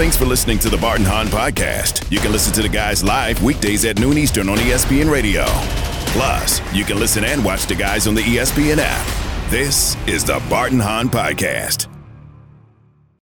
Thanks 0.00 0.16
for 0.16 0.24
listening 0.24 0.58
to 0.60 0.70
the 0.70 0.78
Bart 0.78 0.98
and 0.98 1.06
Hahn 1.06 1.26
Podcast. 1.26 2.10
You 2.10 2.20
can 2.20 2.32
listen 2.32 2.54
to 2.54 2.62
the 2.62 2.70
guys 2.70 3.04
live 3.04 3.42
weekdays 3.42 3.84
at 3.84 3.98
noon 4.00 4.16
Eastern 4.16 4.48
on 4.48 4.56
ESPN 4.56 5.12
Radio. 5.12 5.44
Plus, 6.16 6.62
you 6.74 6.86
can 6.86 6.98
listen 6.98 7.22
and 7.22 7.44
watch 7.44 7.66
the 7.66 7.74
guys 7.74 8.06
on 8.06 8.14
the 8.14 8.22
ESPN 8.22 8.78
app. 8.80 9.50
This 9.50 9.98
is 10.06 10.24
the 10.24 10.42
Bart 10.48 10.72
and 10.72 10.80
Hahn 10.80 11.10
Podcast. 11.10 11.89